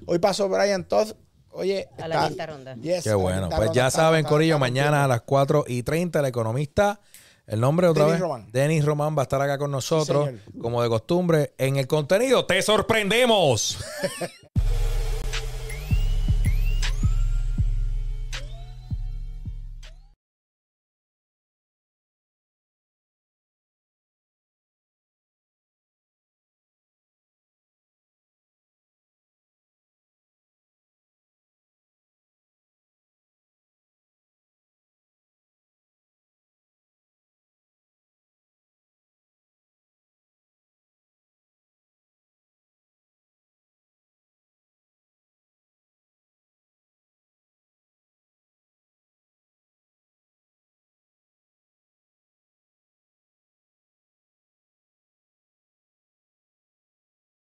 [0.07, 1.11] Hoy, pasó Brian Todd.
[1.53, 2.75] Oye, A la quinta ronda.
[2.75, 3.47] Yes, Qué bueno.
[3.49, 6.25] Pues ronda ya está- saben, está- Corillo, está mañana a las 4 y 30, el
[6.25, 6.99] economista.
[7.45, 8.21] El nombre otra Denis vez.
[8.21, 8.49] Román.
[8.53, 10.29] Denis Román va a estar acá con nosotros,
[10.61, 11.53] como de costumbre.
[11.57, 13.77] En el contenido, te sorprendemos.